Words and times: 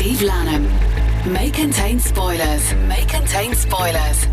Steve 0.00 0.22
Lanham. 0.22 1.30
May 1.30 1.50
contain 1.50 2.00
spoilers. 2.00 2.72
May 2.88 3.04
contain 3.04 3.54
spoilers. 3.54 4.24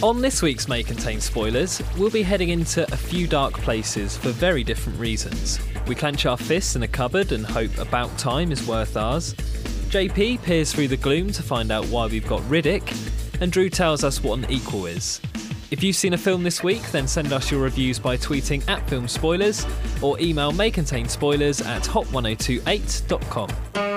On 0.00 0.20
this 0.20 0.42
week's 0.42 0.68
May 0.68 0.84
Contain 0.84 1.20
Spoilers, 1.20 1.82
we'll 1.98 2.08
be 2.10 2.22
heading 2.22 2.50
into 2.50 2.84
a 2.92 2.96
few 2.96 3.26
dark 3.26 3.54
places 3.54 4.16
for 4.16 4.28
very 4.28 4.62
different 4.62 4.96
reasons. 5.00 5.58
We 5.88 5.96
clench 5.96 6.24
our 6.24 6.36
fists 6.36 6.76
in 6.76 6.84
a 6.84 6.88
cupboard 6.88 7.32
and 7.32 7.44
hope 7.44 7.76
About 7.78 8.16
Time 8.16 8.52
is 8.52 8.64
worth 8.64 8.96
ours. 8.96 9.34
JP 9.90 10.44
peers 10.44 10.72
through 10.72 10.86
the 10.86 10.96
gloom 10.96 11.32
to 11.32 11.42
find 11.42 11.72
out 11.72 11.84
why 11.86 12.06
we've 12.06 12.28
got 12.28 12.42
Riddick, 12.42 12.92
and 13.40 13.52
Drew 13.52 13.68
tells 13.68 14.04
us 14.04 14.22
what 14.22 14.38
an 14.38 14.50
equal 14.50 14.86
is. 14.86 15.20
If 15.70 15.82
you've 15.82 15.96
seen 15.96 16.14
a 16.14 16.18
film 16.18 16.44
this 16.44 16.62
week, 16.62 16.82
then 16.92 17.08
send 17.08 17.32
us 17.32 17.50
your 17.50 17.60
reviews 17.60 17.98
by 17.98 18.16
tweeting 18.16 18.66
at 18.68 18.88
Film 18.88 19.08
Spoilers 19.08 19.66
or 20.00 20.18
email 20.20 20.52
may 20.52 20.70
contain 20.70 21.08
spoilers 21.08 21.60
at 21.60 21.82
hot1028.com. 21.82 23.95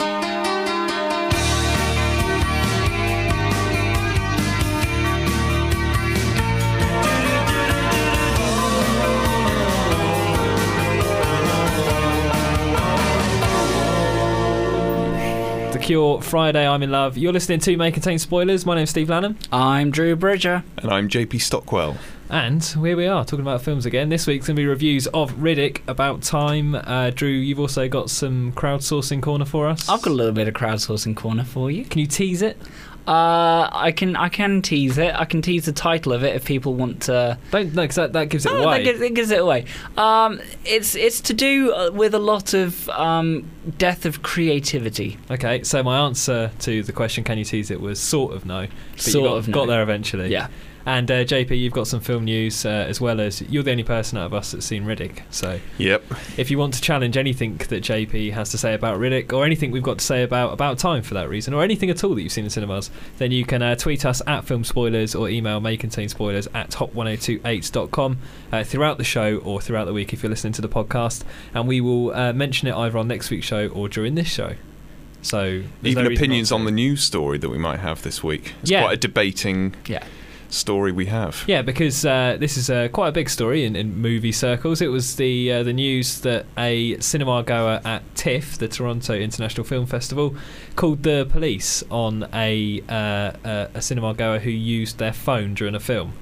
Cure, 15.90 16.22
Friday, 16.22 16.68
I'm 16.68 16.84
in 16.84 16.92
love. 16.92 17.18
You're 17.18 17.34
listening 17.34 17.62
to 17.62 17.76
May 17.76 17.92
Contain 17.92 18.20
Spoilers. 18.20 18.64
My 18.64 18.76
name's 18.76 18.92
Steve 18.92 19.10
Lanham. 19.10 19.40
I'm 19.52 19.90
Drew 19.90 20.16
Bridger. 20.16 20.64
And 20.78 20.92
I'm 20.92 21.10
JP 21.10 21.42
Stockwell. 21.42 21.98
And 22.30 22.64
here 22.64 22.96
we 22.96 23.08
are 23.08 23.26
talking 23.26 23.42
about 23.42 23.64
films 23.64 23.88
again. 23.88 24.10
This 24.10 24.28
week's 24.28 24.46
going 24.46 24.56
to 24.56 24.62
be 24.62 24.68
reviews 24.68 25.08
of 25.08 25.32
Riddick, 25.32 25.82
About 25.88 26.22
Time. 26.22 26.76
Uh, 26.76 27.10
Drew, 27.10 27.30
you've 27.30 27.60
also 27.60 27.90
got 27.90 28.12
some 28.12 28.54
crowdsourcing 28.54 29.24
corner 29.24 29.46
for 29.46 29.68
us. 29.68 29.90
I've 29.90 30.04
got 30.04 30.12
a 30.12 30.14
little 30.14 30.32
bit 30.32 30.48
of 30.48 30.54
crowdsourcing 30.54 31.16
corner 31.16 31.44
for 31.44 31.72
you. 31.72 31.86
Can 31.86 32.02
you 32.02 32.06
tease 32.06 32.44
it? 32.44 32.62
Uh, 33.10 33.68
I 33.72 33.92
can 33.92 34.16
I 34.16 34.30
can 34.30 34.62
tease 34.62 35.00
it. 35.00 35.16
I 35.16 35.26
can 35.26 35.42
tease 35.42 35.66
the 35.66 35.72
title 35.72 36.14
of 36.14 36.24
it 36.24 36.36
if 36.36 36.46
people 36.46 36.76
want 36.76 37.02
to. 37.04 37.40
Don't 37.50 37.74
no, 37.74 37.82
because 37.82 37.96
that, 37.96 38.14
that 38.14 38.30
gives 38.30 38.46
it 38.46 38.52
Oh, 38.52 38.58
away. 38.64 38.78
that 38.78 38.84
gives, 38.84 39.02
it 39.02 39.14
gives 39.16 39.32
it 39.32 39.40
away. 39.40 39.66
Um, 39.98 40.40
it's 40.64 40.94
it's 40.94 41.20
to 41.22 41.34
do 41.34 41.74
uh, 41.74 41.90
with 41.92 42.14
a 42.14 42.20
lot 42.20 42.54
of 42.54 42.88
um, 42.90 43.50
death 43.80 44.06
of 44.06 44.22
creativity. 44.22 45.18
Okay, 45.32 45.64
so 45.64 45.82
my 45.82 45.98
answer 46.06 46.52
to 46.60 46.84
the 46.84 46.92
question, 46.94 47.24
can 47.24 47.40
you 47.40 47.46
tease 47.46 47.72
it, 47.72 47.82
was 47.82 48.00
sort 48.00 48.34
of 48.36 48.46
no. 48.46 48.68
But 48.92 49.02
Sort 49.02 49.16
you 49.24 49.30
got, 49.30 49.38
of 49.38 49.48
no. 49.48 49.54
got 49.56 49.66
there 49.68 49.82
eventually. 49.82 50.30
Yeah. 50.30 50.48
And 50.90 51.12
uh, 51.12 51.24
JP, 51.24 51.52
you've 51.60 51.72
got 51.72 51.86
some 51.86 52.00
film 52.00 52.26
news 52.26 52.66
uh, 52.66 52.70
as 52.70 53.00
well 53.00 53.22
as 53.22 53.44
you're 53.44 53.62
the 53.62 53.70
only 53.70 53.84
person 53.84 54.18
out 54.18 54.26
of 54.26 54.34
us 54.34 54.54
that's 54.54 54.66
seen 54.66 54.86
Riddick. 54.86 55.22
So 55.30 55.60
Yep. 55.78 56.04
if 56.36 56.50
you 56.50 56.58
want 56.58 56.74
to 56.74 56.82
challenge 56.82 57.16
anything 57.16 57.58
that 57.58 57.84
JP 57.84 58.32
has 58.34 58.50
to 58.50 58.58
say 58.58 58.74
about 58.74 59.00
Riddick, 59.00 59.32
or 59.32 59.46
anything 59.46 59.70
we've 59.70 59.84
got 59.84 60.00
to 60.00 60.04
say 60.06 60.24
about 60.24 60.52
About 60.52 60.80
Time 60.80 61.04
for 61.04 61.14
that 61.14 61.30
reason, 61.30 61.54
or 61.54 61.62
anything 61.64 61.92
at 61.92 62.04
all 62.04 62.16
that 62.16 62.24
you've 62.24 62.32
seen 62.32 62.46
in 62.46 62.50
cinemas, 62.50 62.90
then 63.20 63.30
you 63.32 63.46
can 63.46 63.62
uh, 63.62 63.76
tweet 63.76 64.04
us 64.04 64.20
at 64.26 64.46
Film 64.46 64.64
Spoilers 64.64 65.14
or 65.14 65.30
email 65.30 65.60
may 65.60 65.78
contain 65.78 66.10
spoilers 66.10 66.48
at 66.56 66.72
hot1028.com 66.72 68.18
uh, 68.52 68.64
throughout 68.64 68.98
the 68.98 69.04
show 69.04 69.38
or 69.38 69.62
throughout 69.62 69.86
the 69.86 69.94
week 69.94 70.12
if 70.12 70.24
you're 70.24 70.30
listening 70.32 70.54
to 70.54 70.62
the 70.62 70.70
podcast, 70.70 71.24
and 71.54 71.68
we 71.68 71.82
will 71.82 72.12
uh, 72.16 72.34
mention 72.34 72.68
it 72.68 72.74
either 72.74 72.98
on 72.98 73.08
next 73.08 73.30
week's 73.30 73.46
show 73.46 73.68
or 73.68 73.88
during 73.90 74.16
this 74.16 74.28
show. 74.28 74.56
So 75.22 75.62
Even 75.84 76.06
no 76.06 76.10
opinions 76.12 76.52
on 76.52 76.66
the 76.66 76.72
news 76.72 77.04
story 77.04 77.38
that 77.38 77.50
we 77.50 77.58
might 77.58 77.80
have 77.80 78.02
this 78.04 78.24
week. 78.24 78.54
It's 78.62 78.72
Yeah. 78.72 78.82
quite 78.84 78.94
a 78.94 78.98
debating 78.98 79.76
Yeah. 79.86 80.04
Story 80.50 80.92
we 80.92 81.06
have. 81.08 81.44
Yeah, 81.48 81.62
because 81.62 82.06
uh, 82.06 82.38
this 82.40 82.58
is 82.58 82.70
uh, 82.70 82.88
quite 82.90 83.10
a 83.10 83.12
big 83.12 83.30
story 83.30 83.66
in, 83.66 83.76
in 83.76 83.98
movie 83.98 84.32
circles. 84.32 84.82
It 84.82 84.88
was 84.88 85.16
the 85.16 85.52
uh, 85.52 85.64
the 85.64 85.74
news 85.74 86.22
that 86.22 86.46
a 86.58 87.00
cinema 87.00 87.44
goer 87.44 87.82
at 87.86 88.04
TIFF, 88.16 88.58
the 88.58 88.68
Toronto 88.68 89.14
International 89.14 89.64
Film 89.64 89.86
Festival, 89.86 90.36
called 90.76 91.04
the 91.04 91.28
police 91.30 91.84
on 91.90 92.28
a 92.34 92.82
uh, 92.90 93.68
a 93.74 93.82
cinema 93.82 94.14
goer 94.14 94.40
who 94.40 94.50
used 94.50 94.98
their 94.98 95.14
phone 95.14 95.54
during 95.54 95.76
a 95.76 95.80
film. 95.80 96.14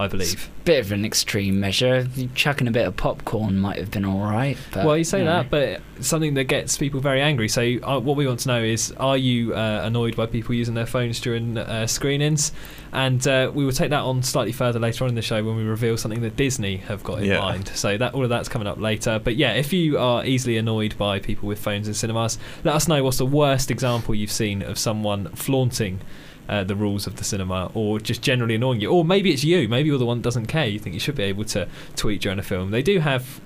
I 0.00 0.06
believe. 0.06 0.48
Bit 0.64 0.84
of 0.86 0.92
an 0.92 1.04
extreme 1.04 1.58
measure. 1.58 2.06
Chucking 2.34 2.68
a 2.68 2.70
bit 2.70 2.86
of 2.86 2.96
popcorn 2.96 3.58
might 3.58 3.78
have 3.78 3.90
been 3.90 4.04
all 4.04 4.20
right. 4.20 4.56
But, 4.72 4.86
well, 4.86 4.96
you 4.96 5.02
say 5.04 5.18
you 5.18 5.24
know. 5.24 5.42
that, 5.42 5.50
but 5.50 5.80
something 6.04 6.34
that 6.34 6.44
gets 6.44 6.78
people 6.78 7.00
very 7.00 7.20
angry. 7.20 7.48
So, 7.48 7.62
uh, 7.82 7.98
what 7.98 8.16
we 8.16 8.24
want 8.26 8.38
to 8.40 8.48
know 8.48 8.62
is: 8.62 8.92
Are 8.98 9.16
you 9.16 9.54
uh, 9.54 9.80
annoyed 9.84 10.14
by 10.14 10.26
people 10.26 10.54
using 10.54 10.74
their 10.74 10.86
phones 10.86 11.20
during 11.20 11.58
uh, 11.58 11.86
screenings? 11.88 12.52
And 12.92 13.26
uh, 13.26 13.50
we 13.52 13.64
will 13.64 13.72
take 13.72 13.90
that 13.90 14.02
on 14.02 14.22
slightly 14.22 14.52
further 14.52 14.78
later 14.78 15.04
on 15.04 15.10
in 15.10 15.14
the 15.16 15.20
show 15.22 15.42
when 15.44 15.56
we 15.56 15.64
reveal 15.64 15.96
something 15.96 16.20
that 16.22 16.36
Disney 16.36 16.76
have 16.76 17.02
got 17.02 17.18
in 17.18 17.24
Yeah. 17.26 17.40
mind. 17.40 17.68
So 17.74 17.98
that 17.98 18.14
all 18.14 18.22
of 18.22 18.30
that's 18.30 18.48
coming 18.48 18.68
up 18.68 18.78
later. 18.78 19.18
But 19.22 19.36
yeah, 19.36 19.54
if 19.54 19.72
you 19.72 19.98
are 19.98 20.24
easily 20.24 20.56
annoyed 20.58 20.96
by 20.96 21.18
people 21.18 21.48
with 21.48 21.58
phones 21.58 21.88
in 21.88 21.94
cinemas, 21.94 22.38
let 22.64 22.74
us 22.74 22.86
know 22.88 23.02
what's 23.02 23.18
the 23.18 23.26
worst 23.26 23.70
example 23.70 24.14
you've 24.14 24.30
seen 24.30 24.62
of 24.62 24.78
someone 24.78 25.28
flaunting. 25.34 26.00
Uh, 26.48 26.64
the 26.64 26.74
rules 26.74 27.06
of 27.06 27.16
the 27.16 27.24
cinema, 27.24 27.70
or 27.74 28.00
just 28.00 28.22
generally 28.22 28.54
annoying 28.54 28.80
you, 28.80 28.90
or 28.90 29.04
maybe 29.04 29.30
it's 29.30 29.44
you. 29.44 29.68
Maybe 29.68 29.88
you're 29.90 29.98
the 29.98 30.06
one 30.06 30.18
that 30.18 30.22
doesn't 30.22 30.46
care. 30.46 30.66
You 30.66 30.78
think 30.78 30.94
you 30.94 31.00
should 31.00 31.14
be 31.14 31.24
able 31.24 31.44
to 31.44 31.68
tweet 31.94 32.22
during 32.22 32.38
a 32.38 32.42
film. 32.42 32.70
They 32.70 32.82
do 32.82 33.00
have. 33.00 33.40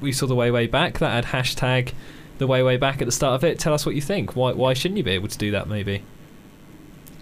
We 0.00 0.12
saw 0.12 0.26
the 0.26 0.36
way 0.36 0.52
way 0.52 0.68
back 0.68 0.98
that 1.00 1.24
had 1.24 1.46
hashtag 1.46 1.92
the 2.38 2.46
way 2.46 2.62
way 2.62 2.76
back 2.76 3.00
at 3.00 3.06
the 3.06 3.12
start 3.12 3.34
of 3.34 3.44
it. 3.44 3.58
Tell 3.58 3.74
us 3.74 3.84
what 3.84 3.94
you 3.94 4.00
think. 4.00 4.36
Why 4.36 4.52
why 4.52 4.74
shouldn't 4.74 4.98
you 4.98 5.04
be 5.04 5.12
able 5.12 5.28
to 5.28 5.38
do 5.38 5.50
that? 5.50 5.68
Maybe 5.68 6.02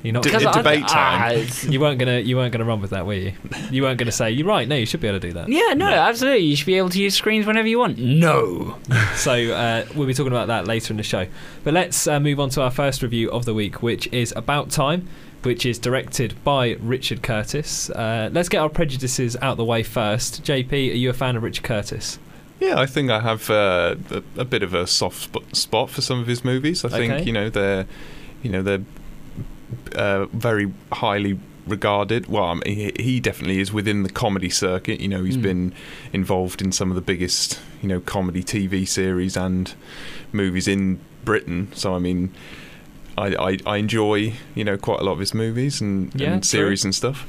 you're 0.03 0.13
not. 0.13 0.23
D- 0.23 0.31
Because 0.31 0.45
I- 0.47 0.53
debate 0.53 0.85
ah, 0.85 0.89
time. 0.89 1.33
it's- 1.39 1.65
you 1.65 1.81
weren't 1.81 1.99
gonna 1.99 2.19
you 2.21 2.37
weren't 2.37 2.53
gonna 2.53 2.65
run 2.65 2.81
with 2.81 2.91
that, 2.91 3.07
were 3.07 3.15
you? 3.15 3.33
You 3.71 3.83
weren't 3.83 3.99
gonna 3.99 4.13
say 4.13 4.31
you're 4.31 4.47
right. 4.47 4.67
No, 4.67 4.75
you 4.77 4.87
should 4.87 5.01
be 5.01 5.09
able 5.09 5.21
to 5.21 5.27
do 5.29 5.33
that. 5.35 5.49
yeah, 5.49 5.75
no, 5.75 5.87
absolutely. 5.89 6.45
You 6.45 6.57
should 6.57 6.67
be 6.67 6.75
able 6.79 6.89
to 6.91 7.01
use 7.01 7.15
screens 7.15 7.47
whenever 7.47 7.69
you 7.69 7.79
want. 7.79 7.99
No. 7.99 8.79
So 9.15 9.33
uh, 9.33 9.85
we'll 9.95 10.07
be 10.07 10.15
talking 10.15 10.33
about 10.33 10.49
that 10.49 10.67
later 10.67 10.93
in 10.93 10.97
the 10.97 11.03
show. 11.03 11.27
But 11.65 11.75
let's 11.75 12.07
uh, 12.07 12.19
move 12.19 12.41
on 12.41 12.49
to 12.51 12.63
our 12.63 12.71
first 12.71 13.03
review 13.03 13.31
of 13.31 13.45
the 13.45 13.55
week, 13.55 13.83
which 13.83 14.07
is 14.13 14.33
About 14.35 14.71
Time, 14.71 15.07
which 15.43 15.65
is 15.67 15.79
directed 15.79 16.34
by 16.43 16.77
Richard 16.81 17.23
Curtis. 17.23 17.89
Uh, 17.91 18.31
let's 18.33 18.49
get 18.49 18.59
our 18.59 18.69
prejudices 18.69 19.37
out 19.43 19.59
the 19.59 19.65
way 19.65 19.83
first. 19.83 20.43
JP, 20.43 20.73
are 20.73 20.97
you 20.97 21.11
a 21.11 21.13
fan 21.13 21.37
of 21.37 21.43
Richard 21.43 21.63
Curtis? 21.65 22.19
Yeah, 22.59 22.79
I 22.81 22.87
think 22.87 23.11
I 23.11 23.21
have 23.21 23.49
uh, 23.51 23.97
a, 24.11 24.23
a 24.41 24.45
bit 24.45 24.63
of 24.63 24.73
a 24.75 24.87
soft 24.87 25.23
sp- 25.31 25.45
spot 25.55 25.91
for 25.91 26.01
some 26.01 26.19
of 26.21 26.27
his 26.27 26.45
movies. 26.45 26.84
I 26.84 26.89
think 26.89 27.27
you 27.27 27.33
know 27.33 27.49
they're, 27.51 27.87
you 28.43 28.51
know 28.51 28.63
they're 28.63 28.83
uh, 29.94 30.27
very 30.27 30.72
highly 30.93 31.38
regarded. 31.66 32.27
Well, 32.27 32.44
I 32.44 32.55
mean, 32.55 32.93
he, 32.99 33.21
definitely 33.21 33.60
is 33.60 33.72
within 33.72 34.03
the 34.03 34.10
comedy 34.10 34.50
circuit. 34.50 35.00
You 35.00 35.09
know, 35.09 35.22
he's 35.25 35.37
Mm. 35.37 35.43
been 35.43 35.75
involved 36.12 36.60
in 36.60 36.72
some 36.72 36.91
of 36.91 36.97
the 36.97 37.00
biggest 37.03 37.60
you 37.83 37.88
know 37.88 38.00
comedy 38.00 38.43
TV 38.43 38.87
series 38.87 39.37
and 39.37 39.75
movies 40.33 40.66
in 40.69 40.99
Britain. 41.25 41.69
So 41.75 41.94
I 41.94 41.99
mean. 41.99 42.34
I, 43.19 43.27
I, 43.50 43.59
I 43.66 43.77
enjoy 43.77 44.33
you 44.55 44.65
know 44.65 44.78
quite 44.78 45.00
a 45.00 45.05
lot 45.05 45.12
of 45.12 45.19
his 45.19 45.34
movies 45.34 45.83
and, 45.83 46.10
Yeah, 46.19 46.33
and 46.33 46.47
series 46.47 46.83
and 46.83 46.94
stuff. 46.94 47.27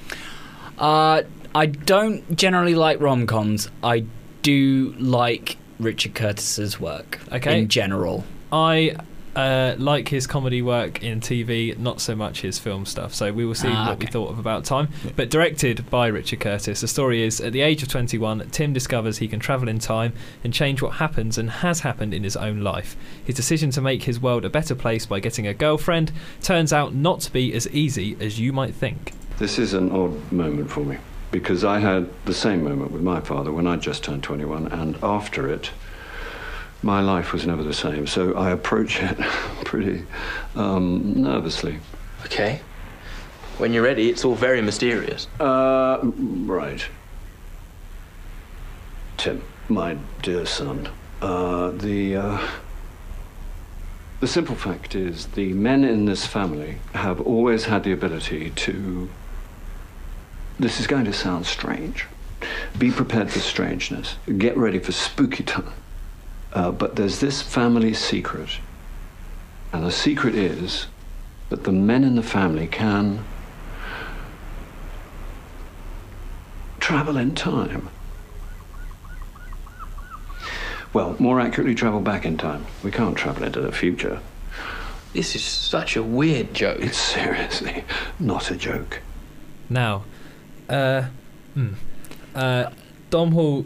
Uh, 0.78 1.24
I 1.54 1.66
don't 1.66 2.38
generally 2.38 2.74
like 2.74 3.02
rom 3.02 3.28
coms. 3.28 3.70
I 3.84 4.06
do 4.44 4.96
like 4.98 5.58
Richard 5.80 6.16
Curtis's 6.16 6.80
work 6.80 7.20
Okay. 7.34 7.60
in 7.60 7.68
general. 7.68 8.24
I 8.50 8.96
uh, 9.36 9.76
like 9.78 10.10
his 10.10 10.28
comedy 10.28 10.62
work 10.62 11.02
in 11.04 11.20
TV, 11.20 11.78
not 11.78 12.00
so 12.02 12.16
much 12.16 12.42
his 12.42 12.60
film 12.60 12.86
stuff. 12.86 13.14
So 13.14 13.32
we 13.34 13.46
will 13.46 13.56
see 13.56 13.70
Ah, 13.70 13.90
what 13.90 14.00
we 14.00 14.06
thought 14.06 14.30
of 14.30 14.40
About 14.40 14.66
Time. 14.66 14.90
But 15.16 15.30
directed 15.30 15.90
by 15.90 16.08
Richard 16.08 16.40
Curtis. 16.40 16.82
The 16.82 16.88
story 16.88 17.24
is 17.24 17.42
at 17.42 17.54
the 17.54 17.62
age 17.62 17.82
of 17.84 17.90
21, 17.90 18.50
Tim 18.52 18.74
discovers 18.74 19.18
he 19.18 19.28
can 19.28 19.40
travel 19.40 19.68
in 19.68 19.80
time 19.80 20.14
and 20.44 20.54
change 20.54 20.82
what 20.82 20.94
happens 20.94 21.38
and 21.38 21.50
has 21.50 21.80
happened 21.82 22.14
in 22.14 22.24
his 22.24 22.36
own 22.38 22.62
life. 22.62 22.96
His 23.26 23.36
decision 23.36 23.72
to 23.72 23.82
make 23.82 24.04
his 24.04 24.20
world 24.20 24.46
a 24.46 24.50
better 24.50 24.76
place 24.76 25.06
by 25.06 25.20
getting 25.20 25.48
a 25.48 25.54
girlfriend 25.54 26.12
turns 26.42 26.72
out 26.72 26.94
not 26.94 27.22
to 27.22 27.32
be 27.34 27.54
as 27.54 27.68
easy 27.70 28.16
as 28.20 28.40
you 28.40 28.54
might 28.54 28.76
think. 28.76 29.14
This 29.40 29.58
is 29.58 29.74
an 29.74 29.92
odd 29.92 30.32
moment 30.32 30.70
for 30.70 30.82
me 30.82 30.98
because 31.32 31.64
I 31.64 31.80
had 31.80 32.08
the 32.26 32.34
same 32.34 32.64
moment 32.64 32.92
with 32.92 33.02
my 33.02 33.20
father 33.20 33.52
when 33.52 33.66
I 33.66 33.76
just 33.78 34.04
turned 34.04 34.22
21, 34.22 34.68
and 34.68 34.96
after 35.02 35.50
it, 35.50 35.72
my 36.84 37.00
life 37.00 37.32
was 37.34 37.48
never 37.48 37.64
the 37.64 37.74
same. 37.74 38.06
So 38.06 38.34
I 38.34 38.52
approach 38.52 39.02
it 39.02 39.18
pretty 39.66 40.06
um, 40.56 41.22
nervously. 41.24 41.80
Okay. 42.26 42.60
When 43.58 43.74
you're 43.74 43.84
ready, 43.84 44.10
it's 44.10 44.26
all 44.26 44.36
very 44.36 44.62
mysterious. 44.62 45.28
Uh, 45.40 46.00
right. 46.04 46.86
Tim, 49.18 49.44
my 49.70 49.98
dear 50.22 50.46
son, 50.46 50.90
uh, 51.22 51.72
the. 51.72 52.18
Uh, 52.18 52.48
the 54.20 54.28
simple 54.28 54.56
fact 54.56 54.96
is, 54.96 55.28
the 55.28 55.52
men 55.52 55.84
in 55.84 56.06
this 56.06 56.26
family 56.26 56.78
have 56.94 57.20
always 57.20 57.66
had 57.66 57.84
the 57.84 57.92
ability 57.92 58.52
to. 58.52 59.10
This 60.58 60.80
is 60.80 60.88
going 60.88 61.04
to 61.06 61.14
sound 61.14 61.46
strange. 61.46 62.06
Be 62.78 62.90
prepared 62.90 63.32
for 63.32 63.40
strangeness. 63.40 64.16
Get 64.38 64.56
ready 64.56 64.80
for 64.80 64.94
spooky 64.94 65.44
time. 65.56 65.74
Uh, 66.54 66.72
but 66.72 66.96
there's 66.96 67.20
this 67.20 67.42
family 67.42 67.94
secret. 67.94 68.60
And 69.72 69.84
the 69.84 69.92
secret 69.92 70.36
is 70.36 70.88
that 71.50 71.64
the 71.64 71.72
men 71.72 72.04
in 72.04 72.16
the 72.16 72.24
family 72.24 72.68
can 72.68 73.26
travel 76.80 77.18
in 77.18 77.34
time. 77.34 77.90
Well, 80.94 81.16
more 81.18 81.40
accurately, 81.40 81.74
travel 81.74 82.02
back 82.02 82.24
in 82.24 82.38
time. 82.38 82.68
We 82.84 82.92
can't 82.92 83.18
travel 83.18 83.44
into 83.44 83.62
the 83.62 83.72
future. 83.72 84.20
This 85.14 85.36
is 85.36 85.44
such 85.44 85.96
a 85.96 86.04
weird 86.04 86.54
joke. 86.54 86.80
It's 86.82 86.98
seriously 86.98 87.84
not 88.20 88.52
a 88.52 88.56
joke. 88.56 89.02
Now, 89.70 90.04
uh, 90.70 91.06
hmm, 91.56 91.74
uh, 92.36 92.70
Domhnall 93.10 93.66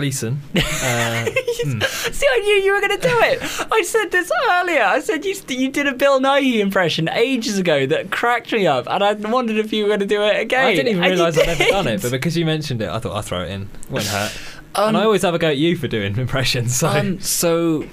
Gleeson. 0.00 0.40
Uh, 0.82 1.26
hmm. 1.26 1.80
See, 2.10 2.26
I 2.30 2.38
knew 2.38 2.54
you 2.64 2.72
were 2.72 2.80
going 2.80 2.98
to 2.98 3.06
do 3.06 3.14
it. 3.20 3.38
I 3.70 3.82
said 3.82 4.10
this 4.10 4.32
earlier. 4.48 4.82
I 4.82 5.00
said 5.00 5.26
you 5.26 5.34
you 5.48 5.70
did 5.70 5.86
a 5.86 5.92
Bill 5.92 6.18
Nighy 6.20 6.58
impression 6.60 7.06
ages 7.10 7.58
ago 7.58 7.84
that 7.86 8.10
cracked 8.10 8.50
me 8.52 8.66
up, 8.66 8.86
and 8.88 9.04
I 9.04 9.12
wondered 9.12 9.56
if 9.58 9.70
you 9.70 9.82
were 9.84 9.88
going 9.88 10.00
to 10.00 10.06
do 10.06 10.22
it 10.22 10.40
again. 10.40 10.64
I 10.66 10.74
didn't 10.74 10.96
even 10.96 11.02
realise 11.02 11.36
I'd 11.38 11.48
ever 11.48 11.64
done 11.64 11.86
it, 11.86 12.00
but 12.00 12.12
because 12.12 12.34
you 12.34 12.46
mentioned 12.46 12.80
it, 12.80 12.88
I 12.88 12.98
thought 12.98 13.14
I'd 13.14 13.24
throw 13.26 13.42
it 13.42 13.50
in. 13.50 13.68
Won't 13.90 14.06
hurt. 14.16 14.32
Um, 14.74 14.88
and 14.88 14.96
I 14.96 15.04
always 15.04 15.20
have 15.22 15.34
a 15.34 15.38
go 15.38 15.48
at 15.48 15.58
you 15.58 15.76
for 15.76 15.86
doing 15.86 16.16
impressions. 16.18 16.76
So 16.76 16.88
Um, 16.88 17.20
so, 17.20 17.84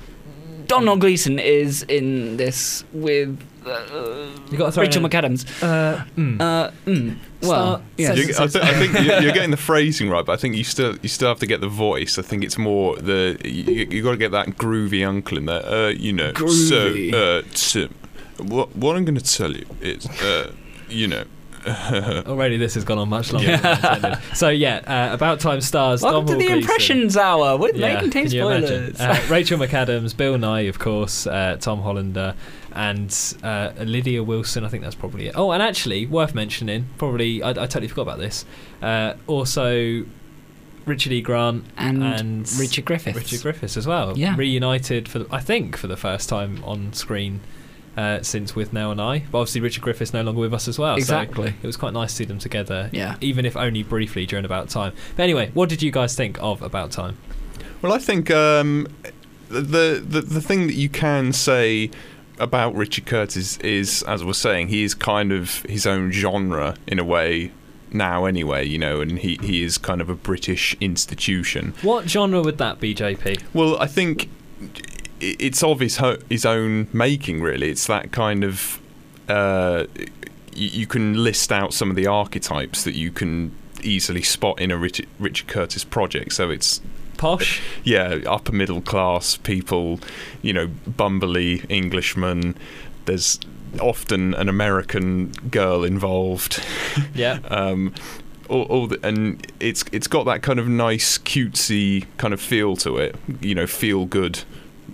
Donald 0.68 1.02
Gleeson 1.02 1.38
is 1.38 1.84
in 1.84 2.38
this 2.38 2.86
with 2.94 3.38
uh, 3.66 4.30
Rachel 4.52 5.04
in, 5.06 5.12
McAdams. 5.12 5.46
Uh, 5.62 6.06
mm. 6.16 6.40
Uh, 6.42 6.72
mm, 6.86 7.18
well, 7.42 7.78
Start 7.78 7.82
yeah. 7.98 8.12
I, 8.12 8.16
th- 8.16 8.56
I 8.56 8.74
think 8.74 8.94
you're, 9.06 9.22
you're 9.22 9.32
getting 9.34 9.52
the 9.52 9.58
phrasing 9.58 10.10
right, 10.10 10.26
but 10.26 10.34
I 10.34 10.38
think 10.38 10.56
you 10.56 10.64
still 10.64 10.98
you 11.02 11.10
still 11.10 11.28
have 11.30 11.40
to 11.40 11.46
get 11.48 11.62
the 11.62 11.68
voice. 11.70 12.18
I 12.18 12.22
think 12.22 12.44
it's 12.44 12.58
more 12.58 12.96
the 12.98 13.38
you, 13.46 13.88
you 13.90 14.04
got 14.04 14.12
to 14.12 14.18
get 14.18 14.32
that 14.32 14.48
groovy 14.58 15.08
uncle 15.08 15.38
in 15.38 15.46
there. 15.46 15.66
Uh, 15.66 15.90
you 15.90 16.14
know, 16.14 16.32
Groovy. 16.34 17.12
so 17.12 17.18
uh, 17.18 17.42
Tim, 17.54 17.94
what 18.50 18.76
what 18.76 18.96
I'm 18.96 19.06
going 19.06 19.18
to 19.18 19.24
tell 19.38 19.52
you 19.54 19.66
is, 19.82 20.06
uh, 20.22 20.52
you 20.90 21.08
know, 21.08 21.24
Already, 21.68 22.56
this 22.56 22.76
has 22.76 22.86
gone 22.86 22.98
on 22.98 23.10
much 23.10 23.34
longer 23.34 23.58
than 23.58 23.76
intended. 23.76 24.20
So 24.36 24.48
yeah, 24.50 24.78
uh, 25.12 25.14
about 25.14 25.42
time 25.42 25.60
stars. 25.60 26.02
Welcome 26.02 26.28
to 26.28 26.32
the 26.34 26.38
Gleeson. 26.40 26.58
impressions 26.60 27.18
hour 27.18 27.58
with 27.58 27.76
Yeah, 27.76 27.96
making 27.96 28.12
can 28.12 28.32
you 28.32 28.48
imagine? 28.48 28.96
spoilers. 28.96 29.02
Uh, 29.02 29.28
Rachel 29.30 29.60
McAdams, 29.60 30.16
Bill 30.16 30.36
Nighy, 30.38 30.70
of 30.70 30.80
course, 30.80 31.28
uh, 31.28 31.58
Tom 31.60 31.82
Hollander, 31.82 32.36
and 32.78 33.36
uh, 33.44 33.72
Lydia 33.80 34.24
Wilson. 34.24 34.64
I 34.64 34.70
think 34.70 34.84
that's 34.84 34.96
probably 34.96 35.28
it. 35.28 35.34
Oh, 35.36 35.52
and 35.52 35.62
actually, 35.64 36.06
worth 36.06 36.34
mentioning, 36.36 36.88
probably 36.98 37.42
I, 37.44 37.50
I 37.50 37.54
totally 37.54 37.88
forgot 37.88 38.04
about 38.04 38.20
this. 38.20 38.46
Uh, 38.82 39.16
also, 39.26 40.06
Richard 40.86 41.12
E. 41.12 41.22
Grant 41.22 41.66
and, 41.78 42.04
and 42.04 42.52
Richard 42.60 42.86
Griffiths. 42.86 43.18
Richard 43.18 43.42
Griffiths 43.42 43.76
as 43.78 43.86
well. 43.88 44.18
Yeah. 44.18 44.36
reunited 44.38 45.10
for 45.10 45.26
I 45.32 45.40
think 45.42 45.76
for 45.76 45.88
the 45.88 45.98
first 45.98 46.30
time 46.30 46.64
on 46.64 46.94
screen. 46.94 47.42
Uh, 47.98 48.22
since 48.22 48.52
Withnail 48.52 48.92
and 48.92 49.02
I, 49.02 49.24
but 49.32 49.40
obviously 49.40 49.60
Richard 49.60 49.82
Griffiths 49.82 50.14
no 50.14 50.22
longer 50.22 50.40
with 50.40 50.54
us 50.54 50.68
as 50.68 50.78
well. 50.78 50.94
so 50.98 51.00
Exactly. 51.00 51.56
it 51.64 51.66
was 51.66 51.76
quite 51.78 51.94
nice 51.94 52.12
to 52.12 52.18
see 52.18 52.26
them 52.26 52.38
together, 52.38 52.92
Yeah. 52.94 53.16
even 53.22 53.44
if 53.44 53.58
only 53.58 53.82
briefly 53.82 54.28
during 54.28 54.46
About 54.46 54.70
Time. 54.70 54.94
But 55.16 55.24
anyway, 55.24 55.50
what 55.56 55.68
did 55.68 55.82
you 55.82 55.90
guys 55.90 56.14
think 56.16 56.38
of 56.40 56.62
About 56.62 56.92
Time? 56.92 57.18
Well, 57.82 57.92
I 57.92 57.98
think 57.98 58.30
um, 58.30 58.88
the, 59.50 60.00
the 60.08 60.22
the 60.22 60.42
thing 60.42 60.68
that 60.68 60.76
you 60.76 60.90
can 60.90 61.34
say 61.34 61.90
about 62.40 62.76
Richard 62.76 63.06
Curtis 63.06 63.58
is, 63.58 64.04
as 64.04 64.22
I 64.22 64.26
was 64.26 64.38
saying, 64.38 64.68
he 64.70 64.84
is 64.84 64.94
kind 64.94 65.32
of 65.32 65.62
his 65.64 65.86
own 65.86 66.12
genre 66.12 66.76
in 66.88 67.00
a 67.00 67.04
way 67.04 67.52
now, 67.92 68.26
anyway. 68.26 68.66
You 68.66 68.78
know, 68.78 69.02
and 69.02 69.20
he 69.20 69.38
he 69.42 69.64
is 69.64 69.78
kind 69.78 70.02
of 70.02 70.10
a 70.10 70.16
British 70.16 70.76
institution. 70.80 71.74
What 71.82 72.10
genre 72.10 72.42
would 72.42 72.58
that 72.58 72.80
be, 72.80 72.94
JP? 72.94 73.44
Well, 73.54 73.78
I 73.80 73.88
think 73.88 74.30
it's 75.20 75.64
of 75.64 75.80
his 75.80 75.98
ho- 75.98 76.20
his 76.30 76.46
own 76.46 76.88
making. 76.94 77.42
Really, 77.42 77.70
it's 77.70 77.88
that 77.88 78.12
kind 78.12 78.44
of. 78.44 78.80
Uh, 79.28 79.86
you, 80.54 80.70
you 80.70 80.88
can 80.88 81.24
list 81.24 81.52
out 81.52 81.74
some 81.74 81.90
of 81.90 81.96
the 81.96 82.08
archetypes 82.08 82.84
that 82.84 82.96
you 82.96 83.12
can 83.12 83.54
easily 83.84 84.22
spot 84.22 84.60
in 84.60 84.72
a 84.72 84.78
Richard, 84.78 85.08
Richard 85.20 85.48
Curtis 85.48 85.84
project. 85.84 86.34
So 86.34 86.50
it's 86.50 86.82
Posh? 87.18 87.62
yeah, 87.84 88.20
upper 88.26 88.52
middle 88.52 88.82
class 88.82 89.38
people, 89.38 90.00
you 90.42 90.54
know, 90.54 90.68
bumbly 90.90 91.66
Englishmen. 91.70 92.56
There's 93.06 93.40
often 93.82 94.34
an 94.36 94.50
American 94.50 95.32
girl 95.52 95.84
involved. 95.84 96.64
Yeah. 97.14 97.40
um, 97.50 97.94
all, 98.50 98.64
all 98.64 98.88
the, 98.88 99.00
and 99.06 99.46
it's 99.60 99.84
it's 99.92 100.08
got 100.08 100.24
that 100.26 100.42
kind 100.42 100.58
of 100.60 100.68
nice 100.68 101.18
cutesy 101.18 102.06
kind 102.18 102.34
of 102.34 102.40
feel 102.42 102.76
to 102.78 102.98
it. 102.98 103.16
You 103.42 103.54
know, 103.56 103.68
feel 103.68 104.06
good 104.06 104.40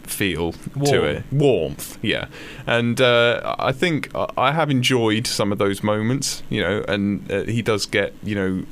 feel 0.04 0.52
to 0.86 1.04
it, 1.06 1.24
warmth. 1.31 1.98
Yeah, 2.02 2.28
and 2.68 3.00
uh, 3.00 3.56
I 3.60 3.72
think 3.72 4.10
I- 4.16 4.28
I 4.38 4.52
have 4.52 4.70
enjoyed 4.72 5.28
some 5.28 5.52
of 5.52 5.60
those 5.60 5.81
moments. 5.84 6.44
You 6.50 6.62
know, 6.62 6.86
and 6.88 7.31
uh, 7.31 7.44
he 7.44 7.62
does 7.62 7.86
get 7.86 8.14
you 8.24 8.36
know 8.36 8.66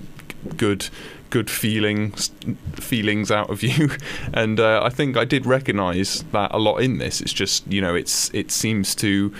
good 0.57 0.89
good 1.31 1.49
feelings 1.49 2.29
feelings 2.75 3.31
out 3.31 3.49
of 3.49 3.63
you. 3.63 3.89
And 4.33 4.59
uh, 4.59 4.81
I 4.83 4.89
think 4.89 5.17
I 5.17 5.25
did 5.25 5.45
recognize 5.45 6.23
that 6.31 6.51
a 6.53 6.59
lot 6.59 6.77
in 6.77 6.99
this. 6.99 7.21
It's 7.21 7.33
just 7.33 7.65
you 7.67 7.81
know 7.81 7.95
it's 7.95 8.29
it 8.33 8.51
seems 8.51 8.93
to 8.95 9.33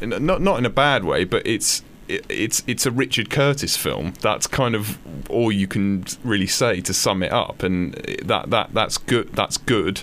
not 0.00 0.40
not 0.40 0.58
in 0.58 0.64
a 0.64 0.70
bad 0.70 1.04
way 1.04 1.24
but 1.24 1.44
it's 1.44 1.82
it, 2.06 2.24
it's 2.28 2.62
it's 2.66 2.86
a 2.86 2.90
Richard 2.90 3.28
Curtis 3.30 3.76
film. 3.76 4.14
That's 4.20 4.46
kind 4.46 4.74
of 4.74 4.98
all 5.28 5.50
you 5.50 5.66
can 5.66 6.04
really 6.22 6.46
say 6.46 6.80
to 6.82 6.94
sum 6.94 7.22
it 7.22 7.32
up. 7.32 7.62
And 7.62 7.94
that 8.24 8.50
that 8.50 8.72
that's 8.72 8.98
good 8.98 9.32
that's 9.32 9.56
good 9.56 10.02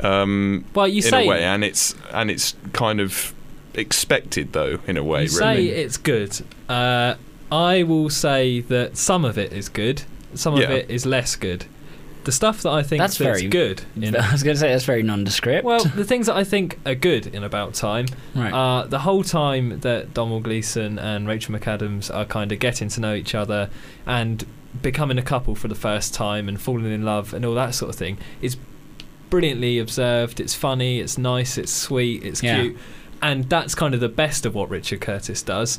um 0.00 0.64
Well, 0.74 0.88
you 0.88 1.02
in 1.02 1.02
say 1.02 1.26
a 1.26 1.28
way. 1.28 1.42
And 1.44 1.64
it's 1.64 1.94
and 2.12 2.30
it's 2.30 2.54
kind 2.72 3.00
of 3.00 3.34
expected 3.74 4.52
though 4.52 4.78
in 4.86 4.96
a 4.96 5.02
way 5.02 5.22
you 5.22 5.28
say 5.28 5.64
it's 5.66 5.96
good. 5.96 6.40
Uh, 6.68 7.14
I 7.52 7.82
will 7.82 8.10
say 8.10 8.60
that 8.60 8.96
some 8.96 9.24
of 9.24 9.38
it 9.38 9.52
is 9.52 9.68
good, 9.68 10.02
some 10.36 10.56
Yeah. 10.56 10.64
of 10.64 10.70
it 10.70 10.90
is 10.90 11.04
less 11.06 11.36
good. 11.36 11.64
The 12.24 12.32
stuff 12.32 12.62
that 12.62 12.70
I 12.70 12.82
think 12.82 13.00
That's 13.00 13.18
that's, 13.18 13.38
very- 13.40 13.48
good. 13.50 13.82
In, 14.00 14.16
I 14.16 14.32
was 14.32 14.42
going 14.42 14.54
to 14.54 14.60
say 14.60 14.68
that's 14.70 14.84
very 14.86 15.02
nondescript. 15.02 15.62
well, 15.64 15.84
the 15.96 16.04
things 16.04 16.26
that 16.26 16.36
I 16.36 16.42
think 16.44 16.78
are 16.86 16.94
good 16.94 17.26
in 17.26 17.44
About 17.44 17.74
Time 17.74 18.06
right. 18.34 18.50
Uh, 18.52 18.86
the 18.86 19.00
whole 19.00 19.22
time 19.22 19.80
that 19.80 20.14
Donald 20.14 20.44
Gleeson 20.44 20.98
and 20.98 21.28
Rachel 21.28 21.54
McAdams 21.54 22.14
are 22.14 22.24
kind 22.24 22.50
of 22.50 22.58
getting 22.58 22.88
to 22.88 23.00
know 23.00 23.14
each 23.14 23.34
other 23.34 23.68
and 24.06 24.46
becoming 24.80 25.18
a 25.18 25.22
couple 25.22 25.54
for 25.54 25.68
the 25.68 25.74
first 25.74 26.14
time 26.14 26.48
and 26.48 26.58
falling 26.60 26.90
in 26.92 27.04
love 27.04 27.34
and 27.34 27.44
all 27.44 27.54
that 27.54 27.74
sort 27.74 27.90
of 27.90 27.94
thing 27.96 28.16
is 28.40 28.56
brilliantly 29.30 29.78
observed. 29.78 30.40
It's 30.40 30.54
funny, 30.54 31.00
it's 31.00 31.18
nice, 31.18 31.58
it's 31.58 31.72
sweet, 31.72 32.24
it's 32.24 32.42
Yeah. 32.42 32.62
cute, 32.62 32.76
and 33.20 33.44
that's 33.50 33.74
kind 33.74 33.92
of 33.94 34.00
the 34.00 34.08
best 34.08 34.46
of 34.46 34.54
what 34.54 34.70
Richard 34.70 35.00
Curtis 35.02 35.42
does. 35.42 35.78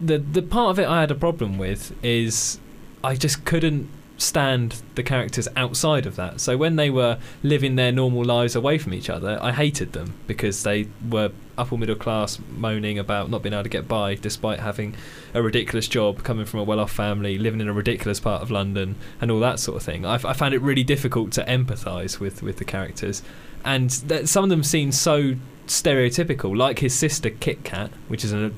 The 0.00 0.18
the 0.18 0.42
part 0.42 0.70
of 0.70 0.78
it 0.80 0.86
I 0.88 1.00
had 1.00 1.10
a 1.10 1.14
problem 1.14 1.58
with 1.58 1.92
is 2.04 2.58
I 3.06 3.14
just 3.14 3.44
couldn't 3.44 3.88
stand 4.18 4.82
the 4.96 5.02
characters 5.04 5.46
outside 5.54 6.06
of 6.06 6.16
that. 6.16 6.40
So 6.40 6.56
when 6.56 6.74
they 6.74 6.90
were 6.90 7.18
living 7.40 7.76
their 7.76 7.92
normal 7.92 8.24
lives 8.24 8.56
away 8.56 8.78
from 8.78 8.92
each 8.92 9.08
other, 9.08 9.38
I 9.40 9.52
hated 9.52 9.92
them 9.92 10.14
because 10.26 10.64
they 10.64 10.88
were 11.08 11.30
upper 11.56 11.76
middle 11.76 11.94
class 11.94 12.40
moaning 12.50 12.98
about 12.98 13.30
not 13.30 13.44
being 13.44 13.52
able 13.52 13.62
to 13.62 13.68
get 13.68 13.86
by 13.86 14.16
despite 14.16 14.58
having 14.58 14.96
a 15.34 15.40
ridiculous 15.40 15.86
job, 15.86 16.24
coming 16.24 16.46
from 16.46 16.58
a 16.58 16.64
well 16.64 16.80
off 16.80 16.90
family, 16.90 17.38
living 17.38 17.60
in 17.60 17.68
a 17.68 17.72
ridiculous 17.72 18.18
part 18.18 18.42
of 18.42 18.50
London, 18.50 18.96
and 19.20 19.30
all 19.30 19.38
that 19.38 19.60
sort 19.60 19.76
of 19.76 19.84
thing. 19.84 20.04
I 20.04 20.18
found 20.18 20.52
it 20.52 20.60
really 20.60 20.84
difficult 20.84 21.30
to 21.32 21.44
empathise 21.44 22.18
with, 22.18 22.42
with 22.42 22.56
the 22.56 22.64
characters. 22.64 23.22
And 23.64 23.92
some 24.28 24.42
of 24.42 24.50
them 24.50 24.64
seem 24.64 24.90
so 24.90 25.36
stereotypical, 25.68 26.56
like 26.56 26.80
his 26.80 26.92
sister 26.92 27.30
Kit 27.30 27.62
Kat, 27.62 27.92
which 28.08 28.24
is 28.24 28.32
an 28.32 28.52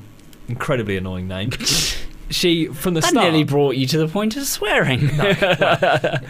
incredibly 0.47 0.97
annoying 0.97 1.27
name. 1.27 1.51
she, 2.29 2.67
from 2.67 2.93
the 2.93 3.01
that 3.01 3.09
start. 3.09 3.23
nearly 3.25 3.43
brought 3.43 3.75
you 3.75 3.85
to 3.87 3.97
the 3.97 4.07
point 4.07 4.35
of 4.37 4.45
swearing. 4.45 4.99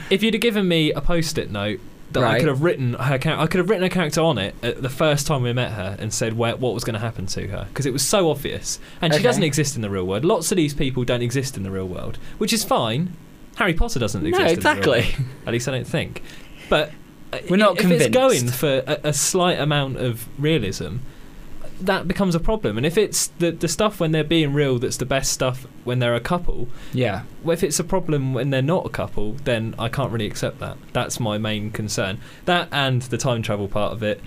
if 0.09 0.23
you'd 0.23 0.33
have 0.33 0.41
given 0.41 0.67
me 0.67 0.91
a 0.91 1.01
post-it 1.01 1.51
note 1.51 1.79
that 2.11 2.23
I 2.23 2.39
could 2.39 2.47
have 2.47 2.63
written 2.63 2.93
her 2.93 3.17
char- 3.19 3.37
I 3.37 3.45
could 3.45 3.59
have 3.59 3.69
written 3.69 3.83
a 3.83 3.89
character 3.89 4.21
on 4.21 4.39
it 4.39 4.55
the 4.61 4.89
first 4.89 5.27
time 5.27 5.43
we 5.43 5.53
met 5.53 5.73
her 5.73 5.95
and 5.99 6.11
said 6.11 6.35
where, 6.35 6.55
what 6.57 6.73
was 6.73 6.83
going 6.83 6.95
to 6.95 6.99
happen 6.99 7.27
to 7.27 7.47
her 7.49 7.65
because 7.69 7.85
it 7.85 7.93
was 7.93 8.03
so 8.03 8.31
obvious 8.31 8.79
and 8.99 9.13
she 9.13 9.17
Okay. 9.17 9.23
doesn't 9.23 9.43
exist 9.43 9.75
in 9.75 9.83
the 9.83 9.89
real 9.91 10.05
world. 10.05 10.25
Lots 10.25 10.51
of 10.51 10.55
these 10.55 10.73
people 10.73 11.03
don't 11.03 11.21
exist 11.21 11.55
in 11.55 11.61
the 11.63 11.69
real 11.69 11.87
world, 11.87 12.17
which 12.39 12.51
is 12.51 12.63
fine. 12.63 13.13
Harry 13.57 13.75
Potter 13.75 13.99
doesn't 13.99 14.23
No, 14.23 14.29
exist. 14.29 14.41
In 14.57 14.59
the 14.63 14.69
real 14.69 14.93
exactly. 14.93 15.25
At 15.45 15.53
least 15.53 15.67
I 15.67 15.71
don't 15.71 15.85
think. 15.87 16.23
But 16.67 16.91
uh, 17.31 17.39
We're 17.47 17.57
not 17.57 17.73
if 17.73 17.81
convinced. 17.81 18.07
it's 18.07 18.15
going 18.15 18.47
for 18.47 18.83
a, 18.87 18.99
a 19.09 19.13
slight 19.13 19.59
amount 19.59 19.97
of 19.97 20.27
realism, 20.39 20.97
that 21.81 22.07
becomes 22.07 22.35
a 22.35 22.39
problem. 22.39 22.77
And 22.77 22.85
if 22.85 22.97
it's 22.97 23.27
the 23.39 23.51
the 23.51 23.67
stuff 23.67 23.99
when 23.99 24.11
they're 24.11 24.23
being 24.23 24.53
real 24.53 24.79
that's 24.79 24.97
the 24.97 25.05
best 25.05 25.31
stuff 25.31 25.65
when 25.83 25.99
they're 25.99 26.15
a 26.15 26.19
couple, 26.19 26.67
yeah. 26.93 27.23
well, 27.43 27.53
if 27.53 27.63
it's 27.63 27.79
a 27.79 27.83
problem 27.83 28.33
when 28.33 28.49
they're 28.49 28.61
not 28.61 28.85
a 28.85 28.89
couple, 28.89 29.33
then 29.43 29.75
I 29.79 29.89
can't 29.89 30.11
really 30.11 30.27
accept 30.27 30.59
that. 30.59 30.77
That's 30.93 31.19
my 31.19 31.37
main 31.37 31.71
concern. 31.71 32.19
That 32.45 32.67
and 32.71 33.01
the 33.03 33.17
time 33.17 33.41
travel 33.41 33.67
part 33.67 33.93
of 33.93 34.03
it, 34.03 34.21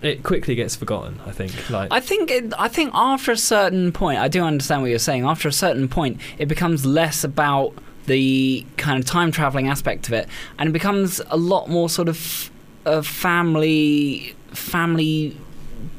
it 0.00 0.22
quickly 0.22 0.54
gets 0.54 0.74
forgotten. 0.74 1.20
I 1.26 1.32
think. 1.32 1.70
Like, 1.70 1.92
I 1.92 2.00
think 2.00 2.30
it, 2.30 2.52
I 2.58 2.68
think 2.68 2.90
after 2.94 3.32
a 3.32 3.36
certain 3.36 3.92
point, 3.92 4.18
I 4.18 4.28
do 4.28 4.42
understand 4.42 4.82
what 4.82 4.90
you're 4.90 4.98
saying. 4.98 5.24
After 5.24 5.48
a 5.48 5.52
certain 5.52 5.88
point, 5.88 6.20
it 6.38 6.46
becomes 6.46 6.86
less 6.86 7.24
about 7.24 7.74
the 8.06 8.66
kind 8.76 8.98
of 8.98 9.06
time 9.06 9.30
traveling 9.30 9.68
aspect 9.68 10.08
of 10.08 10.14
it, 10.14 10.28
and 10.58 10.70
it 10.70 10.72
becomes 10.72 11.20
a 11.28 11.36
lot 11.36 11.68
more 11.68 11.88
sort 11.88 12.08
of 12.08 12.50
a 12.84 13.02
family 13.02 14.34
family 14.50 15.36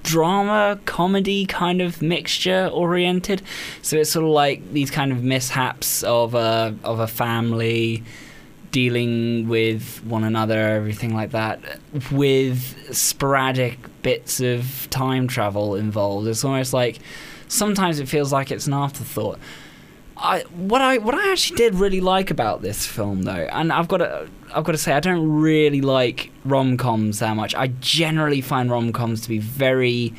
drama 0.03 0.79
comedy 0.85 1.45
kind 1.45 1.81
of 1.81 2.01
mixture 2.01 2.69
oriented. 2.71 3.41
So 3.81 3.97
it's 3.97 4.11
sort 4.11 4.25
of 4.25 4.31
like 4.31 4.73
these 4.73 4.91
kind 4.91 5.11
of 5.11 5.23
mishaps 5.23 6.03
of 6.03 6.35
a 6.35 6.75
of 6.83 6.99
a 6.99 7.07
family 7.07 8.03
dealing 8.71 9.47
with 9.47 10.03
one 10.03 10.23
another, 10.23 10.59
everything 10.59 11.13
like 11.13 11.31
that, 11.31 11.61
with 12.11 12.93
sporadic 12.93 13.77
bits 14.01 14.39
of 14.39 14.87
time 14.89 15.27
travel 15.27 15.75
involved. 15.75 16.27
It's 16.27 16.43
almost 16.43 16.73
like 16.73 16.99
sometimes 17.47 17.99
it 17.99 18.07
feels 18.07 18.33
like 18.33 18.51
it's 18.51 18.67
an 18.67 18.73
afterthought. 18.73 19.39
I 20.23 20.41
what 20.55 20.81
I 20.81 20.99
what 20.99 21.15
I 21.15 21.31
actually 21.31 21.57
did 21.57 21.75
really 21.75 21.99
like 21.99 22.31
about 22.31 22.61
this 22.61 22.87
film 22.87 23.23
though, 23.23 23.47
and 23.51 23.73
I've 23.73 23.89
got 23.89 23.97
to 23.97 24.29
I've 24.55 24.63
got 24.63 24.71
to 24.71 24.77
say 24.77 24.93
I 24.93 25.01
don't 25.01 25.41
really 25.41 25.81
like 25.81 26.31
rom 26.45 26.77
coms 26.77 27.19
that 27.19 27.35
much. 27.35 27.53
I 27.53 27.67
generally 27.67 28.39
find 28.39 28.71
rom 28.71 28.93
coms 28.93 29.19
to 29.21 29.29
be 29.29 29.37
very 29.37 30.13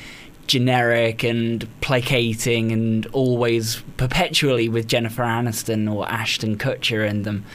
generic 0.47 1.25
and 1.25 1.67
placating 1.81 2.71
and 2.71 3.07
always 3.07 3.83
perpetually 3.97 4.69
with 4.69 4.87
Jennifer 4.87 5.23
Aniston 5.23 5.91
or 5.91 6.07
Ashton 6.07 6.59
Kutcher 6.59 7.09
in 7.09 7.23
them. 7.23 7.47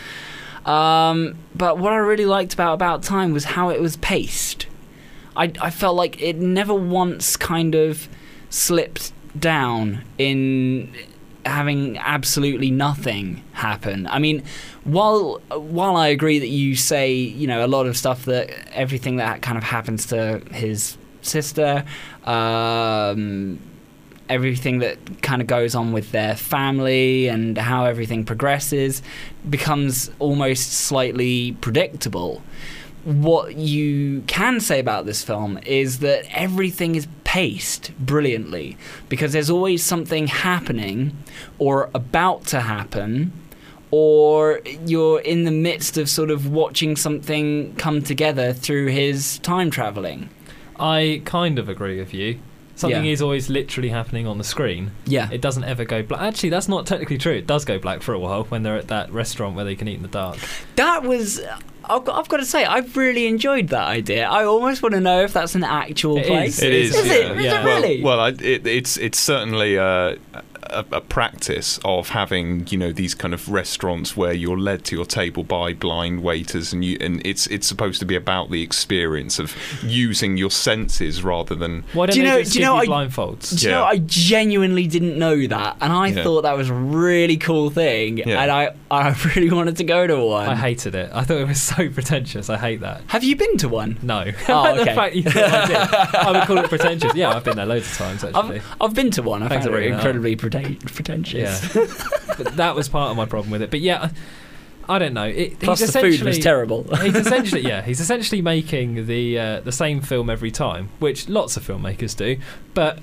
Um, 0.65 1.35
but 1.55 1.77
what 1.77 1.93
I 1.93 1.97
really 1.97 2.25
liked 2.25 2.55
about 2.55 2.73
About 2.73 3.03
Time 3.03 3.31
was 3.31 3.45
how 3.45 3.69
it 3.69 3.79
was 3.79 3.95
paced. 3.97 4.65
I, 5.35 5.53
I 5.61 5.69
felt 5.69 5.95
like 5.95 6.19
it 6.19 6.37
never 6.37 6.73
once 6.73 7.37
kind 7.37 7.75
of 7.75 8.09
slipped 8.49 9.13
down 9.39 10.03
in 10.17 10.91
having 11.45 11.97
absolutely 11.97 12.71
nothing 12.71 13.43
happen. 13.53 14.07
I 14.07 14.19
mean, 14.19 14.43
while 14.83 15.41
while 15.49 15.95
I 15.95 16.07
agree 16.07 16.39
that 16.39 16.47
you 16.47 16.75
say 16.75 17.13
you 17.13 17.47
know 17.47 17.65
a 17.65 17.67
lot 17.67 17.85
of 17.85 17.97
stuff 17.97 18.25
that 18.25 18.49
everything 18.73 19.17
that 19.17 19.41
kind 19.41 19.57
of 19.57 19.63
happens 19.63 20.05
to 20.07 20.41
his 20.51 20.97
sister, 21.21 21.85
um, 22.25 23.59
everything 24.29 24.79
that 24.79 25.21
kind 25.21 25.41
of 25.41 25.47
goes 25.47 25.75
on 25.75 25.91
with 25.91 26.11
their 26.11 26.35
family 26.35 27.27
and 27.27 27.57
how 27.57 27.85
everything 27.85 28.23
progresses 28.23 29.01
becomes 29.49 30.11
almost 30.19 30.71
slightly 30.71 31.53
predictable. 31.53 32.41
What 33.05 33.55
you 33.55 34.23
can 34.27 34.59
say 34.59 34.79
about 34.79 35.05
this 35.05 35.23
film 35.23 35.57
is 35.65 35.99
that 35.99 36.25
everything 36.31 36.95
is 36.95 37.07
paced 37.29 37.95
brilliantly 37.99 38.75
because 39.07 39.33
there's 39.33 39.51
always 39.51 39.85
something 39.85 40.25
happening 40.25 41.15
or 41.59 41.87
about 41.93 42.43
to 42.43 42.59
happen 42.59 43.31
or 43.91 44.61
you're 44.87 45.19
in 45.19 45.43
the 45.43 45.51
midst 45.51 45.95
of 45.95 46.09
sort 46.09 46.31
of 46.31 46.51
watching 46.51 46.95
something 46.95 47.71
come 47.75 48.01
together 48.01 48.51
through 48.51 48.87
his 48.87 49.37
time 49.39 49.69
traveling. 49.69 50.27
I 50.79 51.21
kind 51.23 51.59
of 51.59 51.69
agree 51.69 51.99
with 51.99 52.15
you. 52.15 52.39
Something 52.79 53.03
Yeah. 53.03 53.11
is 53.11 53.21
always 53.21 53.49
literally 53.49 53.89
happening 53.89 54.25
on 54.25 54.37
the 54.37 54.43
screen. 54.45 54.91
Yeah. 55.05 55.27
It 55.33 55.41
doesn't 55.41 55.65
ever 55.65 55.83
go 55.83 56.01
black. 56.01 56.21
Actually, 56.21 56.51
that's 56.51 56.69
not 56.69 56.85
technically 56.87 57.17
true. 57.17 57.33
It 57.33 57.45
does 57.45 57.65
go 57.65 57.77
black 57.77 58.01
for 58.01 58.13
a 58.13 58.19
while 58.19 58.45
when 58.45 58.63
they're 58.63 58.77
at 58.77 58.87
that 58.87 59.11
restaurant 59.11 59.57
where 59.57 59.65
they 59.65 59.75
can 59.75 59.89
eat 59.89 59.95
in 59.95 60.01
the 60.01 60.07
dark. 60.07 60.37
That 60.77 61.03
was. 61.03 61.41
I've 61.83 62.05
got, 62.05 62.17
I've 62.17 62.29
got 62.29 62.37
to 62.37 62.45
say, 62.45 62.63
I've 62.63 62.95
really 62.95 63.27
enjoyed 63.27 63.67
that 63.69 63.85
idea. 63.87 64.29
I 64.29 64.45
almost 64.45 64.81
want 64.81 64.93
to 64.95 65.01
know 65.01 65.23
if 65.23 65.33
that's 65.33 65.55
an 65.55 65.65
actual 65.65 66.19
It 66.19 66.27
place. 66.27 66.59
is. 66.59 66.63
It 66.63 66.71
is. 66.73 66.95
Is 66.95 67.05
yeah. 67.07 67.13
it? 67.13 67.37
Is 67.37 67.43
Yeah. 67.43 67.61
it 67.61 67.65
really? 67.65 68.01
Well, 68.01 68.15
well 68.17 68.25
I, 68.27 68.29
it, 68.29 68.65
it's 68.65 68.95
it's 68.95 69.19
certainly 69.19 69.77
uh, 69.77 70.15
a, 70.69 70.85
a 70.91 71.01
practice 71.01 71.79
of 71.83 72.09
having 72.09 72.67
you 72.67 72.77
know 72.77 72.91
these 72.91 73.13
kind 73.15 73.33
of 73.33 73.49
restaurants 73.49 74.15
where 74.17 74.33
you're 74.33 74.57
led 74.59 74.83
to 74.85 74.95
your 74.95 75.05
table 75.05 75.43
by 75.43 75.73
blind 75.73 76.23
waiters, 76.23 76.73
and 76.73 76.83
you 76.85 76.97
and 77.01 77.21
it's 77.25 77.47
it's 77.47 77.67
supposed 77.67 77.99
to 77.99 78.05
be 78.05 78.15
about 78.15 78.49
the 78.51 78.61
experience 78.61 79.39
of 79.39 79.55
using 79.83 80.37
your 80.37 80.51
senses 80.51 81.23
rather 81.23 81.55
than 81.55 81.83
Why 81.93 82.05
don't 82.07 82.13
Do 82.15 82.21
you 82.21 82.27
know- 82.27 82.39
just 82.39 82.53
do 82.53 82.59
you 82.59 82.65
know, 82.65 82.81
you 82.81 82.93
I- 82.93 83.05
blindfolds? 83.07 83.59
Do 83.59 83.65
you 83.65 83.71
know, 83.71 83.83
I 83.83 83.97
genuinely 83.99 84.87
didn't 84.87 85.17
know 85.17 85.47
that, 85.47 85.77
and 85.81 85.91
I 85.91 86.07
Yeah. 86.07 86.23
thought 86.23 86.41
that 86.43 86.55
was 86.57 86.69
a 86.69 86.73
really 86.73 87.37
cool 87.37 87.69
thing, 87.69 88.17
Yeah. 88.19 88.41
and 88.41 88.51
I, 88.51 88.71
I 88.91 89.15
really 89.35 89.51
wanted 89.51 89.77
to 89.77 89.83
go 89.83 90.05
to 90.07 90.17
one. 90.17 90.47
I 90.49 90.55
hated 90.55 90.95
it. 90.95 91.11
I 91.13 91.23
thought 91.23 91.37
it 91.37 91.47
was 91.47 91.61
so 91.75 91.89
pretentious. 91.89 92.49
I 92.49 92.57
hate 92.57 92.81
that. 92.81 93.01
Have 93.07 93.23
you 93.23 93.35
been 93.35 93.57
to 93.57 93.69
one? 93.69 93.97
No. 94.01 94.25
Oh, 94.47 94.75
the 94.75 94.81
okay. 94.81 94.95
fact 94.95 95.15
you 95.15 95.23
I 95.27 95.65
did. 95.67 95.75
I 96.15 96.31
would 96.31 96.43
call 96.43 96.57
it 96.59 96.69
pretentious. 96.69 97.13
Yeah, 97.15 97.29
I've 97.35 97.43
been 97.43 97.55
there 97.57 97.65
loads 97.65 97.89
of 97.91 97.97
times 97.97 98.23
actually. 98.23 98.59
I've, 98.59 98.75
I've 98.81 98.93
been 98.93 99.11
to 99.11 99.21
one. 99.23 99.43
I 99.43 99.47
Thanks 99.49 99.65
found 99.65 99.73
for 99.73 99.77
it 99.77 99.81
bringing 99.81 99.93
incredibly 99.95 100.35
preten- 100.35 100.58
pretentious. 100.63 101.75
Yeah. 101.75 101.85
but 102.37 102.55
that 102.57 102.75
was 102.75 102.87
part 102.89 103.11
of 103.11 103.17
my 103.17 103.25
problem 103.25 103.51
with 103.51 103.61
it. 103.61 103.69
But 103.71 103.79
yeah, 103.81 104.03
I 104.87 104.95
I 104.95 104.97
don't 104.97 105.13
know. 105.13 105.25
It, 105.25 105.59
Plus, 105.59 105.81
he's 105.81 105.93
the 105.93 105.99
food 105.99 106.05
was 106.05 106.13
essentially- 106.21 106.41
terrible. 106.41 106.95
he's 107.03 107.15
essentially 107.15 107.61
yeah 107.61 107.81
he's 107.83 107.99
essentially 108.05 108.41
making 108.41 109.05
the 109.05 109.37
uh, 109.39 109.59
the 109.59 109.71
same 109.71 110.01
film 110.01 110.29
every 110.29 110.49
time 110.51 110.89
which 110.99 111.29
lots 111.29 111.57
of 111.57 111.63
filmmakers 111.67 112.17
do 112.17 112.37
but 112.73 112.97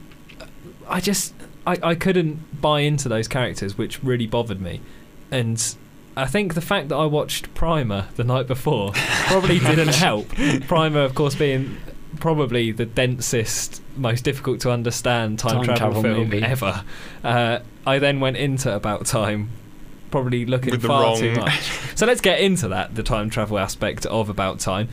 i 0.89 1.01
just 1.01 1.33
I, 1.67 1.77
I 1.83 1.95
couldn't 1.95 2.61
buy 2.61 2.81
into 2.81 3.09
those 3.09 3.29
characters 3.29 3.79
which 3.79 4.03
really 4.03 4.27
bothered 4.27 4.61
me 4.61 4.81
and 5.31 5.63
i 6.17 6.27
think 6.27 6.55
the 6.55 6.61
fact 6.61 6.89
that 6.89 6.97
i 6.97 7.05
watched 7.07 7.53
primer 7.55 8.07
the 8.17 8.25
night 8.25 8.47
before 8.49 8.93
probably 9.27 9.59
didn't 9.61 9.95
help 9.95 10.29
primer 10.67 11.01
of 11.03 11.15
course 11.15 11.35
being 11.37 11.77
probably 12.21 12.73
the 12.73 12.87
densest 12.87 13.81
most 13.97 14.23
difficult 14.23 14.61
to 14.61 14.71
understand 14.71 15.39
time, 15.39 15.57
Time 15.57 15.65
travel, 15.65 15.77
travel 15.77 16.03
film 16.03 16.19
movie. 16.29 16.43
ever. 16.43 16.85
Uh, 17.25 17.59
i 17.87 17.99
then 17.99 18.21
went 18.21 18.37
into 18.37 18.75
about 18.75 19.07
time 19.07 19.49
probably 20.11 20.47
looking 20.47 20.71
With 20.71 20.83
far 20.83 21.17
too 21.17 21.35
much. 21.35 21.71
So 21.97 22.07
let's 22.07 22.21
get 22.21 22.41
into 22.41 22.69
that 22.69 22.95
the 22.95 23.03
time 23.03 23.31
travel 23.31 23.59
aspect 23.59 24.07
of 24.07 24.29
about 24.29 24.61
time. 24.61 24.89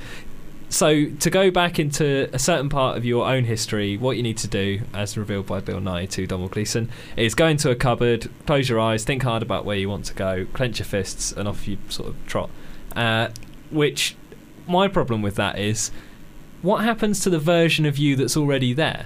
So 0.70 1.06
to 1.06 1.30
go 1.30 1.52
back 1.52 1.78
into 1.78 2.30
a 2.34 2.40
certain 2.40 2.68
part 2.68 2.98
of 2.98 3.06
your 3.06 3.28
own 3.28 3.44
history 3.44 3.96
what 3.98 4.18
you 4.18 4.24
need 4.24 4.38
to 4.40 4.48
do 4.48 4.82
as 4.94 5.16
revealed 5.16 5.46
by 5.46 5.60
bill 5.60 5.80
nighy 5.80 6.10
to 6.10 6.26
donald 6.26 6.50
gleeson 6.50 6.90
is 7.16 7.36
go 7.36 7.46
into 7.46 7.70
a 7.70 7.76
cupboard 7.76 8.28
close 8.48 8.70
your 8.70 8.80
eyes 8.80 9.04
think 9.04 9.22
hard 9.22 9.44
about 9.44 9.66
where 9.66 9.78
you 9.78 9.88
want 9.88 10.06
to 10.06 10.16
go 10.16 10.48
clench 10.54 10.80
your 10.80 10.86
fists 10.88 11.32
and 11.32 11.48
off 11.48 11.68
you 11.68 11.78
sort 11.90 12.10
of 12.10 12.16
trot. 12.26 12.50
Uh, 12.96 13.30
which 13.70 14.16
my 14.68 14.88
problem 14.88 15.22
with 15.22 15.36
that 15.36 15.60
is 15.60 15.92
what 16.64 16.84
happens 16.84 17.20
to 17.20 17.30
the 17.30 17.40
version 17.40 17.86
of 17.86 17.98
you 18.00 18.16
that's 18.16 18.36
already 18.36 18.74
there 18.74 19.06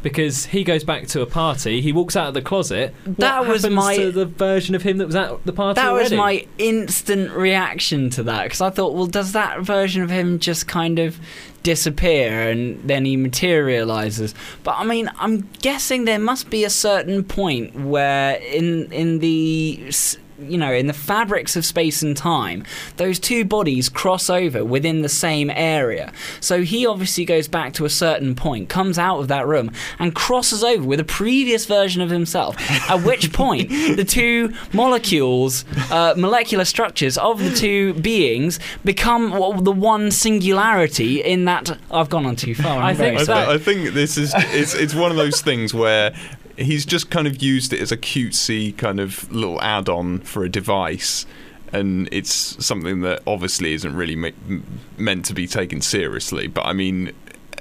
because 0.00 0.46
he 0.46 0.62
goes 0.62 0.84
back 0.84 1.08
to 1.08 1.20
a 1.22 1.26
party, 1.26 1.80
he 1.80 1.90
walks 1.92 2.14
out 2.14 2.28
of 2.28 2.34
the 2.34 2.40
closet. 2.40 2.94
That 3.04 3.40
what 3.40 3.48
was 3.48 3.62
happens 3.62 3.76
my- 3.76 3.96
to 3.96 4.12
the 4.12 4.26
version 4.26 4.76
of 4.76 4.82
him 4.82 4.98
that 4.98 5.06
was 5.06 5.16
at 5.16 5.44
the 5.44 5.52
party 5.52 5.80
That 5.80 5.90
was 5.92 6.12
already? 6.12 6.16
my 6.16 6.46
instant 6.58 7.32
reaction 7.32 8.08
to 8.10 8.22
that 8.22 8.44
because 8.44 8.60
I 8.60 8.70
thought, 8.70 8.94
well, 8.94 9.06
does 9.08 9.32
that 9.32 9.60
version 9.62 10.02
of 10.02 10.10
him 10.10 10.38
just 10.38 10.68
kind 10.68 11.00
of 11.00 11.18
disappear 11.64 12.48
and 12.48 12.80
then 12.88 13.04
he 13.06 13.16
materializes? 13.16 14.34
But 14.62 14.76
I 14.78 14.84
mean, 14.84 15.10
I'm 15.18 15.48
guessing 15.62 16.04
there 16.04 16.18
must 16.20 16.48
be 16.48 16.62
a 16.64 16.70
certain 16.70 17.24
point 17.24 17.74
where 17.74 18.36
in 18.36 18.92
in 18.92 19.18
the 19.18 19.82
s- 19.88 20.16
you 20.38 20.58
know 20.58 20.72
in 20.72 20.86
the 20.86 20.92
fabrics 20.92 21.56
of 21.56 21.64
space 21.64 22.02
and 22.02 22.16
time 22.16 22.64
those 22.96 23.18
two 23.18 23.44
bodies 23.44 23.88
cross 23.88 24.30
over 24.30 24.64
within 24.64 25.02
the 25.02 25.08
same 25.08 25.50
area 25.50 26.12
so 26.40 26.62
he 26.62 26.86
obviously 26.86 27.24
goes 27.24 27.48
back 27.48 27.72
to 27.72 27.84
a 27.84 27.90
certain 27.90 28.34
point 28.34 28.68
comes 28.68 28.98
out 28.98 29.18
of 29.18 29.28
that 29.28 29.46
room 29.46 29.70
and 29.98 30.14
crosses 30.14 30.62
over 30.62 30.84
with 30.84 31.00
a 31.00 31.04
previous 31.04 31.66
version 31.66 32.00
of 32.02 32.10
himself 32.10 32.56
at 32.90 33.02
which 33.04 33.32
point 33.38 33.68
the 33.68 34.04
two 34.04 34.52
molecules 34.72 35.64
uh, 35.90 36.14
molecular 36.16 36.64
structures 36.64 37.18
of 37.18 37.42
the 37.42 37.54
two 37.54 37.94
beings 37.94 38.58
become 38.84 39.30
well, 39.30 39.52
the 39.52 39.72
one 39.72 40.10
singularity 40.10 41.22
in 41.22 41.44
that 41.44 41.76
i've 41.90 42.08
gone 42.08 42.26
on 42.26 42.36
too 42.36 42.54
far 42.54 42.78
I'm 42.78 42.84
I 42.84 42.94
think 42.94 43.16
I, 43.16 43.18
so. 43.20 43.24
sorry. 43.24 43.54
I 43.54 43.58
think 43.58 43.94
this 43.94 44.16
is 44.16 44.32
it's 44.36 44.74
it's 44.74 44.94
one 44.94 45.10
of 45.10 45.16
those 45.16 45.40
things 45.40 45.74
where 45.74 46.14
he's 46.58 46.84
just 46.84 47.10
kind 47.10 47.26
of 47.26 47.42
used 47.42 47.72
it 47.72 47.80
as 47.80 47.92
a 47.92 47.96
cutesy 47.96 48.76
kind 48.76 49.00
of 49.00 49.30
little 49.32 49.60
add-on 49.62 50.18
for 50.20 50.44
a 50.44 50.48
device 50.48 51.24
and 51.72 52.08
it's 52.10 52.64
something 52.64 53.02
that 53.02 53.22
obviously 53.26 53.72
isn't 53.74 53.94
really 53.94 54.16
ma- 54.16 54.28
m- 54.48 54.64
meant 54.96 55.24
to 55.24 55.34
be 55.34 55.46
taken 55.46 55.80
seriously 55.80 56.46
but 56.46 56.64
i 56.66 56.72
mean 56.72 57.12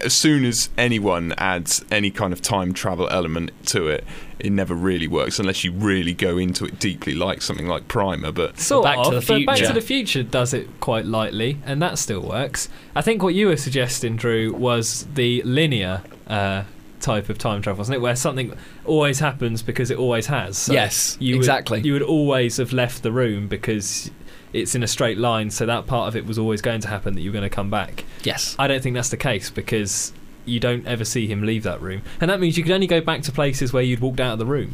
as 0.01 0.13
soon 0.13 0.45
as 0.45 0.69
anyone 0.77 1.33
adds 1.37 1.83
any 1.91 2.11
kind 2.11 2.31
of 2.31 2.41
time 2.41 2.73
travel 2.73 3.07
element 3.09 3.51
to 3.65 3.87
it 3.87 4.03
it 4.39 4.51
never 4.51 4.75
really 4.75 5.07
works 5.07 5.39
unless 5.39 5.63
you 5.63 5.71
really 5.71 6.13
go 6.13 6.37
into 6.37 6.65
it 6.65 6.79
deeply 6.79 7.15
like 7.15 7.41
something 7.41 7.67
like 7.67 7.87
primer 7.87 8.31
but 8.31 8.59
Sort 8.59 8.83
Back 8.83 8.97
to 8.97 9.15
of, 9.15 9.25
the 9.25 9.33
but 9.45 9.45
Back 9.45 9.67
to 9.67 9.73
the 9.73 9.81
Future 9.81 10.21
does 10.23 10.53
it 10.53 10.67
quite 10.79 11.05
lightly, 11.05 11.57
and 11.65 11.81
that 11.81 11.97
still 11.97 12.21
works. 12.21 12.69
I 12.95 13.01
think 13.01 13.23
what 13.23 13.33
you 13.33 13.47
were 13.47 13.57
suggesting, 13.57 14.15
Drew, 14.15 14.53
was 14.53 15.07
the 15.15 15.41
linear 15.43 16.03
uh, 16.27 16.63
type 16.99 17.29
of 17.29 17.37
time 17.37 17.61
travel, 17.61 17.79
wasn't 17.79 17.95
it? 17.95 17.99
Where 17.99 18.15
something 18.15 18.53
always 18.85 19.19
happens 19.19 19.61
because 19.61 19.91
it 19.91 19.97
always 19.97 20.25
has. 20.27 20.57
So 20.57 20.73
Yes, 20.73 21.17
you 21.19 21.35
would- 21.35 21.39
exactly. 21.39 21.81
you 21.81 21.93
would 21.93 22.01
always 22.01 22.57
have 22.57 22.73
left 22.73 23.03
the 23.03 23.11
room 23.11 23.47
because 23.47 24.09
it's 24.53 24.73
in 24.75 24.81
a 24.83 24.87
straight 24.87 25.17
line, 25.17 25.49
so 25.51 25.65
that 25.65 25.87
part 25.87 26.07
of 26.07 26.15
it 26.15 26.25
was 26.25 26.39
always 26.39 26.61
going 26.61 26.81
to 26.81 26.87
happen 26.87 27.13
that 27.15 27.21
you 27.21 27.29
were 27.29 27.33
going 27.37 27.49
to 27.49 27.55
come 27.55 27.69
back. 27.69 28.05
yes 28.23 28.55
I 28.57 28.67
don't 28.67 28.81
think 28.81 28.95
that's 28.95 29.09
the 29.09 29.17
case 29.17 29.49
because 29.49 30.13
you 30.45 30.59
don't 30.61 30.87
ever 30.87 31.03
see 31.03 31.27
him 31.27 31.43
leave 31.43 31.63
that 31.63 31.81
room, 31.81 32.01
and 32.21 32.29
that 32.31 32.39
means 32.39 32.57
you 32.57 32.63
could 32.63 32.71
only 32.71 32.87
go 32.87 33.01
back 33.01 33.21
to 33.23 33.31
places 33.31 33.73
where 33.73 33.83
you'd 33.83 33.99
walked 33.99 34.19
out 34.21 34.33
of 34.33 34.39
the 34.39 34.45
room. 34.45 34.73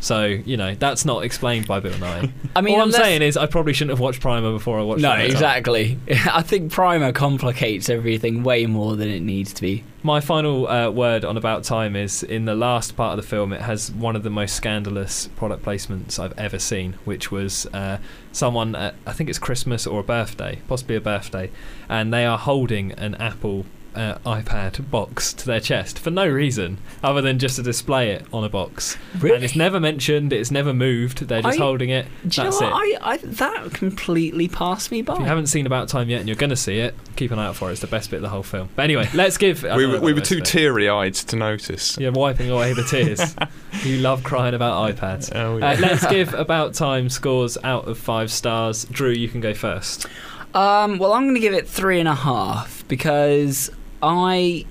So 0.00 0.24
you 0.26 0.56
know 0.56 0.74
that's 0.74 1.04
not 1.04 1.24
explained 1.24 1.66
by 1.66 1.80
Bill 1.80 1.92
Nighy. 1.94 2.30
I 2.56 2.60
mean, 2.60 2.74
All 2.76 2.82
I'm 2.82 2.88
unless- 2.88 3.02
saying 3.02 3.22
is 3.22 3.36
I 3.36 3.46
probably 3.46 3.72
shouldn't 3.72 3.90
have 3.90 4.00
watched 4.00 4.20
Primer 4.20 4.52
before 4.52 4.78
I 4.78 4.82
watched. 4.82 5.02
No, 5.02 5.10
Avatar. 5.10 5.26
exactly. 5.30 5.98
I 6.32 6.42
think 6.42 6.70
Primer 6.72 7.12
complicates 7.12 7.88
everything 7.88 8.42
way 8.42 8.66
more 8.66 8.96
than 8.96 9.08
it 9.08 9.20
needs 9.20 9.52
to 9.54 9.62
be. 9.62 9.84
My 10.04 10.20
final 10.20 10.68
uh, 10.68 10.90
word 10.90 11.24
on 11.24 11.36
About 11.36 11.64
Time 11.64 11.96
is 11.96 12.22
in 12.22 12.44
the 12.44 12.54
last 12.54 12.96
part 12.96 13.18
of 13.18 13.22
the 13.24 13.28
film, 13.28 13.52
it 13.52 13.60
has 13.62 13.90
one 13.90 14.14
of 14.14 14.22
the 14.22 14.30
most 14.30 14.54
scandalous 14.54 15.26
product 15.34 15.64
placements 15.64 16.20
I've 16.20 16.38
ever 16.38 16.60
seen, 16.60 16.92
which 17.04 17.32
was 17.32 17.66
uh, 17.74 17.98
someone, 18.30 18.76
at, 18.76 18.94
I 19.04 19.12
think 19.12 19.28
it's 19.28 19.40
Christmas 19.40 19.88
or 19.88 19.98
a 20.00 20.04
birthday, 20.04 20.60
possibly 20.68 20.94
a 20.94 21.00
birthday, 21.00 21.50
and 21.88 22.14
they 22.14 22.24
are 22.24 22.38
holding 22.38 22.92
an 22.92 23.16
Apple 23.16 23.66
uh, 23.98 24.18
iPad 24.24 24.90
box 24.90 25.32
to 25.34 25.46
their 25.46 25.60
chest 25.60 25.98
for 25.98 26.10
no 26.10 26.26
reason 26.28 26.78
other 27.02 27.20
than 27.20 27.38
just 27.38 27.56
to 27.56 27.62
display 27.62 28.10
it 28.12 28.24
on 28.32 28.44
a 28.44 28.48
box. 28.48 28.96
Really? 29.18 29.34
And 29.36 29.44
it's 29.44 29.56
never 29.56 29.80
mentioned, 29.80 30.32
it's 30.32 30.50
never 30.50 30.72
moved, 30.72 31.26
they're 31.28 31.42
just 31.42 31.58
I- 31.58 31.62
holding 31.62 31.90
it. 31.90 32.06
Do 32.26 32.40
you 32.42 32.44
That's 32.50 32.60
know 32.60 32.68
it. 32.68 32.70
what? 32.72 33.02
I, 33.02 33.12
I, 33.12 33.16
that 33.18 33.72
completely 33.74 34.48
passed 34.48 34.90
me 34.90 35.02
by. 35.02 35.14
If 35.14 35.20
you 35.20 35.24
haven't 35.26 35.48
seen 35.48 35.66
About 35.66 35.88
Time 35.88 36.08
yet 36.08 36.20
and 36.20 36.28
you're 36.28 36.36
going 36.36 36.50
to 36.50 36.56
see 36.56 36.78
it, 36.78 36.94
keep 37.16 37.30
an 37.32 37.38
eye 37.38 37.46
out 37.46 37.56
for 37.56 37.68
it. 37.68 37.72
It's 37.72 37.80
the 37.80 37.86
best 37.88 38.10
bit 38.10 38.16
of 38.18 38.22
the 38.22 38.28
whole 38.28 38.42
film. 38.42 38.68
But 38.76 38.82
anyway, 38.84 39.08
let's 39.14 39.36
give. 39.36 39.62
We 39.64 39.86
were, 39.86 40.00
we 40.00 40.12
were 40.12 40.20
too 40.20 40.40
teary 40.40 40.88
eyed 40.88 41.14
to 41.14 41.36
notice. 41.36 41.98
You're 41.98 42.12
wiping 42.12 42.50
away 42.50 42.72
the 42.74 42.84
tears. 42.84 43.34
you 43.84 43.98
love 43.98 44.22
crying 44.22 44.54
about 44.54 44.94
iPads. 44.94 45.34
Oh, 45.34 45.56
Uh, 45.56 45.76
let's 45.80 46.06
give 46.10 46.32
About 46.34 46.74
Time 46.74 47.08
scores 47.08 47.58
out 47.64 47.88
of 47.88 47.98
five 47.98 48.30
stars. 48.30 48.84
Drew, 48.86 49.10
you 49.10 49.28
can 49.28 49.40
go 49.40 49.54
first. 49.54 50.06
Um, 50.54 50.98
well, 50.98 51.12
I'm 51.12 51.24
going 51.24 51.34
to 51.34 51.40
give 51.40 51.52
it 51.52 51.68
three 51.68 51.98
and 52.00 52.08
a 52.08 52.14
half 52.14 52.86
because 52.88 53.70
I, 54.02 54.64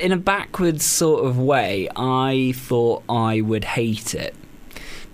in 0.00 0.12
a 0.12 0.16
backwards 0.16 0.84
sort 0.84 1.24
of 1.24 1.38
way, 1.38 1.88
I 1.94 2.52
thought 2.56 3.02
I 3.08 3.40
would 3.40 3.64
hate 3.64 4.14
it 4.14 4.34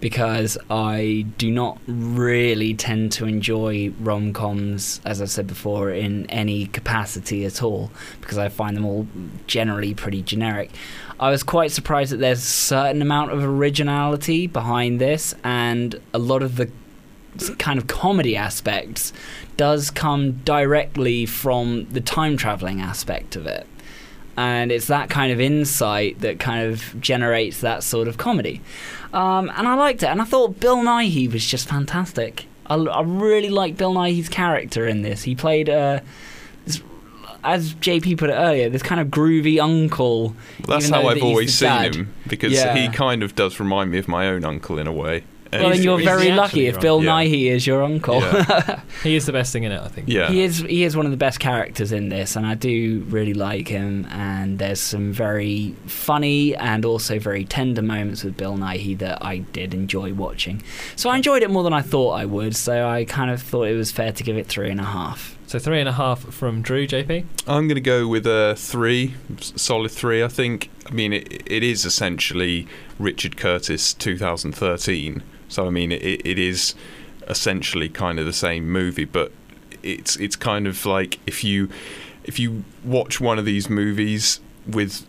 because 0.01 0.57
I 0.71 1.27
do 1.39 1.51
not 1.51 1.79
really 1.87 2.75
tend 2.75 3.11
to 3.13 3.27
enjoy 3.27 3.93
rom 3.99 4.33
coms, 4.33 5.01
as 5.05 5.21
I've 5.21 5.31
said 5.31 5.47
before, 5.47 5.91
in 5.91 6.27
any 6.27 6.67
capacity 6.67 7.45
at 7.45 7.63
all 7.63 7.91
because 8.21 8.39
I 8.39 8.49
find 8.49 8.77
them 8.77 8.85
all 8.85 9.07
generally 9.47 9.95
pretty 9.95 10.23
generic. 10.23 10.71
I 11.19 11.31
was 11.31 11.43
quite 11.43 11.73
surprised 11.73 12.13
that 12.13 12.19
there's 12.19 12.39
a 12.39 12.43
certain 12.43 13.03
amount 13.03 13.33
of 13.33 13.43
originality 13.43 14.47
behind 14.47 15.01
this, 15.01 15.35
and 15.43 16.01
a 16.15 16.19
lot 16.19 16.43
of 16.43 16.57
the 16.57 16.71
kind 17.59 17.79
of 17.79 17.87
comedy 17.87 18.37
aspects 18.37 19.13
does 19.57 19.91
come 19.91 20.33
directly 20.45 21.27
from 21.27 21.87
the 21.91 22.01
time 22.01 22.37
traveling 22.37 22.81
aspect 22.81 23.37
of 23.37 23.47
it. 23.47 23.67
And 24.37 24.71
it's 24.71 24.87
that 24.87 25.11
kind 25.11 25.33
of 25.33 25.41
insight 25.41 26.21
that 26.21 26.39
kind 26.39 26.71
of 26.73 27.01
generates 27.01 27.61
that 27.61 27.83
sort 27.83 28.07
of 28.07 28.19
comedy. 28.19 28.61
Um, 29.13 29.51
and 29.57 29.67
I 29.67 29.75
liked 29.75 30.03
it. 30.05 30.07
And 30.07 30.23
I 30.23 30.25
thought 30.25 30.61
Bill 30.61 30.77
Nighy 30.77 31.33
was 31.33 31.45
just 31.45 31.69
fantastic. 31.69 32.47
I, 32.67 32.77
I 32.77 33.03
really 33.03 33.49
like 33.49 33.77
Bill 33.77 33.93
Nighy's 33.95 34.29
character 34.29 34.87
in 34.87 35.03
this. 35.03 35.25
He 35.25 35.35
played, 35.35 35.69
uh, 35.69 36.01
this, 36.67 36.81
as 37.43 37.75
JP 37.75 38.19
put 38.19 38.31
it 38.31 38.35
earlier, 38.35 38.69
this 38.69 38.83
kind 38.83 39.01
of 39.01 39.09
groovy 39.09 39.61
uncle. 39.61 40.37
That's 40.69 40.89
how 40.89 41.09
I've 41.09 41.23
always 41.23 41.55
seen 41.59 41.69
dad. 41.69 41.95
him 41.97 42.15
because 42.29 42.53
Yeah. 42.53 42.77
he 42.77 42.89
kind 42.91 43.25
of 43.25 43.35
does 43.35 43.59
remind 43.59 43.91
me 43.91 43.99
of 43.99 44.07
my 44.07 44.29
own 44.29 44.45
uncle 44.45 44.79
in 44.79 44.87
a 44.87 44.93
way. 44.93 45.25
And 45.51 45.63
Well, 45.63 45.71
then 45.73 45.83
you're 45.83 45.99
very 46.03 46.31
lucky 46.31 46.67
if. 46.67 46.79
Bill 46.81 47.03
Yeah. 47.03 47.11
Nighy 47.11 47.51
is 47.51 47.67
your 47.67 47.83
uncle. 47.83 48.21
Yeah. 48.21 48.81
He 49.03 49.15
is 49.15 49.27
the 49.27 49.33
best 49.33 49.53
thing 49.53 49.63
in 49.63 49.71
it, 49.73 49.81
I 49.81 49.87
think. 49.89 50.09
yeah. 50.09 50.29
He 50.29 50.43
is 50.43 50.59
he 50.59 50.83
is 50.83 50.97
one 50.97 51.07
of 51.07 51.13
the 51.13 51.17
best 51.17 51.39
characters 51.39 51.93
in 51.93 52.09
this, 52.09 52.35
and 52.37 52.45
I 52.45 52.55
do 52.55 53.05
really 53.09 53.33
like 53.35 53.69
him. 53.69 54.07
And 54.11 54.59
there's 54.59 54.81
some 54.81 55.13
very 55.13 55.75
funny 55.87 56.55
and 56.57 56.85
also 56.85 57.19
very 57.19 57.45
tender 57.45 57.81
moments 57.83 58.25
with 58.25 58.37
Bill 58.37 58.57
Nighy 58.57 58.99
that 58.99 59.25
I 59.25 59.39
did 59.39 59.73
enjoy 59.75 60.13
watching. 60.15 60.63
So 60.97 61.11
I 61.11 61.17
enjoyed 61.17 61.43
it 61.43 61.51
more 61.51 61.63
than 61.63 61.73
I 61.73 61.83
thought 61.83 62.13
I 62.13 62.25
would. 62.25 62.57
So 62.57 62.89
I 62.89 63.05
kind 63.05 63.31
of 63.31 63.41
thought 63.41 63.69
it 63.69 63.77
was 63.77 63.93
fair 63.93 64.11
to 64.13 64.23
give 64.25 64.37
it 64.37 64.47
three 64.49 64.71
and 64.71 64.81
a 64.81 64.85
half. 64.85 65.37
So 65.47 65.59
three 65.59 65.79
and 65.81 65.89
a 65.89 65.93
half 65.93 66.21
from 66.21 66.61
Drew, 66.61 66.87
JP. 66.87 67.25
I'm 67.47 67.69
going 67.69 67.77
to 67.77 67.81
go 67.81 68.07
with 68.09 68.27
a 68.27 68.55
three, 68.59 69.15
solid 69.41 69.91
three. 69.93 70.23
I 70.23 70.29
think. 70.29 70.71
I 70.87 70.91
mean, 70.93 71.13
it, 71.13 71.43
it 71.47 71.63
is 71.63 71.85
essentially 71.85 72.67
Richard 72.99 73.37
Curtis 73.37 73.95
2013. 73.95 75.23
So 75.49 75.67
I 75.67 75.71
mean, 75.71 75.93
it, 75.93 76.03
it 76.03 76.39
is 76.39 76.75
essentially 77.27 77.89
kind 77.89 78.19
of 78.19 78.27
the 78.27 78.33
same 78.33 78.71
movie, 78.71 79.05
but 79.05 79.33
it's 79.83 80.17
it's 80.17 80.37
kind 80.37 80.67
of 80.67 80.85
like 80.87 81.19
if 81.27 81.43
you 81.45 81.69
if 82.25 82.39
you 82.39 82.65
watch 82.85 83.21
one 83.21 83.39
of 83.39 83.45
these 83.45 83.71
movies 83.71 84.41
with 84.67 85.07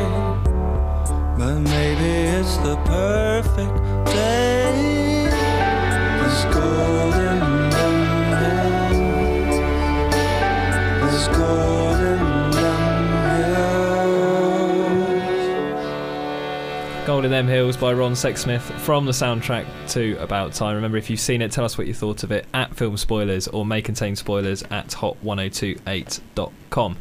but 1.38 1.60
maybe 1.60 2.28
it's 2.36 2.58
the 2.58 2.76
perfect 2.84 4.04
day. 4.14 5.30
There's 6.20 6.54
gold 6.54 7.51
gold 17.12 17.24
in 17.24 17.30
them 17.30 17.46
hills. 17.46 17.76
By 17.76 17.92
Ron 17.92 18.12
Sexsmith 18.12 18.62
from 18.80 19.04
the 19.04 19.12
soundtrack 19.12 19.66
to 19.90 20.16
About 20.18 20.54
Time. 20.54 20.76
Remember, 20.76 20.96
if 20.96 21.10
you've 21.10 21.20
seen 21.20 21.42
it, 21.42 21.52
tell 21.52 21.64
us 21.64 21.76
what 21.76 21.86
you 21.86 21.94
thought 21.94 22.22
of 22.22 22.32
it 22.32 22.46
at 22.54 22.74
Film 22.74 22.96
Spoilers 22.96 23.48
or 23.48 23.66
May 23.66 23.82
Contain 23.82 24.16
Spoilers 24.16 24.62
at 24.64 24.88
hot1028.com. 24.88 26.96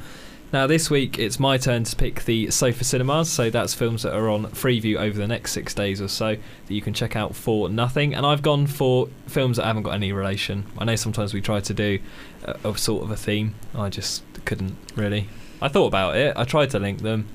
Now, 0.53 0.67
this 0.67 0.89
week 0.89 1.17
it's 1.17 1.39
my 1.39 1.57
turn 1.57 1.85
to 1.85 1.95
pick 1.95 2.25
the 2.25 2.51
Sofa 2.51 2.83
Cinemas, 2.83 3.29
so 3.29 3.49
that's 3.49 3.73
films 3.73 4.03
that 4.03 4.13
are 4.13 4.27
on 4.29 4.47
Freeview 4.47 4.97
over 4.97 5.17
the 5.17 5.27
next 5.27 5.53
six 5.53 5.73
days 5.73 6.01
or 6.01 6.09
so 6.09 6.35
that 6.35 6.73
you 6.73 6.81
can 6.81 6.93
check 6.93 7.15
out 7.15 7.35
for 7.35 7.69
nothing. 7.69 8.13
And 8.13 8.25
I've 8.25 8.41
gone 8.41 8.67
for 8.67 9.07
films 9.27 9.55
that 9.57 9.65
haven't 9.65 9.83
got 9.83 9.93
any 9.93 10.11
relation. 10.11 10.65
I 10.77 10.83
know 10.83 10.97
sometimes 10.97 11.33
we 11.33 11.39
try 11.39 11.61
to 11.61 11.73
do 11.73 11.99
a, 12.43 12.69
a 12.69 12.77
sort 12.77 13.03
of 13.03 13.11
a 13.11 13.15
theme, 13.15 13.55
I 13.73 13.87
just 13.87 14.23
couldn't 14.43 14.75
really. 14.97 15.29
I 15.61 15.69
thought 15.69 15.87
about 15.87 16.17
it, 16.17 16.33
I 16.35 16.43
tried 16.43 16.71
to 16.71 16.79
link 16.79 17.01
them, 17.01 17.27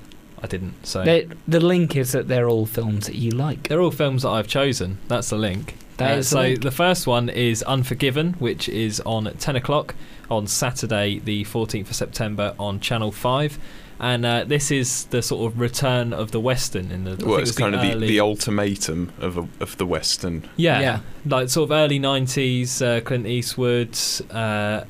I 0.42 0.46
didn't. 0.46 0.84
So 0.86 1.02
They- 1.02 1.26
the 1.48 1.60
link 1.60 1.96
is 1.96 2.12
that 2.12 2.28
they're 2.28 2.48
all 2.50 2.66
films 2.66 3.06
that 3.06 3.14
you 3.16 3.30
like. 3.30 3.68
they're 3.68 3.80
all 3.80 3.90
films 3.92 4.24
that 4.24 4.30
I've 4.30 4.48
chosen. 4.48 4.98
That's 5.08 5.30
the 5.30 5.38
link. 5.38 5.78
That 5.98 6.18
Uh, 6.18 6.22
so 6.22 6.54
the 6.56 6.70
first 6.70 7.06
one 7.06 7.28
is 7.28 7.62
Unforgiven, 7.62 8.34
which 8.38 8.68
is 8.68 9.00
on 9.06 9.26
at 9.26 9.38
10 9.40 9.56
o'clock 9.56 9.94
on 10.30 10.46
Saturday, 10.46 11.20
the 11.24 11.44
14th 11.44 11.90
of 11.90 11.96
September 11.96 12.54
on 12.58 12.80
Channel 12.80 13.12
5. 13.12 13.58
and 13.98 14.26
uh, 14.26 14.44
this 14.44 14.70
is 14.70 15.04
the 15.06 15.22
sort 15.22 15.50
of 15.50 15.58
return 15.58 16.12
of 16.12 16.30
the 16.30 16.38
western 16.40 16.90
in 16.92 17.04
the. 17.04 17.12
I 17.12 17.14
Well, 17.14 17.18
think 17.18 17.30
it 17.38 17.40
it's 17.40 17.50
was 17.52 17.56
kind 17.58 17.74
of 17.74 17.80
the, 17.80 17.92
early- 17.92 18.08
the 18.08 18.20
ultimatum 18.20 19.10
of 19.20 19.38
a, 19.38 19.48
of 19.58 19.78
the 19.78 19.86
western. 19.86 20.46
yeah, 20.56 20.80
Yeah. 20.80 20.98
like 21.24 21.48
sort 21.48 21.70
of 21.70 21.72
early 21.74 21.98
'90s, 21.98 22.82
uh, 22.82 23.00
Clint 23.00 23.26
Eastwood. 23.26 23.96
Uh, 24.30 24.82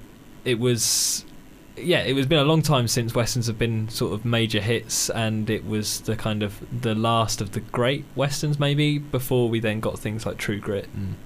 it 0.44 0.58
was, 0.58 1.24
yeah, 1.76 2.02
it 2.02 2.14
was 2.14 2.26
been 2.26 2.38
a 2.38 2.44
long 2.44 2.62
time 2.62 2.88
since 2.88 3.14
westerns 3.14 3.46
have 3.46 3.58
been 3.58 3.88
sort 3.88 4.12
of 4.12 4.24
major 4.24 4.60
hits, 4.60 5.10
and 5.10 5.48
it 5.50 5.66
was 5.66 6.00
the 6.02 6.16
kind 6.16 6.42
of 6.42 6.64
the 6.82 6.94
last 6.94 7.40
of 7.40 7.52
the 7.52 7.60
great 7.60 8.04
westerns, 8.14 8.58
maybe 8.58 8.98
before 8.98 9.48
we 9.48 9.60
then 9.60 9.80
got 9.80 9.98
things 9.98 10.26
like 10.26 10.38
True 10.38 10.58
Grit 10.58 10.88
and 10.94 11.16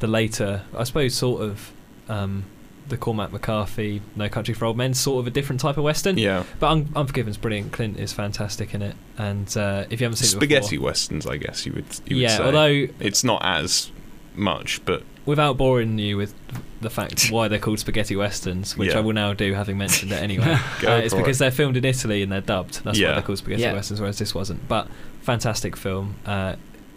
the 0.00 0.06
later, 0.06 0.62
I 0.76 0.84
suppose, 0.84 1.14
sort 1.14 1.42
of. 1.42 1.72
Um, 2.08 2.44
the 2.88 2.96
Cormac 2.96 3.30
McCarthy, 3.30 4.02
No 4.16 4.28
Country 4.28 4.52
for 4.52 4.64
Old 4.64 4.76
Men, 4.76 4.94
sort 4.94 5.20
of 5.20 5.26
a 5.28 5.30
different 5.30 5.60
type 5.60 5.76
of 5.76 5.84
western. 5.84 6.18
Yeah, 6.18 6.42
But 6.58 6.70
Un- 6.70 6.92
Unforgiven's 6.96 7.36
brilliant. 7.36 7.72
Clint 7.72 7.98
is 7.98 8.12
fantastic 8.12 8.74
in 8.74 8.82
it, 8.82 8.96
and 9.16 9.56
uh, 9.56 9.84
if 9.90 10.00
you 10.00 10.06
haven't 10.06 10.16
seen 10.16 10.28
spaghetti 10.28 10.74
it 10.74 10.78
before, 10.78 10.86
westerns, 10.86 11.24
I 11.24 11.36
guess 11.36 11.64
you 11.64 11.72
would. 11.74 11.84
You 12.06 12.16
yeah. 12.16 12.28
would 12.28 12.36
say. 12.36 12.44
Although 12.44 12.92
it's 12.98 13.22
not 13.22 13.44
as 13.44 13.92
much, 14.34 14.84
but 14.84 15.04
without 15.30 15.56
boring 15.56 15.98
you 15.98 16.16
with 16.18 16.34
the 16.82 16.90
fact 16.90 17.28
why 17.30 17.48
they're 17.48 17.58
called 17.58 17.78
spaghetti 17.78 18.16
westerns, 18.16 18.76
which 18.76 18.90
Yeah. 18.90 18.98
I 18.98 19.00
will 19.00 19.12
now 19.14 19.32
do, 19.32 19.54
having 19.54 19.78
mentioned 19.78 20.12
it 20.12 20.16
anyway. 20.22 20.58
Uh, 20.86 20.92
it's 21.02 21.14
because 21.14 21.36
it. 21.36 21.40
they're 21.40 21.50
filmed 21.50 21.76
in 21.76 21.84
Italy 21.84 22.22
and 22.22 22.30
they're 22.32 22.40
dubbed. 22.40 22.82
That's 22.84 23.00
why 23.00 23.12
they're 23.12 23.22
called 23.22 23.38
spaghetti 23.38 23.62
Yeah. 23.62 23.72
westerns, 23.74 24.00
whereas 24.00 24.18
this 24.18 24.34
wasn't. 24.34 24.66
But 24.68 24.88
fantastic 25.22 25.76
film. 25.76 26.16
Uh, 26.26 26.56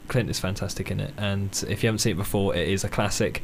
Clint 0.10 0.30
is 0.30 0.39
fantastic 0.39 0.91
in 0.91 1.00
it, 1.00 1.13
and 1.17 1.50
if 1.69 1.82
you 1.82 1.88
haven't 1.88 2.00
seen 2.00 2.12
it 2.13 2.17
before, 2.17 2.54
it 2.56 2.67
is 2.67 2.84
a 2.84 2.89
classic. 2.89 3.41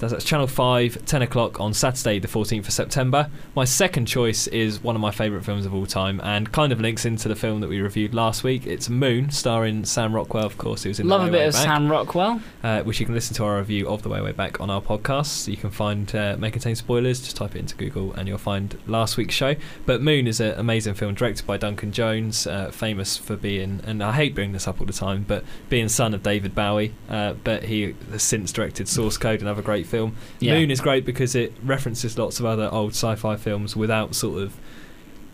That's 0.00 0.24
Channel 0.24 0.46
5, 0.46 1.04
10 1.04 1.22
o'clock 1.22 1.60
on 1.60 1.74
Saturday, 1.74 2.18
the 2.18 2.26
14th 2.26 2.66
of 2.66 2.72
September. 2.72 3.28
My 3.54 3.66
second 3.66 4.06
choice 4.06 4.46
is 4.46 4.82
one 4.82 4.94
of 4.94 5.02
my 5.02 5.10
favourite 5.10 5.44
films 5.44 5.66
of 5.66 5.74
all 5.74 5.84
time 5.84 6.20
and 6.24 6.50
kind 6.50 6.72
of 6.72 6.80
links 6.80 7.04
into 7.04 7.28
the 7.28 7.36
film 7.36 7.60
that 7.60 7.68
we 7.68 7.82
reviewed 7.82 8.14
last 8.14 8.42
week. 8.42 8.66
It's 8.66 8.88
Moon, 8.88 9.30
starring 9.30 9.84
Sam 9.84 10.14
Rockwell, 10.14 10.46
of 10.46 10.56
course, 10.56 10.84
who's 10.84 11.00
in 11.00 11.06
Love 11.08 11.22
The 11.22 11.28
a 11.28 11.30
bit 11.32 11.48
of 11.48 11.52
Back 11.52 11.62
Sam 11.64 11.90
Rockwell. 11.90 12.40
uh, 12.64 12.82
which 12.82 12.98
you 12.98 13.04
can 13.04 13.14
listen 13.14 13.34
to 13.36 13.44
our 13.44 13.58
review 13.58 13.88
of 13.88 14.02
The 14.02 14.08
Way 14.08 14.22
Way 14.22 14.32
Back 14.32 14.58
on 14.58 14.70
our 14.70 14.80
podcast. 14.80 15.46
You 15.48 15.58
can 15.58 15.70
find 15.70 16.12
uh, 16.16 16.36
May 16.38 16.50
Contain 16.50 16.76
Spoilers, 16.76 17.20
just 17.20 17.36
type 17.36 17.54
it 17.54 17.58
into 17.58 17.76
Google 17.76 18.14
and 18.14 18.26
you'll 18.26 18.38
find 18.38 18.78
last 18.86 19.18
week's 19.18 19.34
show. 19.34 19.54
But 19.84 20.00
Moon 20.00 20.26
is 20.26 20.40
an 20.40 20.58
amazing 20.58 20.94
film 20.94 21.12
directed 21.12 21.46
by 21.46 21.58
Duncan 21.58 21.92
Jones, 21.92 22.46
uh, 22.46 22.70
famous 22.70 23.18
for 23.18 23.36
being, 23.36 23.82
and 23.84 24.02
I 24.02 24.12
hate 24.12 24.34
bringing 24.34 24.54
this 24.54 24.66
up 24.66 24.80
all 24.80 24.86
the 24.86 24.94
time, 24.94 25.26
but 25.28 25.44
being 25.68 25.90
son 25.90 26.14
of 26.14 26.22
David 26.22 26.54
Bowie. 26.54 26.94
Uh, 27.10 27.34
but 27.34 27.64
he 27.64 27.94
has 28.10 28.22
since 28.22 28.50
directed 28.50 28.88
Source 28.88 29.18
Code, 29.18 29.42
another 29.42 29.60
great 29.60 29.86
film. 29.90 30.16
Yeah. 30.38 30.54
Moon 30.58 30.70
is 30.70 30.80
great 30.80 31.04
because 31.04 31.34
it 31.34 31.52
references 31.62 32.16
lots 32.16 32.38
of 32.40 32.46
other 32.46 32.68
old 32.72 32.92
sci 32.92 33.14
fi 33.16 33.36
films 33.36 33.74
without 33.76 34.14
sort 34.14 34.42
of 34.42 34.54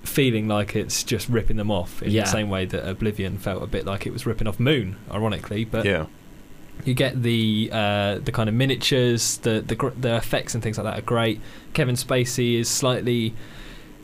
feeling 0.03 0.47
like 0.49 0.77
it's 0.77 1.03
just 1.03 1.29
ripping 1.29 1.57
them 1.57 1.71
off 1.71 2.03
in 2.03 2.11
Yeah. 2.11 2.23
the 2.23 2.29
same 2.31 2.49
way 2.49 2.65
that 2.65 2.89
Oblivion 2.89 3.39
felt 3.39 3.63
a 3.63 3.67
bit 3.67 3.85
like 3.85 4.07
it 4.07 4.13
was 4.13 4.25
ripping 4.27 4.47
off 4.47 4.59
Moon, 4.61 4.97
ironically. 5.11 5.65
But 5.65 5.85
yeah, 5.85 6.07
you 6.85 6.95
get 6.95 7.23
the 7.23 7.69
uh, 7.73 8.19
the 8.19 8.33
kind 8.33 8.49
of 8.49 8.55
miniatures, 8.55 9.39
the, 9.39 9.61
the 9.67 9.75
gr- 9.75 9.91
the 10.01 10.17
effects 10.17 10.55
and 10.55 10.63
things 10.63 10.79
like 10.79 10.85
that 10.85 10.99
are 10.99 11.03
great. 11.03 11.41
Kevin 11.75 11.97
Spacey 11.97 12.59
is 12.59 12.69
slightly 12.69 13.35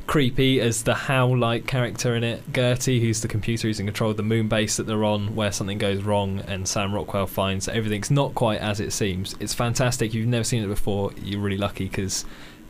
creepy 0.06 0.60
as 0.60 0.82
the 0.82 0.94
HAL-like 0.94 1.66
character 1.66 2.14
in 2.14 2.24
it. 2.24 2.42
Gertie, 2.52 3.00
who's 3.00 3.20
the 3.20 3.28
computer 3.28 3.68
who's 3.68 3.80
in 3.80 3.86
control 3.86 4.10
of 4.10 4.16
the 4.16 4.22
moon 4.22 4.48
base 4.48 4.76
that 4.76 4.84
they're 4.84 5.04
on, 5.04 5.34
where 5.34 5.52
something 5.52 5.78
goes 5.78 6.02
wrong, 6.02 6.40
and 6.40 6.66
Sam 6.66 6.94
Rockwell 6.94 7.26
finds 7.26 7.66
that 7.66 7.76
everything's 7.76 8.10
not 8.10 8.34
quite 8.34 8.60
as 8.60 8.80
it 8.80 8.92
seems. 8.92 9.34
It's 9.40 9.54
fantastic. 9.54 10.08
If 10.08 10.14
you've 10.14 10.28
never 10.28 10.44
seen 10.44 10.62
it 10.62 10.68
before, 10.68 11.12
you're 11.22 11.40
really 11.40 11.58
lucky 11.58 11.88
because 11.88 12.24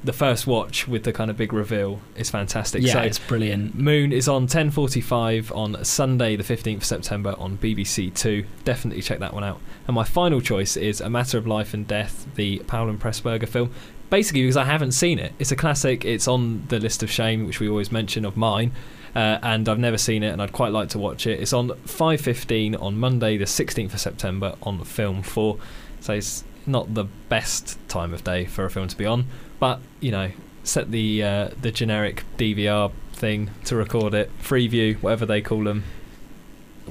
the 0.05 0.13
first 0.13 0.47
watch 0.49 0.89
with 0.89 1.05
the 1.05 1.13
kind 1.13 1.31
of 1.31 1.37
big 1.37 1.53
reveal 1.53 2.01
is 2.17 2.29
fantastic. 2.29 2.83
Yeah, 2.83 2.95
so 2.95 3.01
it's 3.03 3.19
brilliant. 3.21 3.77
Moon 3.77 4.13
is 4.13 4.29
on 4.29 4.47
10:45 4.49 5.55
on 5.57 5.85
Sunday, 5.85 6.35
the 6.35 6.43
15th 6.43 6.79
of 6.79 6.85
September 6.85 7.35
on 7.39 7.57
BBC 7.59 8.13
Two. 8.13 8.45
Definitely 8.65 9.03
check 9.03 9.21
that 9.21 9.33
one 9.33 9.45
out. 9.45 9.61
And 9.87 9.95
my 9.95 10.05
final 10.05 10.41
choice 10.41 10.77
is 10.77 11.01
A 11.01 11.09
Matter 11.09 11.39
of 11.39 11.47
Life 11.47 11.73
and 11.73 11.87
Death, 11.87 12.27
the 12.35 12.59
Powell 12.67 12.89
and 12.89 13.01
Pressburger 13.01 13.49
film. 13.49 13.71
Basically, 14.13 14.43
because 14.43 14.59
I 14.59 14.67
haven't 14.67 14.93
seen 14.93 15.19
it. 15.19 15.33
It's 15.39 15.53
a 15.53 15.57
classic. 15.57 16.05
It's 16.05 16.29
on 16.29 16.67
the 16.69 16.79
list 16.79 17.03
of 17.03 17.11
shame, 17.11 17.47
which 17.47 17.61
we 17.61 17.69
always 17.71 17.91
mention 17.91 18.27
of 18.27 18.37
mine. 18.37 18.73
Uh, 19.15 19.39
and 19.43 19.67
I've 19.67 19.79
never 19.79 19.97
seen 19.97 20.23
it, 20.23 20.29
and 20.29 20.43
I'd 20.43 20.53
quite 20.53 20.71
like 20.71 20.91
to 20.91 20.99
watch 20.99 21.27
it. 21.27 21.41
It's 21.41 21.55
on 21.55 21.71
5:15 21.87 22.77
on 22.79 22.99
Monday, 22.99 23.39
the 23.39 23.47
16th 23.47 23.95
of 23.95 24.01
September, 24.01 24.55
on 24.65 24.85
Film 24.85 25.23
Four. 25.23 25.57
So 26.01 26.13
it's 26.13 26.45
not 26.67 26.93
the 26.93 27.05
best 27.31 27.79
time 27.89 28.13
of 28.13 28.23
day 28.23 28.45
for 28.45 28.67
a 28.67 28.71
film 28.71 28.87
to 28.89 28.97
be 28.99 29.07
on, 29.07 29.25
but 29.59 29.81
you 30.01 30.11
know, 30.11 30.31
set 30.63 30.91
the 30.91 31.23
uh, 31.23 31.49
the 31.63 31.71
generic 31.71 32.25
DVR 32.37 32.93
thing 33.15 33.49
to 33.65 33.77
record 33.77 34.13
it, 34.13 34.31
Freeview, 34.43 34.97
whatever 34.97 35.25
they 35.25 35.41
call 35.41 35.65
them. 35.65 35.85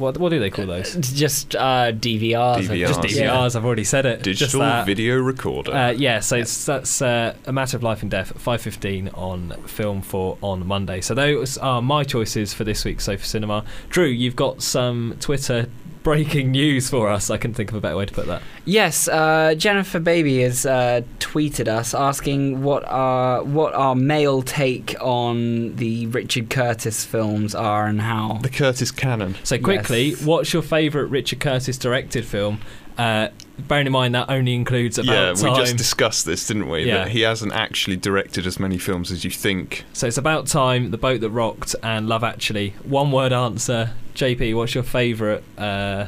What 0.01 0.17
what 0.17 0.29
do 0.29 0.39
they 0.39 0.49
call 0.49 0.65
those? 0.65 0.95
Just 0.95 1.55
uh, 1.55 1.91
DVRs. 1.91 2.67
DVRs. 2.67 3.01
Just 3.03 3.15
Yeah. 3.15 3.39
I've 3.39 3.55
already 3.65 3.83
said 3.83 4.05
it. 4.05 4.23
Digital 4.23 4.83
video 4.83 5.17
recorder. 5.17 5.71
Uh, 5.73 5.91
yeah, 5.91 6.19
so 6.19 6.37
it's, 6.37 6.65
that's 6.65 7.01
uh, 7.01 7.35
a 7.45 7.53
matter 7.53 7.77
of 7.77 7.83
life 7.83 8.01
and 8.01 8.09
death. 8.09 8.39
Five 8.41 8.61
fifteen 8.61 9.09
on 9.09 9.51
Film 9.67 10.01
Four 10.01 10.37
on 10.41 10.65
Monday. 10.65 11.01
So 11.01 11.13
those 11.13 11.57
are 11.59 11.81
my 11.81 12.03
choices 12.03 12.53
for 12.53 12.63
this 12.63 12.83
week's 12.83 13.05
Sofa 13.05 13.25
Cinema. 13.25 13.63
Drew, 13.89 14.07
you've 14.07 14.35
got 14.35 14.61
some 14.61 15.15
Twitter 15.19 15.67
breaking 16.03 16.51
news 16.51 16.89
for 16.89 17.09
us. 17.09 17.29
I 17.29 17.37
couldn't 17.37 17.53
think 17.55 17.69
of 17.69 17.75
a 17.75 17.81
better 17.81 17.95
way 17.97 18.05
to 18.05 18.13
put 18.13 18.27
that. 18.27 18.41
Yes, 18.65 19.07
uh, 19.07 19.55
Jennifer 19.55 19.99
Baby 19.99 20.41
has 20.41 20.65
uh, 20.65 21.01
tweeted 21.19 21.67
us 21.67 21.93
asking 21.93 22.63
what 22.63 22.83
our 22.87 23.43
what 23.43 23.73
our 23.73 23.95
male 23.95 24.41
take 24.41 24.95
on 24.99 25.75
the 25.75 26.07
Richard 26.07 26.49
Curtis 26.49 27.05
films 27.05 27.53
are 27.55 27.85
and 27.87 28.01
how. 28.01 28.39
the 28.41 28.49
Curtis 28.49 28.91
canon. 28.91 29.35
So 29.43 29.57
quickly, 29.57 30.09
Yes. 30.09 30.21
what's 30.23 30.53
your 30.53 30.61
favourite 30.61 31.09
Richard 31.09 31.39
Curtis 31.39 31.77
directed 31.77 32.25
film? 32.25 32.59
Uh, 32.97 33.29
bearing 33.59 33.85
in 33.85 33.93
mind 33.93 34.15
that 34.15 34.29
only 34.29 34.53
includes 34.55 34.97
about 34.97 35.13
yeah, 35.13 35.33
time. 35.33 35.53
we 35.53 35.59
just 35.59 35.77
discussed 35.77 36.25
this, 36.25 36.47
didn't 36.47 36.69
we? 36.69 36.83
Yeah. 36.85 36.99
That 36.99 37.09
he 37.09 37.21
hasn't 37.21 37.53
actually 37.53 37.97
directed 37.97 38.45
as 38.47 38.59
many 38.59 38.77
films 38.77 39.11
as 39.11 39.23
you 39.23 39.31
think. 39.31 39.83
So 39.93 40.07
it's 40.07 40.17
about 40.17 40.47
time, 40.47 40.91
The 40.91 40.97
Boat 40.97 41.21
That 41.21 41.29
Rocked, 41.29 41.75
and 41.83 42.07
Love 42.07 42.23
Actually. 42.23 42.71
One 42.83 43.11
word 43.11 43.33
answer. 43.33 43.93
JP, 44.15 44.55
what's 44.55 44.73
your 44.75 44.83
favourite? 44.83 45.43
Uh, 45.57 46.07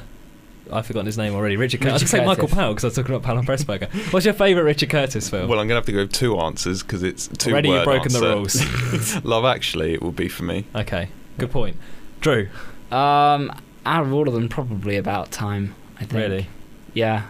I've 0.72 0.86
forgotten 0.86 1.06
his 1.06 1.18
name 1.18 1.36
already. 1.36 1.58
Richard. 1.58 1.82
Curtis. 1.82 1.92
I 1.92 1.96
was 1.96 2.04
Richard 2.04 2.18
going 2.18 2.30
to 2.30 2.36
say 2.36 2.44
Michael 2.44 2.56
Powell 2.56 2.74
because 2.74 2.84
I 2.86 2.88
was 2.88 2.96
talking 2.96 3.14
about 3.14 3.24
Powell 3.24 3.38
and 3.38 3.48
Pressburger. 3.48 4.14
what's 4.14 4.26
your 4.26 4.34
favourite 4.34 4.66
Richard 4.66 4.90
Curtis 4.90 5.30
film? 5.30 5.50
Well, 5.50 5.60
I'm 5.60 5.68
going 5.68 5.76
to 5.76 5.76
have 5.76 5.86
to 5.86 5.92
go 5.92 6.00
with 6.00 6.14
two 6.14 6.40
answers 6.40 6.82
because 6.82 7.04
it's 7.04 7.28
two 7.28 7.52
Already 7.52 7.70
word 7.70 7.76
you've 7.76 7.86
broken 7.86 8.14
the 8.14 8.22
rules. 8.22 9.24
Love 9.26 9.46
Actually, 9.46 9.94
it 9.94 10.02
will 10.02 10.12
be 10.12 10.28
for 10.30 10.44
me. 10.44 10.66
okay, 10.76 11.10
good 11.38 11.52
point. 11.52 11.78
Drew, 12.22 12.48
Um, 12.92 13.52
out 13.86 14.06
of 14.06 14.14
all 14.14 14.28
of 14.28 14.34
them, 14.34 14.48
probably 14.48 14.96
about 14.96 15.32
time. 15.32 15.76
I 15.98 16.06
think. 16.06 16.14
really? 16.14 16.48
Yeah. 16.94 17.24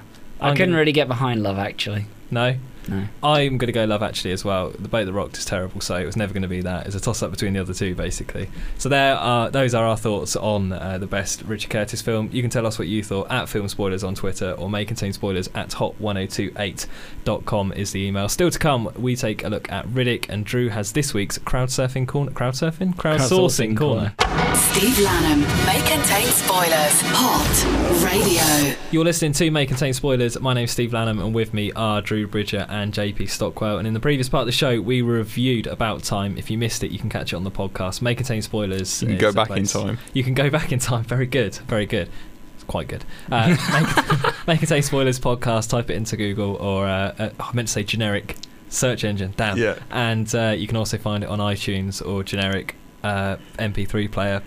I 0.47 0.51
couldn't 0.51 0.69
gonna- 0.69 0.77
really 0.79 0.91
get 0.91 1.07
behind 1.07 1.41
Love 1.43 1.57
Actually. 1.59 2.05
No? 2.31 2.55
No. 2.87 3.07
I'm 3.23 3.57
going 3.57 3.67
to 3.67 3.73
go 3.73 3.85
Love 3.85 4.03
Actually 4.03 4.31
as 4.31 4.43
well. 4.43 4.69
The 4.69 4.87
Boat 4.87 5.05
That 5.05 5.13
Rocked 5.13 5.37
is 5.37 5.45
terrible, 5.45 5.81
so 5.81 5.95
it 5.95 6.05
was 6.05 6.15
never 6.15 6.33
going 6.33 6.43
to 6.43 6.47
be 6.47 6.61
that. 6.61 6.85
It's 6.85 6.95
a 6.95 6.99
toss 6.99 7.23
up 7.23 7.31
between 7.31 7.53
the 7.53 7.61
other 7.61 7.73
two, 7.73 7.95
basically. 7.95 8.49
So 8.77 8.89
there 8.89 9.15
are 9.15 9.49
those 9.49 9.73
are 9.73 9.85
our 9.85 9.97
thoughts 9.97 10.35
on 10.35 10.71
uh, 10.71 10.97
the 10.97 11.07
best 11.07 11.41
Richard 11.43 11.69
Curtis 11.69 12.01
film. 12.01 12.29
You 12.31 12.41
can 12.41 12.49
tell 12.49 12.65
us 12.65 12.79
what 12.79 12.87
you 12.87 13.03
thought 13.03 13.31
at 13.31 13.49
Film 13.49 13.67
Spoilers 13.67 14.03
on 14.03 14.15
Twitter 14.15 14.51
or 14.51 14.69
may 14.69 14.85
contain 14.85 15.13
spoilers 15.13 15.49
at 15.55 15.69
hot1028.com 15.69 17.73
is 17.73 17.91
the 17.91 18.01
email. 18.01 18.29
Still 18.29 18.51
to 18.51 18.59
come, 18.59 18.91
we 18.97 19.15
take 19.15 19.43
a 19.43 19.49
look 19.49 19.71
at 19.71 19.85
Riddick, 19.87 20.27
and 20.29 20.45
Drew 20.45 20.69
has 20.69 20.91
this 20.93 21.13
week's 21.13 21.37
crowd 21.37 21.69
surfing 21.69 22.07
corner. 22.07 22.31
Crowd 22.31 22.53
surfing? 22.53 22.95
Crowdsourcing 22.95 23.73
Crowdsourcing 23.73 23.77
corner. 23.77 24.13
Steve 24.55 24.99
Lanham 24.99 25.41
may 25.65 25.81
contain 25.87 26.27
spoilers. 26.27 27.01
Hot 27.13 28.03
Radio. 28.03 28.75
You're 28.91 29.03
listening 29.03 29.33
to 29.33 29.51
May 29.51 29.65
Contain 29.65 29.93
Spoilers. 29.93 30.39
My 30.39 30.53
name's 30.53 30.71
Steve 30.71 30.93
Lanham, 30.93 31.19
and 31.19 31.33
with 31.33 31.53
me 31.53 31.71
are 31.73 32.01
Drew 32.01 32.27
Bridger 32.27 32.65
and 32.73 32.91
JP 32.91 33.29
Stockwell. 33.29 33.77
And 33.77 33.87
in 33.87 33.93
the 33.93 33.99
previous 33.99 34.27
part 34.27 34.41
of 34.41 34.45
the 34.47 34.51
show, 34.51 34.81
we 34.81 35.03
reviewed 35.03 35.67
About 35.67 36.03
Time. 36.03 36.37
If 36.39 36.49
you 36.49 36.57
missed 36.57 36.83
it, 36.83 36.89
you 36.89 36.97
can 36.97 37.09
catch 37.09 37.31
it 37.31 37.35
on 37.35 37.43
the 37.43 37.51
podcast. 37.51 38.01
May 38.01 38.15
Contain 38.15 38.41
Spoilers. 38.41 39.03
You 39.03 39.09
can 39.09 39.17
go 39.19 39.31
back 39.31 39.49
in 39.49 39.55
place. 39.55 39.73
time. 39.73 39.99
You 40.13 40.23
can 40.23 40.33
go 40.33 40.49
back 40.49 40.71
in 40.71 40.79
time. 40.79 41.03
Very 41.03 41.27
good. 41.27 41.55
Very 41.55 41.85
good. 41.85 42.09
It's 42.55 42.63
quite 42.63 42.87
good. 42.87 43.05
Uh, 43.31 43.55
May, 44.25 44.31
May 44.53 44.57
Contain 44.57 44.81
Spoilers 44.81 45.19
podcast. 45.19 45.69
Type 45.69 45.91
it 45.91 45.95
into 45.95 46.17
Google 46.17 46.55
or 46.55 46.87
uh, 46.87 47.13
uh, 47.19 47.29
I 47.39 47.53
meant 47.53 47.67
to 47.67 47.71
say 47.71 47.83
generic 47.83 48.37
search 48.69 49.03
engine. 49.03 49.35
Damn. 49.37 49.57
Yeah. 49.57 49.77
And 49.91 50.33
uh, 50.33 50.55
you 50.57 50.65
can 50.65 50.75
also 50.75 50.97
find 50.97 51.23
it 51.23 51.29
on 51.29 51.37
iTunes 51.37 52.03
or 52.05 52.23
generic 52.23 52.75
uh, 53.03 53.37
MP3 53.59 54.11
player 54.11 54.41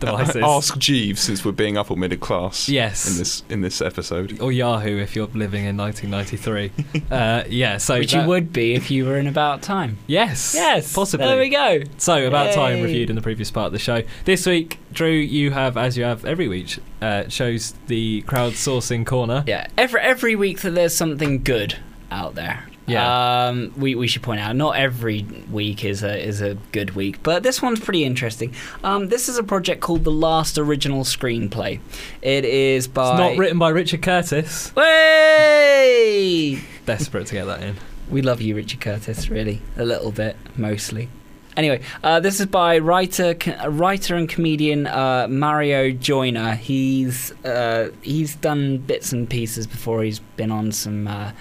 devices. 0.00 0.36
Ask 0.44 0.78
Jeeves 0.78 1.20
since 1.20 1.44
we're 1.44 1.52
being 1.52 1.76
upper 1.76 1.96
middle 1.96 2.18
class. 2.18 2.68
Yes. 2.68 3.10
In 3.10 3.18
this 3.18 3.42
in 3.48 3.60
this 3.60 3.80
episode. 3.80 4.40
or 4.40 4.52
Yahoo 4.52 4.98
if 4.98 5.14
you're 5.16 5.26
living 5.28 5.64
in 5.64 5.76
1993. 5.76 7.02
uh, 7.10 7.44
yeah, 7.48 7.78
so 7.78 7.98
Which 7.98 8.12
that- 8.12 8.22
you 8.22 8.28
would 8.28 8.52
be 8.52 8.74
if 8.74 8.90
you 8.90 9.04
were 9.04 9.16
in 9.18 9.26
About 9.26 9.62
Time. 9.62 9.98
Yes, 10.06 10.54
Yes. 10.54 10.92
possibly. 10.92 11.26
There 11.26 11.38
we 11.38 11.48
go. 11.48 11.82
So 11.98 12.26
about 12.26 12.52
time 12.54 12.82
reviewed 12.82 13.10
in 13.10 13.16
the 13.16 13.22
previous 13.22 13.50
part 13.50 13.66
of 13.66 13.72
the 13.72 13.78
show. 13.78 14.02
This 14.24 14.46
week, 14.46 14.78
Drew, 14.92 15.10
you 15.10 15.50
have, 15.50 15.76
as 15.76 15.96
you 15.96 16.04
have 16.04 16.24
every 16.24 16.48
week, 16.48 16.78
uh, 17.02 17.28
shows 17.28 17.74
the 17.86 18.22
crowdsourcing 18.22 19.04
corner. 19.06 19.44
Yeah. 19.46 19.66
Every 19.76 20.00
every 20.00 20.36
week 20.36 20.60
that 20.62 20.70
there's 20.74 20.96
something 20.96 21.42
good 21.42 21.76
out 22.10 22.34
there. 22.34 22.66
Yeah. 22.86 23.48
Um, 23.48 23.72
we 23.76 23.94
we 23.94 24.06
should 24.06 24.22
point 24.22 24.40
out 24.40 24.54
not 24.54 24.76
every 24.76 25.22
week 25.50 25.84
is 25.84 26.02
a 26.02 26.16
is 26.16 26.40
a 26.40 26.54
good 26.72 26.94
week, 26.94 27.22
but 27.22 27.42
this 27.42 27.60
one's 27.60 27.80
pretty 27.80 28.04
interesting. 28.04 28.54
Um, 28.84 29.08
this 29.08 29.28
is 29.28 29.38
a 29.38 29.42
project 29.42 29.80
called 29.80 30.04
the 30.04 30.12
Last 30.12 30.56
Original 30.56 31.02
Screenplay. 31.02 31.80
It 32.22 32.44
is 32.44 32.86
by 32.86 33.10
It's 33.10 33.18
not 33.18 33.38
written 33.38 33.58
by 33.58 33.70
Richard 33.70 34.02
Curtis. 34.02 34.74
Way! 34.76 36.60
Desperate 36.86 37.26
to 37.26 37.34
get 37.34 37.46
that 37.46 37.62
in. 37.62 37.76
We 38.08 38.22
love 38.22 38.40
you, 38.40 38.54
Richard 38.54 38.80
Curtis. 38.80 39.28
Really, 39.28 39.60
a 39.76 39.84
little 39.84 40.12
bit, 40.12 40.36
mostly. 40.56 41.08
Anyway, 41.56 41.80
uh, 42.04 42.20
this 42.20 42.38
is 42.38 42.46
by 42.46 42.78
writer, 42.78 43.34
co- 43.34 43.68
writer 43.68 44.14
and 44.14 44.28
comedian 44.28 44.86
uh, 44.86 45.26
Mario 45.28 45.90
Joyner. 45.90 46.54
He's 46.54 47.32
uh, 47.44 47.90
he's 48.02 48.36
done 48.36 48.78
bits 48.78 49.10
and 49.12 49.28
pieces 49.28 49.66
before. 49.66 50.04
He's 50.04 50.18
been 50.18 50.52
on 50.52 50.70
some 50.70 51.08
uh, 51.08 51.32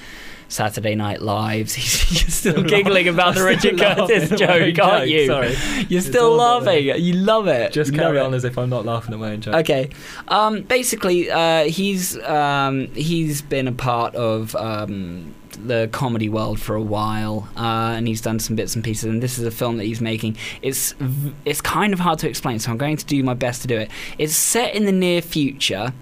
Saturday 0.47 0.95
Night 0.95 1.21
Lives. 1.21 1.73
He's, 1.85 2.01
he's 2.01 2.33
still 2.33 2.63
giggling 2.63 3.07
about 3.07 3.35
the 3.35 3.43
Richard 3.43 3.79
Curtis 3.79 4.31
laughing 4.31 4.41
at 4.41 4.49
my 4.49 4.59
own 4.59 4.73
joke, 4.75 4.85
aren't 4.85 5.09
you? 5.09 5.25
Sorry. 5.27 5.55
You're 5.89 6.01
still 6.01 6.35
laughing. 6.35 6.85
You 6.85 7.13
love 7.13 7.47
it. 7.47 7.73
Just 7.73 7.91
You 7.91 7.99
carry 7.99 8.19
on 8.19 8.33
as 8.33 8.43
if 8.43 8.57
I'm 8.57 8.69
not 8.69 8.85
laughing 8.85 9.13
at 9.13 9.19
my 9.19 9.31
own 9.31 9.41
joke. 9.41 9.55
Okay. 9.55 9.89
Um, 10.27 10.61
basically, 10.61 11.29
uh, 11.31 11.65
he's 11.65 12.17
um, 12.23 12.87
he's 12.93 13.41
been 13.41 13.67
a 13.67 13.71
part 13.71 14.15
of 14.15 14.55
um, 14.55 15.33
the 15.51 15.89
comedy 15.91 16.29
world 16.29 16.59
for 16.59 16.75
a 16.75 16.81
while, 16.81 17.49
uh, 17.57 17.93
and 17.95 18.07
he's 18.07 18.21
done 18.21 18.39
some 18.39 18.55
bits 18.55 18.75
and 18.75 18.83
pieces. 18.83 19.05
And 19.05 19.21
this 19.21 19.37
is 19.37 19.45
a 19.45 19.51
film 19.51 19.77
that 19.77 19.85
he's 19.85 20.01
making. 20.01 20.37
It's 20.61 20.93
v- 20.93 21.33
it's 21.45 21.61
kind 21.61 21.93
of 21.93 21.99
hard 21.99 22.19
to 22.19 22.29
explain, 22.29 22.59
so 22.59 22.71
I'm 22.71 22.77
going 22.77 22.97
to 22.97 23.05
do 23.05 23.23
my 23.23 23.33
best 23.33 23.61
to 23.63 23.67
do 23.67 23.77
it. 23.77 23.89
It's 24.17 24.35
set 24.35 24.75
in 24.75 24.85
the 24.85 24.91
near 24.91 25.21
future, 25.21 25.93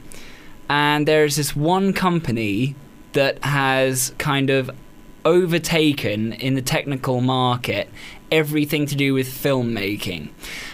and 0.70 1.08
there's 1.08 1.36
this 1.36 1.56
one 1.56 1.94
company 1.94 2.76
that 3.14 3.44
has 3.44 4.14
kind 4.18 4.50
of 4.50 4.70
overtaken 5.26 6.34
in 6.34 6.56
the 6.56 6.62
technical 6.62 7.22
market 7.22 7.90
everything 8.32 8.86
to 8.88 8.96
do 8.96 9.14
with 9.14 9.28
filmmaking. 9.28 10.30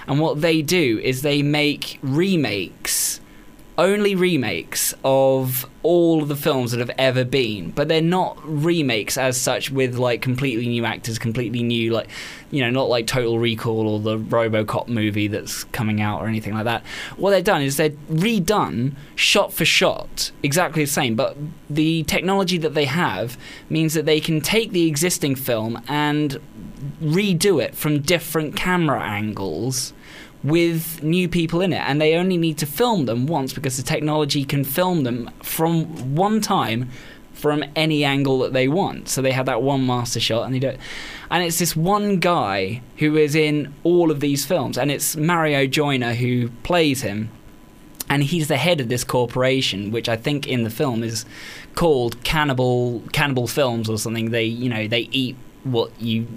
And 0.07 0.19
what 0.19 0.41
they 0.41 0.61
do 0.61 0.99
is 1.03 1.21
they 1.21 1.43
make 1.43 1.99
remakes, 2.01 3.19
only 3.79 4.13
remakes 4.13 4.93
of 5.05 5.65
all 5.83 6.25
the 6.25 6.35
films 6.35 6.71
that 6.71 6.79
have 6.79 6.91
ever 6.97 7.23
been, 7.23 7.71
but 7.71 7.87
they're 7.87 8.01
not 8.01 8.37
remakes 8.43 9.17
as 9.17 9.39
such 9.39 9.71
with 9.71 9.95
like 9.95 10.21
completely 10.21 10.67
new 10.67 10.83
actors, 10.83 11.17
completely 11.17 11.63
new 11.63 11.93
like 11.93 12.09
you 12.51 12.61
know, 12.61 12.69
not 12.69 12.89
like 12.89 13.07
Total 13.07 13.39
Recall 13.39 13.87
or 13.87 13.99
the 13.99 14.17
RoboCop 14.17 14.87
movie 14.87 15.27
that's 15.27 15.63
coming 15.65 16.01
out 16.01 16.21
or 16.21 16.27
anything 16.27 16.53
like 16.53 16.65
that. 16.65 16.83
What 17.15 17.31
they've 17.31 17.43
done 17.43 17.61
is 17.61 17.77
they're 17.77 17.91
redone 18.11 18.95
shot 19.15 19.53
for 19.53 19.65
shot, 19.65 20.31
exactly 20.43 20.83
the 20.83 20.91
same, 20.91 21.15
but 21.15 21.37
the 21.69 22.03
technology 22.03 22.57
that 22.57 22.73
they 22.73 22.85
have 22.85 23.37
means 23.69 23.93
that 23.93 24.05
they 24.05 24.19
can 24.19 24.41
take 24.41 24.71
the 24.71 24.87
existing 24.87 25.35
film 25.35 25.81
and 25.87 26.39
redo 27.01 27.63
it 27.63 27.75
from 27.75 28.01
different 28.01 28.55
camera 28.55 29.01
angles 29.01 29.93
with 30.43 31.03
new 31.03 31.27
people 31.27 31.61
in 31.61 31.73
it 31.73 31.81
and 31.81 31.99
they 31.99 32.15
only 32.15 32.37
need 32.37 32.57
to 32.57 32.65
film 32.65 33.05
them 33.05 33.27
once 33.27 33.53
because 33.53 33.77
the 33.77 33.83
technology 33.83 34.45
can 34.45 34.63
film 34.63 35.03
them 35.03 35.29
from 35.43 36.15
one 36.15 36.39
time 36.39 36.89
from 37.33 37.63
any 37.75 38.03
angle 38.03 38.39
that 38.39 38.51
they 38.53 38.67
want. 38.67 39.07
So 39.07 39.21
they 39.21 39.31
have 39.31 39.45
that 39.45 39.61
one 39.61 39.85
master 39.85 40.19
shot 40.19 40.43
and 40.45 40.53
they 40.53 40.59
do 40.59 40.77
and 41.31 41.43
it's 41.43 41.59
this 41.59 41.75
one 41.75 42.19
guy 42.19 42.81
who 42.97 43.17
is 43.17 43.35
in 43.35 43.73
all 43.83 44.11
of 44.11 44.19
these 44.19 44.45
films 44.45 44.77
and 44.77 44.91
it's 44.91 45.15
Mario 45.15 45.65
Joyner 45.65 46.13
who 46.13 46.49
plays 46.63 47.01
him 47.01 47.29
and 48.09 48.23
he's 48.23 48.47
the 48.47 48.57
head 48.57 48.81
of 48.81 48.89
this 48.89 49.03
corporation 49.03 49.91
which 49.91 50.09
I 50.09 50.15
think 50.15 50.47
in 50.47 50.63
the 50.63 50.69
film 50.69 51.03
is 51.03 51.25
called 51.75 52.21
Cannibal 52.23 53.03
Cannibal 53.11 53.47
Films 53.47 53.89
or 53.89 53.97
something. 53.97 54.31
They 54.31 54.45
you 54.45 54.69
know 54.69 54.87
they 54.87 55.09
eat 55.11 55.35
what 55.63 55.91
you 56.01 56.27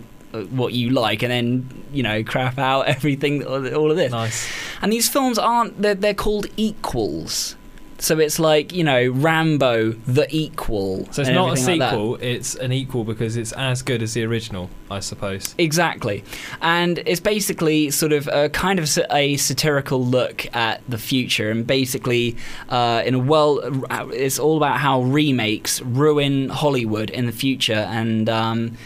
what 0.50 0.72
you 0.72 0.90
like 0.90 1.22
and 1.22 1.30
then 1.30 1.84
you 1.92 2.02
know 2.02 2.24
crap 2.24 2.58
out 2.58 2.82
everything 2.86 3.44
all 3.46 3.90
of 3.90 3.96
this 3.96 4.12
Nice. 4.12 4.48
and 4.80 4.92
these 4.92 5.08
films 5.08 5.38
aren't 5.38 5.80
they're, 5.80 5.94
they're 5.94 6.14
called 6.14 6.46
equals 6.56 7.56
so 8.02 8.18
it's 8.18 8.40
like 8.40 8.72
you 8.72 8.82
know 8.82 9.10
Rambo 9.10 9.92
the 9.92 10.26
equal 10.34 11.06
So 11.12 11.22
it's 11.22 11.30
not 11.30 11.50
a 11.50 11.52
everything 11.52 11.78
like 11.78 11.90
sequel, 11.90 12.16
it's 12.16 12.56
an 12.56 12.72
equal 12.72 13.04
because 13.04 13.36
it's 13.36 13.52
as 13.52 13.82
good 13.82 14.02
as 14.02 14.14
the 14.14 14.24
original, 14.24 14.70
I 14.90 14.98
suppose. 14.98 15.54
Exactly. 15.56 16.24
And 16.60 16.98
it's 17.06 17.20
basically 17.20 17.92
sort 17.92 18.12
of 18.12 18.26
a 18.32 18.48
kind 18.48 18.80
of 18.80 18.90
a 19.12 19.36
satirical 19.36 20.04
look 20.04 20.52
at 20.52 20.82
the 20.88 20.98
future. 20.98 21.48
And 21.52 21.64
basically, 21.64 22.36
uh, 22.70 23.04
in 23.06 23.14
a 23.14 23.20
world, 23.20 23.86
it's 24.12 24.40
all 24.40 24.56
about 24.56 24.78
how 24.78 25.02
remakes 25.02 25.80
ruin 25.82 26.48
Hollywood 26.48 27.08
in 27.08 27.26
the 27.26 27.32
future 27.32 27.86
and 27.88 28.28
um, 28.28 28.76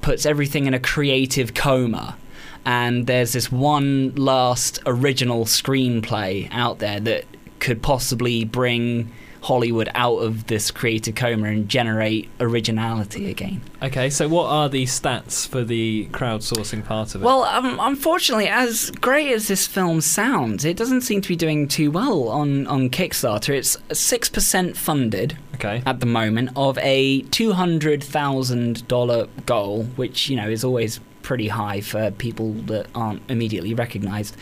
puts 0.00 0.26
everything 0.26 0.66
in 0.66 0.74
a 0.74 0.80
creative 0.80 1.54
coma. 1.54 2.16
And 2.64 3.06
there's 3.06 3.32
this 3.32 3.50
one 3.50 4.14
last 4.16 4.80
original 4.84 5.44
screenplay 5.44 6.48
out 6.52 6.78
there 6.78 7.00
that 7.00 7.24
could 7.58 7.82
possibly 7.82 8.44
bring 8.44 9.10
Hollywood 9.42 9.88
out 9.94 10.18
of 10.18 10.48
this 10.48 10.70
creative 10.70 11.14
coma 11.14 11.48
and 11.48 11.66
generate 11.68 12.28
originality 12.40 13.30
again. 13.30 13.62
Okay, 13.82 14.10
so 14.10 14.28
what 14.28 14.44
are 14.46 14.68
the 14.68 14.84
stats 14.84 15.48
for 15.48 15.64
the 15.64 16.06
crowdsourcing 16.12 16.84
part 16.84 17.14
of 17.14 17.22
it? 17.22 17.24
Well, 17.24 17.44
um, 17.44 17.78
unfortunately, 17.80 18.48
as 18.48 18.90
great 18.90 19.32
as 19.32 19.48
this 19.48 19.66
film 19.66 20.02
sounds, 20.02 20.66
it 20.66 20.76
doesn't 20.76 21.00
seem 21.02 21.20
to 21.22 21.28
be 21.28 21.36
doing 21.36 21.68
too 21.68 21.90
well 21.90 22.28
on, 22.28 22.66
on 22.66 22.90
Kickstarter. 22.90 23.54
It's 23.54 23.78
6% 23.88 24.76
funded 24.76 25.38
okay. 25.54 25.82
at 25.86 26.00
the 26.00 26.06
moment 26.06 26.50
of 26.54 26.76
a 26.78 27.22
$200,000 27.22 29.46
goal, 29.46 29.84
which, 29.96 30.28
you 30.28 30.36
know, 30.36 30.50
is 30.50 30.64
always 30.64 31.00
pretty 31.22 31.48
high 31.48 31.80
for 31.80 32.10
people 32.10 32.52
that 32.52 32.88
aren't 32.94 33.22
immediately 33.30 33.72
recognized. 33.72 34.36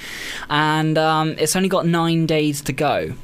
And 0.49 0.99
um, 0.99 1.37
it's 1.39 1.55
only 1.55 1.69
got 1.69 1.87
nine 1.87 2.27
days 2.27 2.61
to 2.63 2.73
go. 2.73 3.15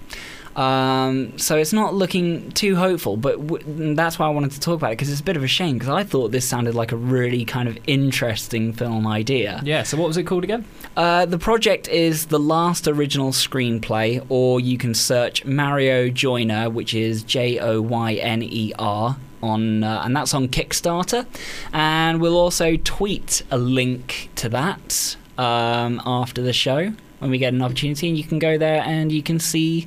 Um, 0.57 1.37
so 1.39 1.57
it's 1.57 1.73
not 1.73 1.95
looking 1.95 2.51
too 2.53 2.77
hopeful, 2.77 3.17
but 3.17 3.45
w- 3.47 3.95
that's 3.95 4.19
why 4.19 4.27
I 4.27 4.31
wanted 4.31 4.53
to 4.53 4.61
talk 4.61 4.77
about 4.77 4.93
it 4.93 4.99
because 4.99 5.11
it's 5.11 5.21
a 5.21 5.25
bit 5.25 5.37
of 5.37 5.43
a 5.43 5.49
shame 5.49 5.79
because 5.79 5.89
I 5.89 6.05
thought 6.05 6.31
this 6.31 6.49
sounded 6.49 6.75
like 6.75 6.93
a 6.93 6.97
really 6.97 7.45
kind 7.45 7.69
of 7.69 7.77
interesting 7.87 8.73
film 8.73 9.07
idea. 9.07 9.61
Yeah, 9.65 9.83
so 9.83 9.97
what 9.97 10.07
was 10.07 10.17
it 10.17 10.25
called 10.25 10.45
again? 10.45 10.65
Uh, 10.97 11.27
the 11.27 11.39
project 11.39 11.89
is 11.89 12.27
the 12.27 12.39
last 12.39 12.87
original 12.87 13.31
screenplay, 13.33 14.25
or 14.29 14.61
you 14.61 14.79
can 14.79 14.95
search 14.95 15.45
Mario 15.45 16.09
Joyner, 16.09 16.71
which 16.71 16.95
is 16.95 17.25
J 17.25 17.59
O 17.59 17.81
Y 17.81 18.15
N 18.15 18.43
E 18.43 18.73
R. 18.79 19.17
On, 19.43 19.85
uh, 19.85 20.01
and 20.03 20.17
that's 20.17 20.33
on 20.33 20.49
Kickstarter, 20.49 21.27
and 21.71 22.19
we'll 22.19 22.39
also 22.39 22.79
tweet 22.79 23.43
a 23.51 23.59
link 23.59 24.31
to 24.37 24.49
that 24.49 25.17
um, 25.37 26.01
after 26.07 26.41
the 26.41 26.55
show 26.55 26.95
when 27.19 27.31
we 27.31 27.37
get 27.37 27.53
an 27.53 27.61
opportunity, 27.61 28.09
and 28.09 28.17
you 28.17 28.25
can 28.25 28.39
go 28.39 28.57
there 28.57 28.83
and 28.87 29.13
you 29.13 29.23
can 29.23 29.39
see 29.39 29.87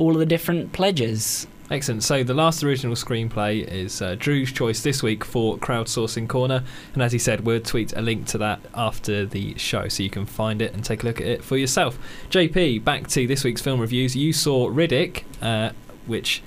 all 0.00 0.12
of 0.12 0.18
the 0.18 0.26
different 0.26 0.72
pledges. 0.72 1.46
Excellent. 1.70 2.02
So 2.02 2.24
the 2.24 2.34
last 2.34 2.64
original 2.64 2.96
screenplay 2.96 3.64
is 3.64 4.02
uh, 4.02 4.16
Drew's 4.18 4.50
choice 4.50 4.82
this 4.82 5.04
week 5.04 5.24
for 5.24 5.56
crowdsourcing 5.58 6.28
corner, 6.28 6.64
and 6.94 7.02
as 7.02 7.12
he 7.12 7.18
said, 7.18 7.42
we'll 7.42 7.60
tweet 7.60 7.92
a 7.92 8.00
link 8.00 8.26
to 8.28 8.38
that 8.38 8.60
after 8.74 9.24
the 9.24 9.56
show, 9.56 9.86
so 9.86 10.02
you 10.02 10.10
can 10.10 10.26
find 10.26 10.60
it 10.60 10.74
and 10.74 10.84
take 10.84 11.04
a 11.04 11.06
look 11.06 11.20
at 11.20 11.28
it 11.28 11.44
for 11.44 11.56
yourself. 11.56 11.96
JP, 12.30 12.82
back 12.82 13.06
to 13.08 13.26
this 13.28 13.44
week's 13.44 13.60
film 13.60 13.78
reviews. 13.78 14.16
You 14.16 14.32
saw 14.32 14.68
Riddick, 14.68 15.22
uh, 15.40 15.70
which 16.06 16.42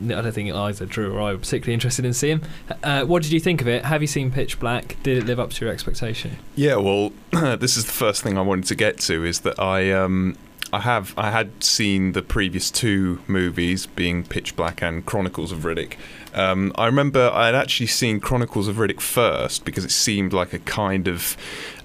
I 0.00 0.06
don't 0.06 0.32
think 0.32 0.54
either 0.54 0.86
Drew 0.86 1.12
or 1.12 1.20
I 1.20 1.32
were 1.32 1.38
particularly 1.38 1.74
interested 1.74 2.06
in 2.06 2.14
seeing. 2.14 2.40
Uh, 2.82 3.04
what 3.04 3.22
did 3.22 3.32
you 3.32 3.40
think 3.40 3.60
of 3.60 3.68
it? 3.68 3.84
Have 3.84 4.00
you 4.00 4.08
seen 4.08 4.30
Pitch 4.30 4.58
Black? 4.58 4.96
Did 5.02 5.18
it 5.18 5.26
live 5.26 5.40
up 5.40 5.50
to 5.50 5.64
your 5.64 5.74
expectation? 5.74 6.38
Yeah, 6.54 6.76
well, 6.76 7.12
this 7.58 7.76
is 7.76 7.84
the 7.84 7.92
first 7.92 8.22
thing 8.22 8.38
I 8.38 8.42
wanted 8.42 8.64
to 8.66 8.74
get 8.74 8.98
to 9.00 9.24
is 9.24 9.40
that 9.40 9.58
I 9.58 9.90
um, 9.92 10.38
I 10.72 10.80
have 10.80 11.14
I 11.16 11.30
had 11.30 11.64
seen 11.64 12.12
the 12.12 12.22
previous 12.22 12.70
two 12.70 13.20
movies, 13.26 13.86
being 13.86 14.24
Pitch 14.24 14.54
Black 14.54 14.82
and 14.82 15.04
Chronicles 15.04 15.50
of 15.52 15.60
Riddick. 15.60 15.94
Um, 16.34 16.72
I 16.74 16.86
remember 16.86 17.30
I 17.32 17.46
had 17.46 17.54
actually 17.54 17.86
seen 17.86 18.20
Chronicles 18.20 18.68
of 18.68 18.76
Riddick 18.76 19.00
first 19.00 19.64
because 19.64 19.84
it 19.84 19.90
seemed 19.90 20.32
like 20.32 20.52
a 20.52 20.58
kind 20.58 21.08
of 21.08 21.36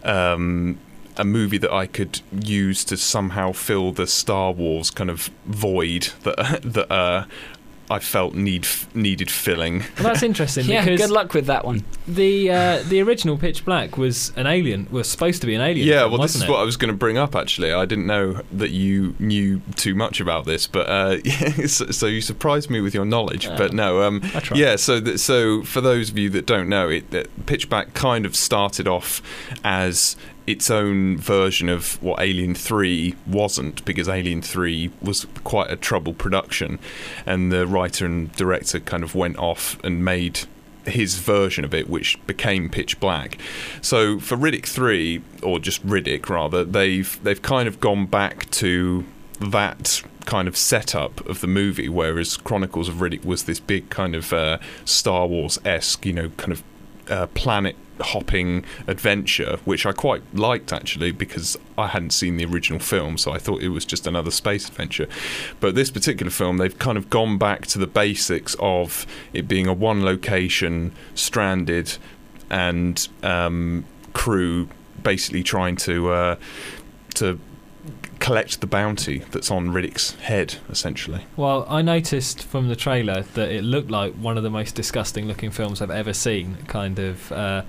um, 0.04 0.78
a 1.18 1.24
movie 1.24 1.58
that 1.60 1.72
I 1.72 1.88
could 1.88 2.22
use 2.32 2.84
to 2.86 2.98
somehow 2.98 3.54
fill 3.54 3.92
the 3.92 4.08
Star 4.08 4.52
Wars 4.52 4.90
kind 4.90 5.10
of 5.10 5.30
void 5.46 6.10
that 6.24 6.62
that 6.64 6.92
uh, 6.92 7.26
I 7.94 8.00
felt 8.00 8.34
need 8.34 8.66
needed 8.96 9.30
filling. 9.30 9.84
Well, 9.98 10.06
that's 10.06 10.24
interesting 10.24 10.66
yeah, 10.68 10.84
because 10.84 11.00
good 11.00 11.12
luck 11.12 11.36
with 11.36 11.46
that 11.46 11.64
one. 11.64 11.84
the 12.08 12.50
uh, 12.50 12.84
the 12.88 13.02
original 13.02 13.38
Pitch 13.38 13.64
Black 13.64 13.98
was 13.98 14.34
an 14.36 14.48
alien, 14.48 14.88
was 14.90 15.08
supposed 15.08 15.42
to 15.42 15.48
be 15.48 15.54
an 15.54 15.62
alien. 15.62 15.88
Yeah, 15.88 16.00
film, 16.00 16.12
well, 16.14 16.22
this 16.24 16.34
is 16.34 16.42
it? 16.42 16.50
what 16.50 16.60
I 16.60 16.64
was 16.64 16.76
going 16.76 16.92
to 16.92 16.98
bring 16.98 17.20
up. 17.20 17.36
Actually, 17.36 17.72
I 17.72 17.86
didn't 17.86 18.08
know 18.08 18.42
that 18.52 18.72
you 18.72 19.16
knew 19.20 19.62
too 19.76 19.94
much 19.94 20.20
about 20.20 20.46
this, 20.46 20.66
but 20.66 20.90
uh, 20.90 21.18
yeah, 21.24 21.52
so, 21.68 21.86
so 21.92 22.08
you 22.08 22.20
surprised 22.20 22.72
me 22.72 22.82
with 22.82 22.96
your 22.96 23.06
knowledge. 23.06 23.46
Uh, 23.46 23.58
but 23.58 23.74
no, 23.74 24.02
um, 24.02 24.24
yeah. 24.56 24.76
So, 24.76 25.00
th- 25.00 25.20
so 25.20 25.62
for 25.62 25.80
those 25.80 26.10
of 26.10 26.18
you 26.18 26.32
that 26.32 26.48
don't 26.48 26.68
know, 26.68 26.90
it 26.90 27.46
Pitch 27.46 27.70
Black 27.70 27.94
kind 27.94 28.26
of 28.26 28.36
started 28.36 28.88
off 28.88 29.22
as 29.64 30.16
its 30.46 30.70
own 30.70 31.18
version 31.18 31.70
of 31.70 32.02
what 32.02 32.20
Alien 32.20 32.56
3 32.56 33.16
wasn't 33.28 33.84
because 33.86 34.10
Alien 34.10 34.42
3 34.42 34.92
was 35.02 35.26
quite 35.44 35.72
a 35.72 35.76
troubled 35.76 36.18
production 36.18 36.80
and 37.26 37.52
the 37.52 37.66
writer 37.66 38.06
and 38.06 38.32
director 38.34 38.80
kind 38.80 39.04
of 39.04 39.16
went 39.16 39.38
off 39.38 39.82
and 39.84 40.04
made 40.04 40.42
his 40.86 41.16
version 41.18 41.64
of 41.64 41.74
it, 41.74 41.90
which 41.90 42.20
became 42.28 42.70
Pitch 42.70 43.00
Black. 43.00 43.38
So 43.82 44.20
for 44.20 44.36
Riddick 44.36 44.66
Three, 44.66 45.22
or 45.42 45.60
just 45.60 45.86
Riddick 45.86 46.30
rather, 46.30 46.64
they've 46.64 47.22
they've 47.24 47.42
kind 47.42 47.68
of 47.68 47.80
gone 47.80 48.06
back 48.06 48.50
to 48.52 49.06
that 49.40 50.02
kind 50.26 50.48
of 50.48 50.56
setup 50.56 51.26
of 51.28 51.42
the 51.42 51.48
movie, 51.48 51.90
whereas 51.90 52.38
Chronicles 52.38 52.90
of 52.90 52.96
Riddick 52.96 53.26
was 53.26 53.44
this 53.44 53.60
big 53.60 53.90
kind 53.90 54.16
of 54.16 54.34
uh, 54.34 54.58
Star 54.86 55.28
Wars 55.28 55.60
esque, 55.66 56.06
you 56.06 56.14
know, 56.14 56.30
kind 56.38 56.52
of 56.52 56.64
uh, 57.10 57.28
planet 57.28 57.76
hopping 58.02 58.66
adventure, 58.88 59.58
which 59.66 59.86
I 59.86 59.92
quite 59.92 60.22
liked 60.34 60.74
actually 60.74 61.12
because 61.12 61.58
I 61.78 61.88
hadn't 61.88 62.12
seen 62.12 62.38
the 62.38 62.46
original 62.46 62.80
film, 62.80 63.18
so 63.18 63.32
I 63.32 63.38
thought 63.38 63.62
it 63.62 63.70
was 63.70 63.86
just 63.86 64.08
another 64.08 64.32
space 64.32 64.68
adventure. 64.68 65.08
But 65.60 65.76
this 65.76 65.92
particular 65.92 66.32
film, 66.32 66.58
they've 66.58 66.78
kind 66.78 66.98
of 66.98 67.10
gone 67.10 67.38
back 67.38 67.68
to 67.68 67.80
the 67.80 67.88
basics 67.88 68.56
of 68.60 69.06
it 69.34 69.48
being 69.48 69.68
a 69.68 69.74
one 69.74 70.04
location, 70.04 70.94
stranded, 71.16 71.98
and 72.50 73.08
um, 73.22 73.86
crew 74.14 74.70
basically 75.02 75.44
trying 75.44 75.76
to 75.76 76.12
uh, 76.12 76.36
to 77.16 77.40
collect 78.20 78.62
the 78.62 78.68
bounty 78.68 79.18
that's 79.32 79.52
on 79.52 79.70
Riddick's 79.70 80.12
head, 80.22 80.56
essentially. 80.70 81.26
Well, 81.36 81.66
I 81.68 81.82
noticed 81.82 82.42
from 82.42 82.70
the 82.70 82.76
trailer 82.76 83.24
that 83.34 83.52
it 83.52 83.66
looked 83.66 83.92
like 83.92 84.14
one 84.14 84.38
of 84.38 84.44
the 84.44 84.50
most 84.50 84.76
disgusting 84.76 85.28
looking 85.28 85.52
films 85.52 85.82
I've 85.82 85.92
ever 85.92 86.14
seen. 86.14 86.56
Kind 86.68 87.00
of 87.00 87.32
uh, 87.34 87.64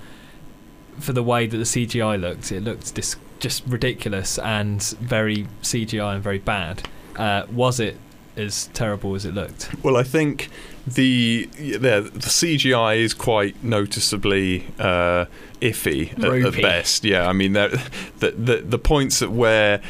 for 0.99 1.13
the 1.13 1.23
way 1.23 1.47
that 1.47 1.57
the 1.57 1.65
CGI 1.65 2.21
looked, 2.21 2.53
it 2.53 2.63
looked 2.63 2.95
dis- 2.95 3.17
just 3.41 3.63
ridiculous 3.67 4.39
and 4.39 4.83
very 5.01 5.47
CGI 5.63 6.15
and 6.15 6.23
very 6.23 6.39
bad. 6.39 6.89
Uh, 7.17 7.47
was 7.53 7.81
it 7.81 7.97
as 8.37 8.69
terrible 8.69 9.15
as 9.15 9.25
it 9.25 9.35
looked? 9.35 9.71
Well, 9.83 9.97
I 9.97 10.03
think 10.03 10.49
the 10.87 11.49
the, 11.57 11.79
the 11.79 12.29
CGI 12.29 12.97
is 12.97 13.15
quite 13.15 13.63
noticeably 13.63 14.67
uh, 14.79 15.27
iffy 15.61 16.13
at, 16.19 16.55
at, 16.55 16.63
best. 16.63 17.05
Yeah, 17.05 17.29
I 17.29 17.33
mean 17.33 17.53
the, 17.53 17.83
the 18.19 18.31
the 18.33 18.57
the 18.57 18.79
points 18.79 19.23
at 19.23 19.31
where 19.31 19.81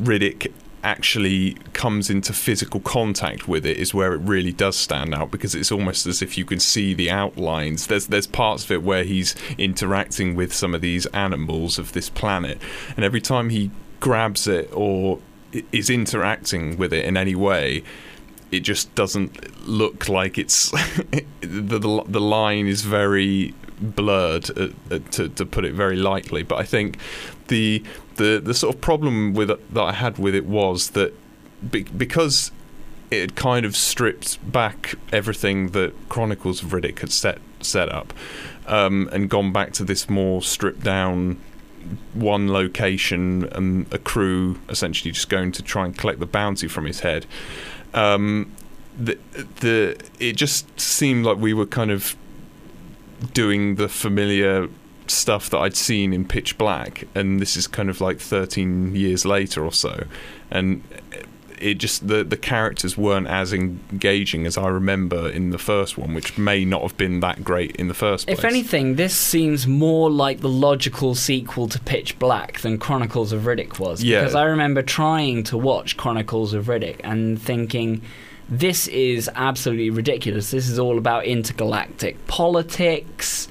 Riddick 0.00 0.52
actually 0.82 1.54
comes 1.72 2.10
into 2.10 2.32
physical 2.32 2.80
contact 2.80 3.46
with 3.46 3.64
it 3.64 3.76
is 3.76 3.94
where 3.94 4.14
it 4.14 4.18
really 4.18 4.52
does 4.52 4.76
stand 4.76 5.14
out 5.14 5.30
because 5.30 5.54
it's 5.54 5.70
almost 5.70 6.06
as 6.06 6.22
if 6.22 6.36
you 6.36 6.44
can 6.44 6.58
see 6.58 6.94
the 6.94 7.10
outlines. 7.10 7.86
There's 7.86 8.08
there's 8.08 8.26
parts 8.26 8.64
of 8.64 8.70
it 8.70 8.82
where 8.82 9.04
he's 9.04 9.34
interacting 9.58 10.34
with 10.34 10.52
some 10.52 10.74
of 10.74 10.80
these 10.80 11.06
animals 11.06 11.78
of 11.78 11.92
this 11.92 12.08
planet, 12.08 12.58
and 12.96 13.04
every 13.04 13.20
time 13.20 13.50
he 13.50 13.70
grabs 14.00 14.46
it 14.48 14.68
or 14.72 15.20
is 15.70 15.90
interacting 15.90 16.76
with 16.76 16.92
it 16.92 17.04
in 17.04 17.16
any 17.16 17.34
way, 17.34 17.84
it 18.50 18.60
just 18.60 18.94
doesn't 18.94 19.66
look 19.66 20.08
like 20.08 20.38
it's 20.38 20.70
the, 21.40 21.78
the 21.78 22.04
the 22.06 22.20
line 22.20 22.66
is 22.66 22.82
very 22.82 23.54
blurred 23.80 24.50
uh, 24.56 24.68
uh, 24.90 24.98
to 25.10 25.28
to 25.30 25.44
put 25.44 25.64
it 25.64 25.74
very 25.74 25.96
lightly 25.96 26.44
but 26.44 26.56
i 26.56 26.62
think 26.62 26.98
the 27.48 27.82
the 28.16 28.40
the 28.42 28.54
sort 28.54 28.74
of 28.74 28.80
problem 28.80 29.32
with 29.32 29.48
that 29.48 29.82
i 29.82 29.92
had 29.92 30.18
with 30.18 30.34
it 30.34 30.46
was 30.46 30.90
that 30.90 31.12
be, 31.70 31.84
because 31.84 32.50
it 33.10 33.20
had 33.20 33.36
kind 33.36 33.66
of 33.66 33.76
stripped 33.76 34.38
back 34.50 34.94
everything 35.12 35.70
that 35.70 35.92
chronicles 36.08 36.62
of 36.62 36.70
riddick 36.70 37.00
had 37.00 37.12
set 37.12 37.38
set 37.60 37.88
up 37.88 38.12
um, 38.66 39.08
and 39.12 39.28
gone 39.28 39.52
back 39.52 39.72
to 39.72 39.84
this 39.84 40.08
more 40.08 40.42
stripped 40.42 40.82
down 40.82 41.38
one 42.14 42.52
location 42.52 43.48
and 43.52 43.92
a 43.92 43.98
crew 43.98 44.58
essentially 44.68 45.10
just 45.10 45.28
going 45.28 45.52
to 45.52 45.62
try 45.62 45.84
and 45.84 45.96
collect 45.98 46.20
the 46.20 46.26
bounty 46.26 46.68
from 46.68 46.84
his 46.84 47.00
head 47.00 47.26
um, 47.94 48.52
the 48.98 49.18
the 49.60 49.96
it 50.18 50.34
just 50.34 50.78
seemed 50.78 51.24
like 51.24 51.38
we 51.38 51.52
were 51.52 51.66
kind 51.66 51.90
of 51.90 52.16
doing 53.32 53.76
the 53.76 53.88
familiar 53.88 54.68
stuff 55.12 55.50
that 55.50 55.58
I'd 55.58 55.76
seen 55.76 56.12
in 56.12 56.24
Pitch 56.26 56.58
Black, 56.58 57.06
and 57.14 57.40
this 57.40 57.56
is 57.56 57.66
kind 57.66 57.90
of 57.90 58.00
like 58.00 58.18
13 58.18 58.94
years 58.94 59.24
later 59.24 59.64
or 59.64 59.72
so, 59.72 60.04
and 60.50 60.82
it 61.62 61.74
just 61.78 62.08
the 62.08 62.24
the 62.24 62.36
characters 62.36 62.98
weren't 62.98 63.28
as 63.28 63.52
engaging 63.52 64.46
as 64.46 64.58
I 64.58 64.66
remember 64.68 65.30
in 65.30 65.50
the 65.50 65.58
first 65.58 65.96
one, 65.96 66.12
which 66.12 66.36
may 66.36 66.64
not 66.64 66.82
have 66.82 66.96
been 66.96 67.20
that 67.20 67.44
great 67.44 67.76
in 67.76 67.88
the 67.88 67.94
first 67.94 68.26
place. 68.26 68.38
If 68.38 68.44
anything, 68.44 68.96
this 68.96 69.16
seems 69.16 69.66
more 69.66 70.10
like 70.10 70.40
the 70.40 70.48
logical 70.48 71.14
sequel 71.14 71.68
to 71.68 71.78
Pitch 71.78 72.18
Black 72.18 72.60
than 72.60 72.78
Chronicles 72.78 73.32
of 73.32 73.42
Riddick 73.42 73.78
was. 73.78 74.02
Yeah. 74.02 74.20
Because 74.20 74.34
I 74.34 74.44
remember 74.44 74.82
trying 74.82 75.44
to 75.44 75.56
watch 75.56 75.96
Chronicles 75.96 76.52
of 76.52 76.66
Riddick 76.66 77.00
and 77.04 77.40
thinking, 77.40 78.02
this 78.48 78.88
is 78.88 79.30
absolutely 79.34 79.90
ridiculous. 79.90 80.50
This 80.50 80.68
is 80.68 80.78
all 80.78 80.98
about 80.98 81.24
intergalactic 81.24 82.26
politics 82.26 83.48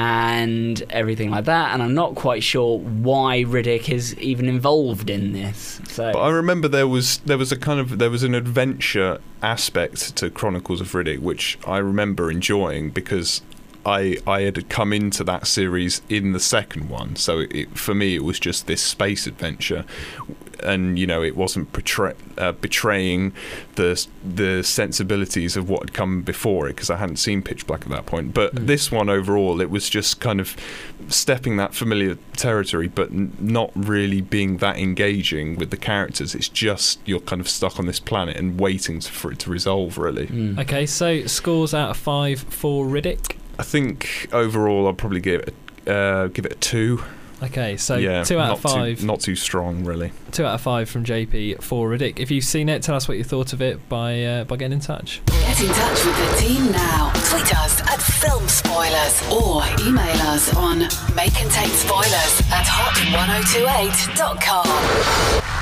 and 0.00 0.82
everything 0.88 1.30
like 1.30 1.44
that. 1.44 1.74
And 1.74 1.82
I'm 1.82 1.92
not 1.92 2.14
quite 2.14 2.42
sure 2.42 2.78
why 2.78 3.44
Riddick 3.44 3.90
is 3.90 4.16
even 4.18 4.48
involved 4.48 5.10
in 5.10 5.34
this. 5.34 5.78
So. 5.88 6.10
But 6.12 6.20
I 6.20 6.30
remember 6.30 6.68
there 6.68 6.88
was 6.88 7.18
there 7.18 7.36
was 7.36 7.52
a 7.52 7.56
kind 7.56 7.78
of 7.78 7.98
there 7.98 8.08
was 8.08 8.22
an 8.22 8.34
adventure 8.34 9.20
aspect 9.42 10.16
to 10.16 10.30
Chronicles 10.30 10.80
of 10.80 10.90
Riddick, 10.92 11.18
which 11.18 11.58
I 11.66 11.76
remember 11.76 12.30
enjoying 12.30 12.90
because 12.90 13.42
I 13.84 14.16
I 14.26 14.40
had 14.42 14.70
come 14.70 14.94
into 14.94 15.22
that 15.24 15.46
series 15.46 16.00
in 16.08 16.32
the 16.32 16.40
second 16.40 16.88
one, 16.88 17.16
so 17.16 17.40
it, 17.50 17.76
for 17.76 17.94
me 17.94 18.14
it 18.14 18.24
was 18.24 18.40
just 18.40 18.66
this 18.66 18.82
space 18.82 19.26
adventure, 19.26 19.84
and 20.62 20.98
you 20.98 21.06
know 21.06 21.22
it 21.22 21.36
wasn't 21.36 21.72
portray, 21.72 22.14
uh, 22.38 22.52
betraying 22.52 23.32
the 23.76 24.06
the 24.24 24.62
sensibilities 24.62 25.56
of 25.56 25.68
what 25.68 25.80
had 25.82 25.92
come 25.92 26.22
before 26.22 26.66
it 26.68 26.76
because 26.76 26.90
I 26.90 26.96
hadn't 26.96 27.16
seen 27.16 27.42
Pitch 27.42 27.66
Black 27.66 27.82
at 27.82 27.88
that 27.88 28.06
point. 28.06 28.34
But 28.34 28.54
Mm. 28.54 28.66
this 28.66 28.90
one 28.92 29.08
overall, 29.08 29.60
it 29.60 29.70
was 29.70 29.88
just 29.88 30.20
kind 30.20 30.40
of 30.40 30.56
stepping 31.08 31.56
that 31.56 31.74
familiar 31.74 32.16
territory, 32.36 32.88
but 32.88 33.10
n- 33.10 33.32
not 33.40 33.70
really 33.74 34.20
being 34.20 34.58
that 34.58 34.76
engaging 34.78 35.56
with 35.56 35.70
the 35.70 35.76
characters. 35.76 36.34
It's 36.34 36.48
just 36.48 37.00
you're 37.04 37.20
kind 37.20 37.40
of 37.40 37.48
stuck 37.48 37.78
on 37.78 37.86
this 37.86 38.00
planet 38.00 38.36
and 38.36 38.58
waiting 38.60 39.00
to, 39.00 39.10
for 39.12 39.32
it 39.32 39.38
to 39.40 39.50
resolve. 39.50 39.98
Really, 39.98 40.26
Mm. 40.26 40.58
Okay, 40.60 40.86
so 40.86 41.26
scores 41.26 41.72
out 41.74 41.90
of 41.90 41.96
five 41.96 42.40
for 42.48 42.86
Riddick. 42.86 43.36
I 43.58 43.62
think 43.62 44.28
overall 44.32 44.86
I'll 44.86 44.94
probably 44.94 45.20
give 45.20 45.40
it 45.42 45.54
a, 45.86 45.92
uh, 45.92 46.26
give 46.28 46.44
it 46.46 46.52
a 46.52 46.56
two. 46.56 47.02
Okay, 47.42 47.78
so 47.78 47.96
yeah, 47.96 48.22
two 48.22 48.38
out 48.38 48.52
of 48.52 48.60
five. 48.60 49.00
Too, 49.00 49.06
not 49.06 49.20
too 49.20 49.34
strong, 49.34 49.82
really. 49.84 50.12
Two 50.30 50.44
out 50.44 50.54
of 50.54 50.60
five 50.60 50.90
from 50.90 51.04
JP 51.04 51.62
for 51.62 51.88
Riddick. 51.88 52.18
If 52.18 52.30
you've 52.30 52.44
seen 52.44 52.68
it, 52.68 52.82
tell 52.82 52.94
us 52.94 53.08
what 53.08 53.16
you 53.16 53.24
thought 53.24 53.54
of 53.54 53.62
it 53.62 53.88
by 53.88 54.22
uh, 54.22 54.44
by 54.44 54.56
getting 54.56 54.74
in 54.74 54.80
touch. 54.80 55.22
Get 55.26 55.58
in 55.60 55.68
touch 55.68 56.04
with 56.04 56.16
the 56.16 56.36
team 56.38 56.70
now. 56.72 57.10
Tweet 57.30 57.54
us 57.56 57.80
at 57.82 58.02
Film 58.02 58.46
Spoilers 58.46 59.22
or 59.30 59.62
email 59.86 60.16
us 60.28 60.54
on 60.54 60.80
May 61.14 61.30
Contain 61.30 61.70
Spoilers 61.70 62.42
at 62.50 62.66
hot1028.com. 62.66 65.59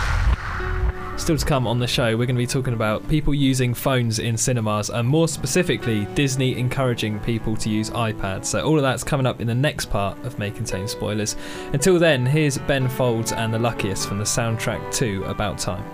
Still 1.29 1.37
to 1.37 1.45
come 1.45 1.67
on 1.67 1.79
the 1.79 1.87
show, 1.87 2.17
we're 2.17 2.25
going 2.25 2.37
to 2.37 2.39
be 2.39 2.47
talking 2.47 2.73
about 2.73 3.07
people 3.07 3.35
using 3.35 3.75
phones 3.75 4.19
in 4.19 4.35
cinemas, 4.35 4.89
and 4.89 5.07
more 5.07 5.29
specifically, 5.29 6.07
Disney 6.15 6.59
encouraging 6.59 7.21
people 7.21 7.55
to 7.59 7.69
use 7.69 7.91
iPads. 7.91 8.47
So 8.47 8.67
all 8.67 8.77
of 8.77 8.83
that's 8.83 9.05
coming 9.05 9.27
up 9.27 9.39
in 9.39 9.47
the 9.47 9.55
next 9.55 9.91
part 9.91 10.17
of 10.25 10.39
May 10.39 10.51
Contain 10.51 10.89
Spoilers. 10.89 11.37
Until 11.75 11.99
then, 11.99 12.25
here's 12.25 12.57
Ben 12.57 12.89
Folds 12.89 13.33
and 13.33 13.53
the 13.53 13.59
Luckiest 13.59 14.09
from 14.09 14.17
the 14.17 14.25
soundtrack 14.25 14.91
to 14.95 15.23
About 15.25 15.59
Time. 15.59 15.85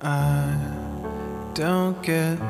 I 0.00 0.58
don't 1.54 2.02
get 2.02 2.40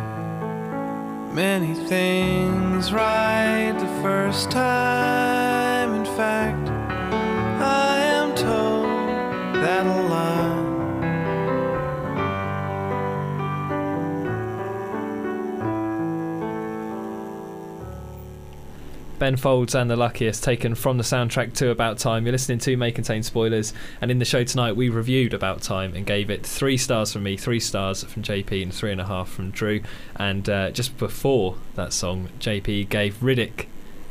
many 1.34 1.74
things 1.74 2.90
right 2.90 3.76
the 3.78 4.02
first 4.02 4.50
time. 4.50 5.94
In 5.94 6.06
fact, 6.16 6.65
that 9.66 9.84
lot. 9.84 10.76
Ben 19.18 19.36
Folds 19.36 19.74
and 19.74 19.90
the 19.90 19.96
Luckiest, 19.96 20.44
taken 20.44 20.76
from 20.76 20.98
the 20.98 21.02
soundtrack 21.02 21.54
to 21.54 21.70
About 21.70 21.98
Time. 21.98 22.26
You're 22.26 22.32
listening 22.32 22.58
to 22.58 22.76
May 22.76 22.92
Contain 22.92 23.24
Spoilers, 23.24 23.72
and 24.00 24.10
in 24.10 24.20
the 24.20 24.24
show 24.24 24.44
tonight, 24.44 24.76
we 24.76 24.88
reviewed 24.88 25.34
About 25.34 25.62
Time 25.62 25.94
and 25.96 26.06
gave 26.06 26.30
it 26.30 26.46
three 26.46 26.76
stars 26.76 27.12
from 27.12 27.24
me, 27.24 27.36
three 27.36 27.58
stars 27.58 28.04
from 28.04 28.22
JP, 28.22 28.62
and 28.62 28.72
three 28.72 28.92
and 28.92 29.00
a 29.00 29.06
half 29.06 29.28
from 29.28 29.50
Drew. 29.50 29.80
And 30.14 30.48
uh, 30.48 30.70
just 30.70 30.96
before 30.96 31.56
that 31.74 31.92
song, 31.92 32.28
JP 32.38 32.88
gave 32.88 33.14
Riddick 33.16 33.66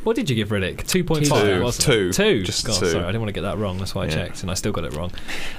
What 0.06 0.16
did 0.16 0.30
you 0.30 0.36
give 0.36 0.50
Riddick? 0.50 0.86
Two 0.88 1.04
point 1.04 1.24
Two. 1.26 1.30
five, 1.32 1.62
wasn't 1.64 1.86
Two. 1.86 2.14
Two. 2.14 2.44
Just 2.44 2.66
God, 2.66 2.80
two. 2.80 2.86
sorry, 2.92 3.04
I 3.04 3.08
didn't 3.08 3.22
want 3.22 3.30
to 3.30 3.34
get 3.34 3.42
that 3.42 3.58
wrong. 3.58 3.80
That's 3.80 3.94
why 3.96 4.04
I 4.04 4.06
Yeah. 4.06 4.12
checked, 4.14 4.42
and 4.44 4.52
I 4.52 4.54
still 4.54 4.72
got 4.72 4.84
it 4.86 4.94
wrong. 4.94 5.12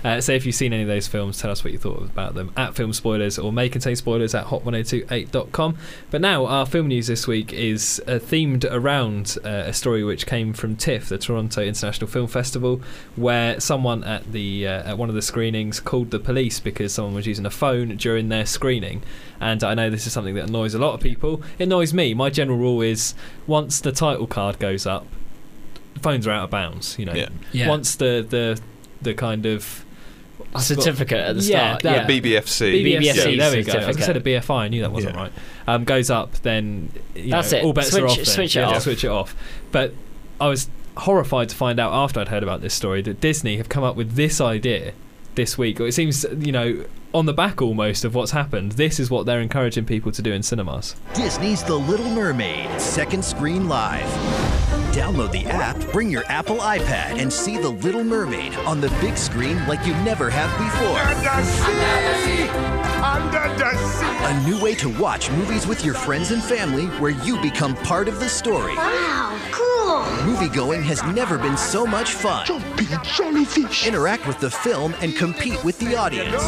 Uh, 0.04 0.20
so 0.20 0.32
if 0.32 0.46
you've 0.46 0.54
seen 0.54 0.72
any 0.72 0.82
of 0.82 0.88
those 0.88 1.08
films, 1.08 1.38
tell 1.40 1.50
us 1.50 1.64
what 1.64 1.72
you 1.72 1.78
thought 1.80 2.00
about 2.02 2.34
them 2.36 2.52
at 2.56 2.74
Film 2.76 2.92
Spoilers 2.92 3.38
or 3.40 3.52
may 3.52 3.68
contain 3.68 3.96
spoilers 3.96 4.34
at 4.36 4.46
hot1028.com. 4.46 5.76
But 6.10 6.20
now 6.20 6.46
our 6.46 6.64
film 6.64 6.86
news 6.88 7.08
this 7.08 7.26
week 7.26 7.52
is 7.52 8.00
uh, 8.06 8.12
themed 8.12 8.64
around 8.70 9.36
uh, 9.44 9.48
a 9.48 9.72
story 9.72 10.04
which 10.04 10.26
came 10.26 10.52
from 10.52 10.76
TIFF, 10.76 11.08
the 11.08 11.18
Toronto 11.18 11.62
International 11.62 12.08
Film 12.08 12.28
Festival, 12.28 12.80
where 13.16 13.58
someone 13.60 14.04
at 14.04 14.32
the 14.32 14.66
uh, 14.66 14.90
at 14.90 14.98
one 14.98 15.08
of 15.08 15.14
the 15.14 15.22
screenings 15.22 15.80
called 15.80 16.10
the 16.12 16.18
police 16.20 16.60
because 16.60 16.94
someone 16.94 17.14
was 17.14 17.26
using 17.26 17.46
a 17.46 17.50
phone 17.50 17.96
during 17.96 18.28
their 18.28 18.46
screening. 18.46 19.02
And 19.40 19.62
I 19.62 19.74
know 19.74 19.90
this 19.90 20.06
is 20.06 20.12
something 20.14 20.34
that 20.36 20.48
annoys 20.48 20.72
a 20.72 20.78
lot 20.78 20.94
of 20.94 21.00
people. 21.00 21.42
It 21.58 21.64
annoys 21.64 21.92
me. 21.92 22.14
My 22.14 22.30
general 22.30 22.56
rule 22.56 22.80
is 22.80 23.14
once 23.46 23.80
the 23.80 23.92
title 23.92 24.26
card 24.36 24.58
goes 24.58 24.86
up, 24.86 25.06
phones 26.02 26.26
are 26.26 26.30
out 26.30 26.44
of 26.44 26.50
bounds. 26.50 26.96
You 26.98 27.06
know, 27.06 27.14
Yeah. 27.14 27.28
Yeah. 27.52 27.68
once 27.68 27.96
the 27.96 28.24
the 28.28 28.60
the 29.02 29.14
kind 29.14 29.46
of 29.46 29.82
A 30.54 30.60
certificate 30.60 31.18
at 31.18 31.36
the 31.36 31.42
Yeah, 31.42 31.76
start. 31.78 31.82
that- 31.82 31.96
Yeah, 31.96 32.06
BBFC. 32.20 32.84
BBFC, 32.84 33.04
Yeah. 33.36 33.36
there 33.50 33.56
we 33.56 33.62
go. 33.62 33.72
I 33.72 33.74
said 33.74 33.94
certificate. 33.94 34.06
going 34.06 34.16
a 34.16 34.20
BFI, 34.40 34.64
I 34.64 34.68
knew 34.68 34.82
that 34.82 34.92
wasn't 34.92 35.14
Yeah. 35.14 35.20
right. 35.22 35.32
Um, 35.66 35.84
goes 35.84 36.08
up, 36.10 36.34
then 36.42 36.90
you 37.14 37.30
That's 37.30 37.52
know, 37.52 37.58
it. 37.58 37.64
all 37.64 37.72
bets 37.72 37.90
Switch- 37.90 38.02
are 38.02 38.06
off. 38.08 38.16
then. 38.16 38.24
switch 38.24 38.56
it 38.56 38.60
Yeah, 38.60 38.68
off. 38.68 38.82
Switch 38.82 39.04
it 39.04 39.08
off. 39.10 39.34
But 39.72 39.92
I 40.40 40.48
was 40.48 40.68
horrified 40.98 41.48
to 41.50 41.56
find 41.56 41.78
out 41.80 41.92
after 41.92 42.20
I'd 42.20 42.28
heard 42.28 42.42
about 42.42 42.60
this 42.62 42.74
story 42.74 43.02
that 43.02 43.20
Disney 43.20 43.56
have 43.56 43.68
come 43.68 43.84
up 43.84 43.96
with 43.96 44.14
this 44.16 44.40
idea 44.40 44.92
this 45.36 45.56
week. 45.56 45.80
Or 45.80 45.86
it 45.86 45.92
seems, 45.92 46.26
you 46.38 46.52
know, 46.52 46.84
on 47.14 47.26
the 47.26 47.32
back 47.32 47.62
almost 47.62 48.04
of 48.04 48.14
what's 48.14 48.32
happened. 48.32 48.72
This 48.72 48.98
is 49.00 49.10
what 49.10 49.24
they're 49.26 49.40
encouraging 49.40 49.86
people 49.86 50.12
to 50.12 50.20
do 50.20 50.32
in 50.32 50.42
cinemas. 50.42 50.96
Disney's 51.14 51.62
The 51.62 51.76
Little 51.76 52.10
Mermaid, 52.10 52.80
second 52.80 53.24
screen 53.24 53.68
live. 53.68 54.04
Download 54.92 55.30
the 55.30 55.44
app, 55.46 55.76
bring 55.92 56.10
your 56.10 56.24
Apple 56.26 56.56
iPad, 56.56 57.18
and 57.20 57.32
see 57.32 57.56
The 57.58 57.68
Little 57.68 58.04
Mermaid 58.04 58.54
on 58.66 58.80
the 58.80 58.88
big 59.00 59.16
screen 59.16 59.64
like 59.66 59.86
you 59.86 59.92
never 59.96 60.28
have 60.30 60.50
before. 60.58 60.96
A 63.18 64.42
new 64.44 64.60
way 64.60 64.74
to 64.74 64.90
watch 65.00 65.30
movies 65.30 65.66
with 65.66 65.84
your 65.84 65.94
friends 65.94 66.32
and 66.32 66.42
family 66.42 66.86
where 67.00 67.12
you 67.12 67.40
become 67.40 67.74
part 67.76 68.08
of 68.08 68.20
the 68.20 68.28
story. 68.28 68.76
Wow, 68.76 69.40
cool. 69.52 70.02
Moviegoing 70.30 70.82
has 70.82 71.02
never 71.14 71.38
been 71.38 71.56
so 71.56 71.86
much 71.86 72.12
fun. 72.12 72.44
Jumping 72.44 72.88
jellyfish. 73.02 73.86
Interact 73.86 74.26
with 74.26 74.38
the 74.40 74.50
film 74.50 74.94
and 75.00 75.16
compete 75.16 75.64
with 75.64 75.78
the 75.78 75.96
audience. 75.96 76.42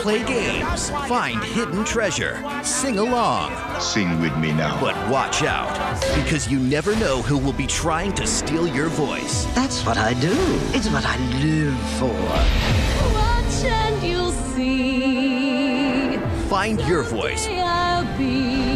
Play 0.00 0.24
games, 0.24 0.88
find 1.08 1.44
hidden 1.44 1.84
treasure, 1.84 2.42
sing 2.62 2.98
along. 2.98 3.52
Sing 3.78 4.18
with 4.20 4.34
me 4.38 4.52
now. 4.52 4.80
But 4.80 4.96
watch 5.10 5.42
out, 5.42 6.00
because 6.14 6.50
you 6.50 6.58
never 6.58 6.96
know 6.96 7.20
who 7.20 7.36
will 7.36 7.52
be 7.52 7.66
trying 7.66 8.12
to 8.14 8.26
steal 8.26 8.66
your 8.66 8.88
voice. 8.88 9.44
That's 9.54 9.84
what 9.84 9.98
I 9.98 10.14
do. 10.14 10.34
It's 10.72 10.88
what 10.88 11.04
I 11.04 11.18
live 11.42 11.78
for. 11.98 12.14
Watch 13.12 13.64
and 13.64 14.02
you'll 14.02 14.18
see. 14.18 14.23
Find 16.54 16.80
your 16.82 17.02
voice 17.02 17.48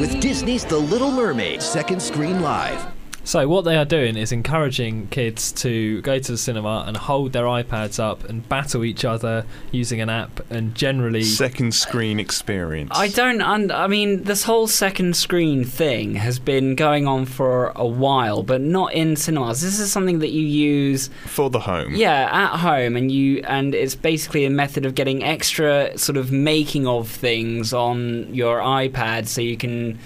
with 0.01 0.21
Disney's 0.21 0.65
The 0.65 0.77
Little 0.77 1.13
Mermaid, 1.13 1.63
second 1.63 2.03
screen 2.03 2.43
live. 2.43 2.98
So 3.29 3.47
what 3.47 3.67
they 3.67 3.77
are 3.77 3.85
doing 3.85 4.17
is 4.17 4.33
encouraging 4.33 5.09
kids 5.09 5.53
to 5.53 6.01
go 6.01 6.19
to 6.19 6.33
the 6.33 6.39
cinema 6.39 6.85
and 6.87 6.97
hold 6.97 7.35
their 7.35 7.45
iPads 7.45 8.01
up 8.01 8.27
and 8.27 8.49
battle 8.49 8.87
each 8.87 9.05
other 9.05 9.45
using 9.71 10.01
an 10.01 10.09
app 10.09 10.41
and 10.51 10.75
generally 10.75 11.25
Second 11.25 11.75
screen 11.75 12.21
experience. 12.21 12.91
I 12.95 13.09
don't. 13.09 13.43
Un- 13.43 13.71
I 13.71 13.87
mean, 13.87 14.23
this 14.23 14.45
whole 14.45 14.67
second 14.67 15.15
screen 15.15 15.63
thing 15.67 16.15
has 16.15 16.39
been 16.39 16.75
going 16.75 17.07
on 17.07 17.27
for 17.27 17.71
a 17.77 17.87
while, 17.87 18.43
but 18.43 18.63
not 18.63 18.95
in 18.95 19.15
cinemas. 19.15 19.61
This 19.61 19.79
is 19.79 19.93
something 19.93 20.21
that 20.21 20.31
you 20.31 20.47
use, 20.47 21.11
for 21.27 21.51
the 21.51 21.61
home. 21.61 21.97
yeah, 21.97 22.31
at 22.33 22.57
home, 22.61 22.97
and 22.97 23.13
you 23.13 23.43
and 23.47 23.75
it's 23.75 23.95
basically 23.95 24.47
a 24.47 24.51
method 24.51 24.87
of 24.87 24.95
getting 24.95 25.23
extra 25.23 25.99
sort 25.99 26.17
of 26.17 26.33
making 26.33 26.87
of 26.87 27.11
things 27.11 27.75
on 27.75 28.35
your 28.35 28.61
iPad, 28.61 29.27
so 29.27 29.43
you 29.43 29.59
can. 29.59 29.99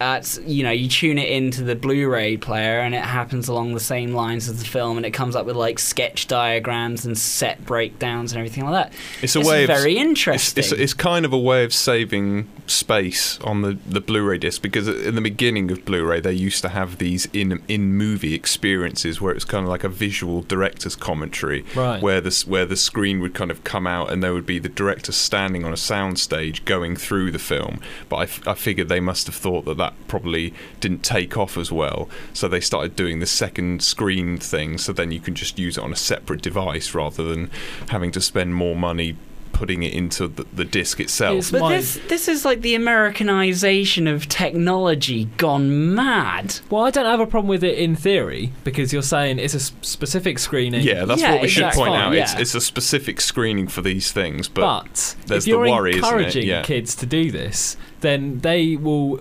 At, 0.00 0.38
you 0.46 0.62
know, 0.62 0.70
you 0.70 0.88
tune 0.88 1.18
it 1.18 1.28
into 1.28 1.64
the 1.64 1.74
Blu-ray 1.74 2.36
player, 2.36 2.78
and 2.80 2.94
it 2.94 3.02
happens 3.02 3.48
along 3.48 3.74
the 3.74 3.80
same 3.80 4.12
lines 4.14 4.48
as 4.48 4.58
the 4.60 4.64
film, 4.64 4.96
and 4.96 5.04
it 5.04 5.10
comes 5.10 5.34
up 5.34 5.44
with 5.44 5.56
like 5.56 5.78
sketch 5.78 6.28
diagrams 6.28 7.04
and 7.04 7.18
set 7.18 7.64
breakdowns 7.66 8.32
and 8.32 8.38
everything 8.38 8.64
like 8.64 8.90
that. 8.90 8.92
It's 9.22 9.34
a 9.34 9.40
way 9.40 9.64
of 9.64 9.68
very 9.68 9.96
it's, 9.98 10.00
interesting. 10.08 10.62
it's, 10.62 10.72
it's 10.72 10.94
kind 10.94 11.24
of 11.24 11.32
a 11.32 11.38
way 11.38 11.64
of 11.64 11.72
saving 11.74 12.48
space 12.66 13.40
on 13.40 13.62
the, 13.62 13.78
the 13.86 14.00
Blu-ray 14.00 14.38
disc 14.38 14.60
because 14.62 14.86
in 14.88 15.14
the 15.14 15.20
beginning 15.22 15.70
of 15.70 15.84
Blu-ray 15.86 16.20
they 16.20 16.32
used 16.34 16.60
to 16.62 16.68
have 16.68 16.98
these 16.98 17.26
in 17.32 17.62
in 17.66 17.94
movie 17.94 18.34
experiences 18.34 19.20
where 19.22 19.30
it 19.32 19.34
was 19.36 19.46
kind 19.46 19.64
of 19.64 19.70
like 19.70 19.84
a 19.84 19.88
visual 19.88 20.42
director's 20.42 20.94
commentary 20.94 21.64
Right. 21.74 22.02
where 22.02 22.20
the 22.20 22.44
where 22.46 22.66
the 22.66 22.76
screen 22.76 23.20
would 23.20 23.32
kind 23.32 23.50
of 23.50 23.64
come 23.64 23.86
out 23.86 24.12
and 24.12 24.22
there 24.22 24.34
would 24.34 24.44
be 24.44 24.58
the 24.58 24.68
director 24.68 25.12
standing 25.12 25.64
on 25.64 25.72
a 25.72 25.76
soundstage 25.76 26.62
going 26.66 26.94
through 26.94 27.30
the 27.32 27.38
film 27.38 27.80
but 28.10 28.16
I, 28.16 28.22
f- 28.24 28.46
I 28.46 28.52
figured 28.54 28.88
they 28.90 29.00
must 29.00 29.26
have 29.28 29.34
thought 29.34 29.64
that 29.64 29.78
that 29.78 29.87
probably 30.08 30.52
didn't 30.80 31.02
take 31.02 31.36
off 31.36 31.56
as 31.58 31.70
well 31.72 32.08
so 32.32 32.48
they 32.48 32.60
started 32.60 32.94
doing 32.96 33.18
the 33.20 33.26
second 33.26 33.82
screen 33.82 34.38
thing 34.38 34.78
so 34.78 34.92
then 34.92 35.10
you 35.12 35.20
can 35.20 35.34
just 35.34 35.58
use 35.58 35.76
it 35.78 35.84
on 35.84 35.92
a 35.92 35.96
separate 35.96 36.42
device 36.42 36.94
rather 36.94 37.22
than 37.22 37.50
having 37.88 38.10
to 38.10 38.20
spend 38.20 38.54
more 38.54 38.74
money 38.76 39.16
putting 39.50 39.82
it 39.82 39.92
into 39.92 40.28
the, 40.28 40.44
the 40.52 40.64
disc 40.64 41.00
itself 41.00 41.50
But 41.50 41.60
my- 41.62 41.76
this 41.78 41.98
this 42.08 42.28
is 42.28 42.44
like 42.44 42.60
the 42.60 42.76
Americanization 42.76 44.06
of 44.06 44.28
technology 44.28 45.24
gone 45.36 45.94
mad. 45.96 46.60
Well, 46.70 46.84
I 46.84 46.90
don't 46.90 47.06
have 47.06 47.18
a 47.18 47.26
problem 47.26 47.48
with 47.48 47.64
it 47.64 47.76
in 47.76 47.96
theory 47.96 48.52
because 48.62 48.92
you're 48.92 49.02
saying 49.02 49.40
it's 49.40 49.54
a 49.54 49.60
specific 49.60 50.38
screening. 50.38 50.82
Yeah, 50.82 51.04
that's 51.06 51.20
Yeah, 51.20 51.32
what 51.32 51.42
we 51.42 51.48
should 51.48 51.72
point 51.72 51.94
out. 51.94 52.14
It's, 52.14 52.34
yeah. 52.34 52.40
it's 52.40 52.54
a 52.54 52.60
specific 52.60 53.20
screening 53.20 53.66
for 53.66 53.82
these 53.82 54.12
things, 54.12 54.48
but, 54.48 54.84
But 54.84 55.16
there's 55.26 55.44
if 55.44 55.48
you're 55.48 55.64
the 55.64 55.72
worry, 55.72 55.90
isn't 55.90 56.04
it? 56.04 56.06
encouraging 56.06 56.46
Yeah. 56.46 56.62
kids 56.62 56.94
to 56.96 57.06
do 57.06 57.32
this, 57.32 57.76
then 58.00 58.38
they 58.40 58.76
will 58.76 59.20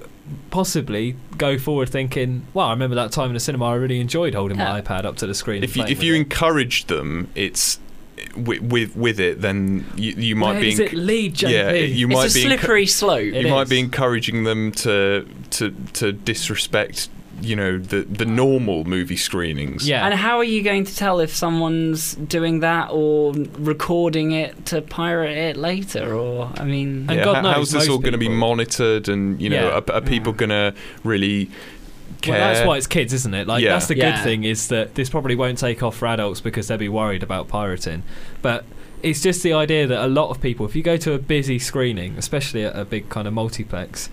possibly 0.52 1.16
go 1.38 1.58
forward 1.58 1.90
thinking, 1.90 2.48
"Well, 2.54 2.68
I 2.68 2.72
remember 2.72 2.96
that 2.96 3.12
time 3.12 3.28
in 3.30 3.34
the 3.34 3.40
cinema. 3.40 3.66
I 3.66 3.76
really 3.76 4.00
enjoyed 4.00 4.34
holding 4.36 4.58
my 4.58 4.82
iPad 4.82 5.06
up 5.06 5.18
to 5.18 5.28
the 5.28 5.34
screen." 5.34 5.64
if 5.64 5.76
you 5.78 5.84
if 5.84 6.04
you 6.04 6.14
it. 6.14 6.18
encourage 6.18 6.86
them, 6.86 7.30
it's 7.36 7.80
with 8.36 8.62
with, 8.62 8.96
with 8.96 9.20
it, 9.20 9.42
then 9.42 9.86
you, 9.96 10.12
you 10.14 10.36
might 10.36 10.54
Where 10.54 10.62
be 10.62 10.70
does 10.72 10.80
enc- 10.80 10.94
it 10.94 10.94
lead, 10.94 11.36
JP? 11.36 11.50
yeah, 11.52 11.72
you 11.74 12.08
might 12.08 12.26
it's 12.26 12.36
a 12.36 12.40
be 12.40 12.44
enc- 12.46 12.60
slippery 12.60 12.86
slope. 12.88 13.22
It 13.34 13.46
you 13.46 13.52
might 13.52 13.64
is. 13.64 13.70
be 13.70 13.80
encouraging 13.80 14.44
them 14.44 14.72
to 14.74 15.28
to 15.52 15.72
to 15.94 16.12
disrespect 16.12 17.10
you 17.42 17.56
know 17.56 17.78
the 17.78 18.02
the 18.04 18.26
normal 18.26 18.84
movie 18.86 19.16
screenings. 19.18 19.88
yeah, 19.88 20.06
And 20.06 20.14
how 20.16 20.38
are 20.38 20.44
you 20.44 20.64
going 20.64 20.84
to 20.86 20.96
tell 20.96 21.20
if 21.20 21.36
someone's 21.36 22.16
doing 22.16 22.62
that 22.62 22.90
or 22.92 23.34
recording 23.60 24.32
it 24.32 24.66
to 24.68 24.82
pirate 24.82 25.38
it 25.38 25.58
later? 25.58 26.14
Or 26.14 26.52
I 26.58 26.64
mean, 26.66 27.06
And 27.08 27.18
Yeah, 27.18 27.24
God 27.26 27.36
how- 27.38 27.42
knows 27.42 27.56
how's 27.56 27.72
this 27.72 27.90
all 27.90 28.00
going 28.00 28.14
to 28.14 28.18
be 28.18 28.30
monitored? 28.30 29.08
And 29.10 29.40
you 29.42 29.50
know, 29.50 29.68
Yeah. 29.70 29.80
are, 29.90 29.92
are 29.98 30.02
people 30.02 30.34
mm. 30.34 30.38
going 30.38 30.50
to 30.50 30.74
really 31.04 31.50
care? 32.22 32.40
Well, 32.40 32.54
that's 32.54 32.68
why 32.68 32.78
it's 32.78 32.88
kids, 32.88 33.14
isn't 33.14 33.34
it? 33.34 33.48
Like 33.48 33.64
Yeah. 33.64 33.74
that's 33.74 33.88
the 33.88 33.98
Yeah. 33.98 34.16
good 34.16 34.24
thing 34.24 34.44
is 34.44 34.68
that 34.70 34.96
this 34.96 35.10
probably 35.10 35.36
won't 35.36 35.58
take 35.60 35.84
off 35.84 35.98
for 35.98 36.08
adults 36.08 36.42
because 36.42 36.68
they'll 36.68 36.78
be 36.78 36.90
worried 36.90 37.24
about 37.24 37.48
pirating. 37.48 38.04
But 38.42 38.66
it's 39.04 39.22
just 39.22 39.44
the 39.44 39.54
idea 39.54 39.86
that 39.88 40.04
a 40.04 40.08
lot 40.08 40.30
of 40.32 40.42
people, 40.42 40.66
if 40.66 40.76
you 40.76 40.82
go 40.82 40.98
to 40.98 41.14
a 41.14 41.20
busy 41.20 41.60
screening, 41.60 42.16
especially 42.18 42.64
at 42.66 42.76
a 42.76 42.84
big 42.84 43.10
kind 43.10 43.28
of 43.28 43.34
multiplex, 43.34 44.10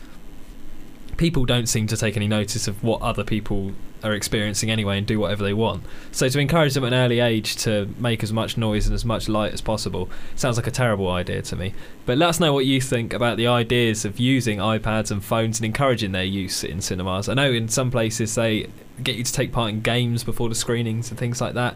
people 1.17 1.45
don't 1.45 1.67
seem 1.67 1.87
to 1.89 1.97
take 1.97 2.17
any 2.17 2.29
notice 2.29 2.69
of 2.69 2.83
what 2.83 3.01
other 3.03 3.25
people 3.25 3.73
are 4.05 4.13
experiencing 4.13 4.71
anyway 4.71 4.99
and 4.99 5.07
do 5.07 5.19
whatever 5.19 5.43
they 5.43 5.55
want. 5.55 5.83
So 6.13 6.29
to 6.29 6.39
encourage 6.39 6.75
them 6.75 6.85
at 6.85 6.93
an 6.93 6.99
early 6.99 7.21
age 7.21 7.57
to 7.57 7.89
make 7.99 8.23
as 8.23 8.33
much 8.33 8.59
noise 8.59 8.87
and 8.87 8.95
as 8.95 9.05
much 9.05 9.29
light 9.29 9.55
as 9.55 9.63
possible 9.63 10.11
sounds 10.37 10.57
like 10.57 10.67
a 10.67 10.71
terrible 10.71 11.11
idea 11.11 11.41
to 11.43 11.57
me. 11.57 11.73
But 12.05 12.19
let 12.19 12.29
us 12.29 12.41
know 12.41 12.53
what 12.53 12.67
you 12.67 12.81
think 12.81 13.15
about 13.15 13.39
the 13.39 13.47
ideas 13.47 14.05
of 14.05 14.21
using 14.21 14.59
iPads 14.59 15.11
and 15.11 15.25
phones 15.25 15.59
and 15.59 15.65
encouraging 15.65 16.13
their 16.13 16.25
use 16.25 16.63
in 16.63 16.83
cinemas. 16.83 17.29
I 17.29 17.35
know 17.35 17.51
in 17.51 17.69
some 17.69 17.91
places 17.91 18.35
they 18.35 18.69
get 19.03 19.17
you 19.17 19.25
to 19.25 19.33
take 19.33 19.53
part 19.53 19.71
in 19.71 19.81
games 19.81 20.23
before 20.23 20.51
the 20.51 20.55
screenings 20.55 21.11
and 21.11 21.19
things 21.19 21.41
like 21.41 21.55
that. 21.55 21.75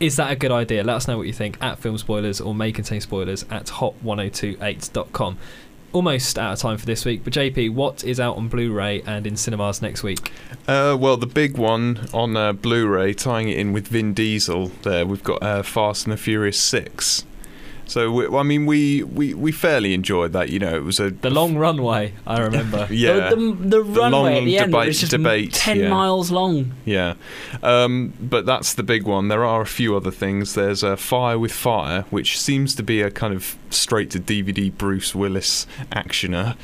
Is 0.00 0.16
that 0.16 0.30
a 0.30 0.36
good 0.36 0.50
idea? 0.50 0.82
Let 0.82 0.96
us 0.96 1.08
know 1.08 1.16
what 1.16 1.28
you 1.28 1.32
think 1.32 1.56
at 1.62 1.78
Film 1.78 1.96
Spoilers 1.96 2.40
or 2.40 2.54
May 2.54 2.72
Contain 2.72 3.00
Spoilers 3.00 3.44
at 3.44 3.66
hot1028.com. 3.66 5.38
Almost 5.94 6.38
out 6.38 6.52
of 6.52 6.58
time 6.58 6.76
for 6.76 6.84
this 6.84 7.04
week, 7.04 7.22
but 7.24 7.32
JP, 7.32 7.72
what 7.72 8.04
is 8.04 8.20
out 8.20 8.36
on 8.36 8.48
Blu 8.48 8.72
ray 8.72 9.00
and 9.06 9.26
in 9.26 9.36
cinemas 9.36 9.80
next 9.80 10.02
week? 10.02 10.30
Uh, 10.66 10.96
well, 10.98 11.16
the 11.16 11.26
big 11.26 11.56
one 11.56 12.08
on 12.12 12.36
uh, 12.36 12.52
Blu-ray, 12.52 13.12
tying 13.14 13.48
it 13.48 13.58
in 13.58 13.72
with 13.72 13.88
Vin 13.88 14.14
Diesel. 14.14 14.68
There, 14.82 15.06
we've 15.06 15.22
got 15.22 15.42
uh, 15.42 15.62
Fast 15.62 16.06
and 16.06 16.12
the 16.12 16.16
Furious 16.16 16.58
Six. 16.58 17.24
So 17.86 18.10
we, 18.10 18.26
I 18.26 18.42
mean, 18.42 18.66
we, 18.66 19.02
we 19.02 19.34
we 19.34 19.52
fairly 19.52 19.94
enjoyed 19.94 20.32
that. 20.32 20.48
You 20.50 20.58
know, 20.58 20.74
it 20.74 20.84
was 20.84 21.00
a 21.00 21.10
The 21.10 21.30
long 21.30 21.56
runway, 21.56 22.14
I 22.26 22.40
remember. 22.40 22.86
yeah. 22.90 23.30
The, 23.30 23.36
the, 23.36 23.52
the 23.68 23.82
runway 23.82 24.38
at 24.38 24.44
the 24.44 24.58
end 24.58 24.72
debate- 24.72 24.88
was 24.88 25.00
just 25.00 25.12
debate, 25.12 25.52
ten 25.52 25.80
yeah. 25.80 25.88
miles 25.88 26.30
long. 26.30 26.72
Yeah, 26.84 27.14
um, 27.62 28.12
but 28.20 28.46
that's 28.46 28.74
the 28.74 28.82
big 28.82 29.04
one. 29.04 29.28
There 29.28 29.44
are 29.44 29.60
a 29.60 29.66
few 29.66 29.96
other 29.96 30.10
things. 30.10 30.54
There's 30.54 30.82
a 30.82 30.96
Fire 30.96 31.38
with 31.38 31.52
Fire, 31.52 32.02
which 32.10 32.40
seems 32.40 32.74
to 32.76 32.82
be 32.82 33.02
a 33.02 33.10
kind 33.10 33.34
of 33.34 33.56
straight 33.70 34.10
to 34.12 34.20
DVD 34.20 34.72
Bruce 34.76 35.14
Willis 35.14 35.66
actioner. 35.90 36.56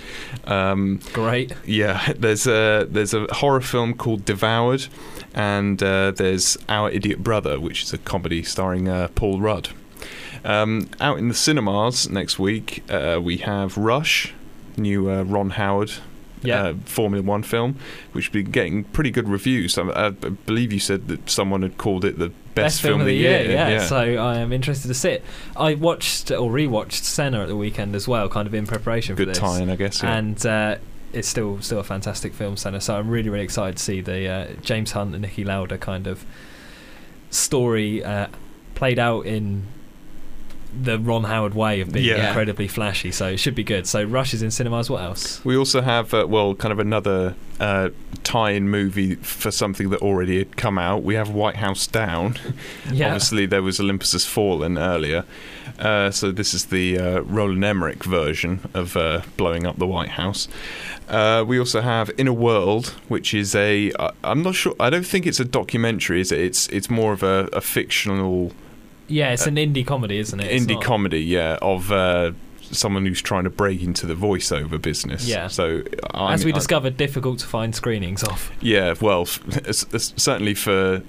Um, 0.46 1.00
Great. 1.12 1.52
yeah, 1.66 2.12
there's 2.16 2.46
a 2.46 2.86
there's 2.88 3.14
a 3.14 3.26
horror 3.34 3.60
film 3.60 3.94
called 3.94 4.24
Devoured, 4.24 4.86
and 5.34 5.82
uh, 5.82 6.12
there's 6.12 6.56
Our 6.68 6.90
Idiot 6.90 7.22
Brother, 7.22 7.60
which 7.60 7.82
is 7.82 7.92
a 7.92 7.98
comedy 7.98 8.42
starring 8.42 8.88
uh, 8.88 9.08
Paul 9.14 9.40
Rudd. 9.40 9.70
Um, 10.45 10.88
out 11.01 11.18
in 11.18 11.28
the 11.28 11.34
cinemas 11.34 12.09
next 12.09 12.38
week, 12.38 12.82
uh, 12.91 13.20
we 13.22 13.38
have 13.38 13.76
Rush, 13.76 14.32
new 14.76 15.11
uh, 15.11 15.22
Ron 15.22 15.51
Howard 15.51 15.93
Yeah. 16.43 16.62
uh, 16.62 16.74
Formula 16.86 17.22
One 17.22 17.43
film, 17.43 17.76
which 18.12 18.26
has 18.26 18.32
been 18.32 18.51
getting 18.51 18.84
pretty 18.84 19.11
good 19.11 19.28
reviews. 19.28 19.76
I, 19.76 20.07
I 20.07 20.11
believe 20.11 20.72
you 20.72 20.78
said 20.80 21.09
that 21.09 21.28
someone 21.28 21.62
had 21.62 21.76
called 21.76 22.05
it 22.05 22.18
the 22.18 22.32
best, 22.55 22.80
film, 22.80 23.01
of 23.01 23.07
the 23.07 23.14
year. 23.14 23.43
Yeah. 23.51 23.68
yeah. 23.68 23.84
So 23.86 23.97
I 23.97 24.38
am 24.38 24.53
interested 24.53 24.88
to 24.88 24.95
see 24.95 25.11
it. 25.11 25.24
I 25.57 25.74
watched 25.74 26.30
or 26.30 26.51
rewatched 26.51 27.05
Senna 27.05 27.43
at 27.43 27.49
the 27.49 27.57
weekend 27.57 27.95
as 27.95 28.09
well, 28.09 28.28
kind 28.28 28.47
of 28.47 28.55
in 28.55 28.66
preparation 28.66 29.14
for 29.16 29.24
good 29.24 29.28
this. 29.30 29.38
tie-in, 29.38 29.68
I 29.70 29.76
guess. 29.76 30.03
Yeah. 30.03 30.16
and 30.16 30.47
uh, 30.47 30.76
it's 31.12 31.28
still 31.28 31.61
still 31.61 31.80
a 31.80 31.84
fantastic 31.84 32.32
film 32.32 32.57
Senna. 32.57 32.80
So 32.80 32.97
I'm 32.97 33.11
really 33.11 33.28
really 33.28 33.45
excited 33.45 33.76
to 33.76 33.82
see 33.82 34.01
the 34.01 34.26
uh, 34.28 34.47
James 34.62 34.93
Hunt 34.93 35.14
and 35.14 35.24
Niki 35.24 35.45
Lauda 35.45 35.76
kind 35.76 36.07
of 36.07 36.24
story 37.30 38.03
uh, 38.03 38.28
played 38.74 38.99
out 38.99 39.26
in 39.26 39.66
the 40.82 40.98
Ron 40.98 41.24
Howard 41.24 41.54
way 41.54 41.80
of 41.80 41.92
being 41.92 42.06
Yeah. 42.06 42.28
incredibly 42.28 42.68
flashy. 42.68 43.10
So 43.10 43.28
it 43.28 43.38
should 43.38 43.54
be 43.54 43.64
good. 43.64 43.86
So 43.86 44.04
Rush 44.04 44.32
is 44.34 44.42
in 44.42 44.50
cinemas. 44.50 44.88
What 44.90 45.02
else? 45.02 45.44
we 45.44 45.56
also 45.56 45.80
have, 45.80 46.12
uh, 46.14 46.26
well, 46.28 46.54
kind 46.54 46.72
of 46.72 46.78
another 46.78 47.34
uh, 47.58 47.90
tie-in 48.24 48.68
movie 48.70 49.16
for 49.16 49.50
something 49.50 49.90
that 49.90 50.00
already 50.00 50.38
had 50.38 50.56
come 50.56 50.78
out. 50.78 51.02
We 51.02 51.14
have 51.14 51.28
White 51.30 51.56
House 51.56 51.86
Down. 51.86 52.38
Yeah. 52.92 53.06
Obviously, 53.06 53.46
there 53.46 53.62
was 53.62 53.78
Olympus 53.80 54.12
Has 54.12 54.24
Fallen 54.26 54.76
earlier. 54.78 55.24
Uh, 55.78 56.10
so 56.10 56.32
this 56.32 56.52
is 56.54 56.66
the 56.66 56.98
uh, 56.98 57.20
Roland 57.20 57.64
Emmerich 57.64 58.02
version 58.04 58.60
of 58.74 58.96
uh, 58.96 59.22
blowing 59.36 59.66
up 59.66 59.76
the 59.78 59.86
White 59.86 60.10
House. 60.10 60.48
Uh, 61.08 61.44
we 61.46 61.58
also 61.58 61.80
have 61.80 62.10
In 62.18 62.26
a 62.28 62.32
World, 62.32 62.88
which 63.08 63.32
is 63.34 63.54
a 63.54 63.92
I'm 64.24 64.42
not 64.42 64.54
sure. 64.54 64.74
I 64.80 64.90
don't 64.90 65.06
think 65.06 65.26
it's 65.26 65.40
a 65.40 65.44
documentary. 65.44 66.20
Is 66.20 66.32
it? 66.32 66.40
It's 66.40 66.68
it's 66.68 66.90
more 66.90 67.12
of 67.12 67.22
a, 67.22 67.48
a 67.52 67.60
fictional 67.60 68.52
Yeah, 69.11 69.32
it's 69.32 69.46
an 69.46 69.56
indie 69.56 69.86
comedy, 69.86 70.18
isn't 70.18 70.38
it? 70.40 70.50
It's 70.50 70.64
indie 70.64 70.74
not- 70.74 70.84
comedy. 70.84 71.20
Yeah, 71.20 71.58
of 71.61 71.90
uh, 71.90 72.32
someone 72.72 73.04
who's 73.06 73.20
trying 73.22 73.44
to 73.44 73.50
break 73.50 73.82
into 73.82 74.06
the 74.06 74.14
voiceover 74.14 74.80
business. 74.80 75.26
Yeah. 75.26 75.48
So 75.48 75.82
I 76.14 76.34
As 76.34 76.44
we 76.44 76.46
mean, 76.50 76.54
I- 76.54 76.58
discovered, 76.58 76.96
difficult 76.96 77.38
to 77.40 77.46
find 77.46 77.74
screenings 77.74 78.22
of. 78.22 78.50
yeah, 78.60 78.94
well, 79.00 79.22
f- 79.22 79.40
it's- 79.56 79.86
it's 79.92 80.12
certainly 80.16 80.54
for 80.54 81.02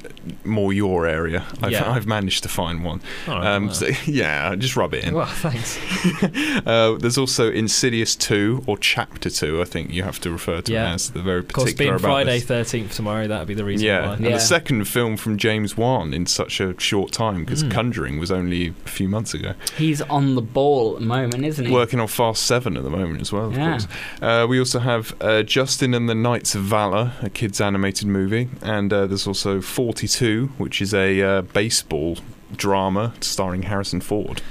more 0.43 0.73
your 0.73 1.05
area, 1.07 1.45
I've, 1.61 1.71
Yeah. 1.71 1.89
I've 1.91 2.07
managed 2.07 2.43
to 2.43 2.49
find 2.49 2.83
one. 2.83 3.01
All 3.27 3.35
right, 3.35 3.47
um, 3.55 3.65
well. 3.67 3.73
so, 3.75 3.87
yeah, 4.05 4.55
just 4.55 4.75
rub 4.75 4.93
it 4.93 5.03
in. 5.03 5.13
Well, 5.13 5.25
thanks. 5.25 5.77
uh, 6.65 6.97
there's 6.99 7.17
also 7.17 7.51
Insidious 7.51 8.15
2 8.15 8.63
or 8.67 8.77
Chapter 8.77 9.29
2, 9.29 9.61
I 9.61 9.65
think 9.65 9.91
you 9.93 10.03
have 10.03 10.19
to 10.21 10.31
refer 10.31 10.61
to 10.61 10.71
Yeah. 10.71 10.91
it 10.91 10.95
as. 10.95 11.09
The 11.11 11.21
very 11.21 11.43
particular. 11.43 11.43
Of 11.43 11.53
course, 11.53 11.63
particular 11.73 11.91
being 11.99 12.05
about 12.05 12.25
Friday 12.25 12.39
thirteenth 12.39 12.95
tomorrow, 12.95 13.27
that'd 13.27 13.47
be 13.47 13.53
the 13.53 13.65
reason 13.65 13.85
Yeah, 13.85 14.07
why. 14.07 14.13
and 14.15 14.25
Yeah. 14.25 14.31
the 14.33 14.39
second 14.39 14.85
film 14.85 15.17
from 15.17 15.37
James 15.37 15.77
Wan 15.77 16.13
in 16.13 16.25
such 16.25 16.59
a 16.59 16.73
short 16.79 17.11
time 17.11 17.43
because 17.45 17.63
Mm. 17.63 17.71
Conjuring 17.71 18.19
was 18.19 18.31
only 18.31 18.67
a 18.85 18.89
few 18.89 19.07
months 19.07 19.33
ago. 19.33 19.53
He's 19.77 20.01
on 20.03 20.35
the 20.35 20.41
ball 20.41 20.93
at 20.95 21.01
the 21.01 21.05
moment, 21.05 21.45
isn't 21.51 21.65
he? 21.67 21.71
Working 21.71 21.99
on 21.99 22.07
Fast 22.07 22.43
7 22.47 22.75
at 22.75 22.83
the 22.83 22.89
moment 22.89 23.21
as 23.21 23.31
well, 23.31 23.45
of 23.45 23.53
Yeah. 23.55 23.71
course. 23.71 23.87
Uh, 24.21 24.45
we 24.49 24.59
also 24.59 24.79
have 24.79 25.13
uh, 25.21 25.43
Justin 25.43 25.93
and 25.93 26.09
the 26.09 26.15
Knights 26.15 26.55
of 26.55 26.63
Valor, 26.63 27.13
a 27.21 27.29
kids' 27.29 27.61
animated 27.61 28.07
movie, 28.07 28.49
and 28.61 28.91
uh, 28.91 29.05
there's 29.07 29.27
also 29.27 29.61
42, 29.61 30.47
which 30.57 30.81
is 30.81 30.93
a 30.93 31.21
uh, 31.21 31.41
baseball 31.41 32.17
drama 32.55 33.13
starring 33.21 33.63
Harrison 33.63 34.01
Ford. 34.01 34.41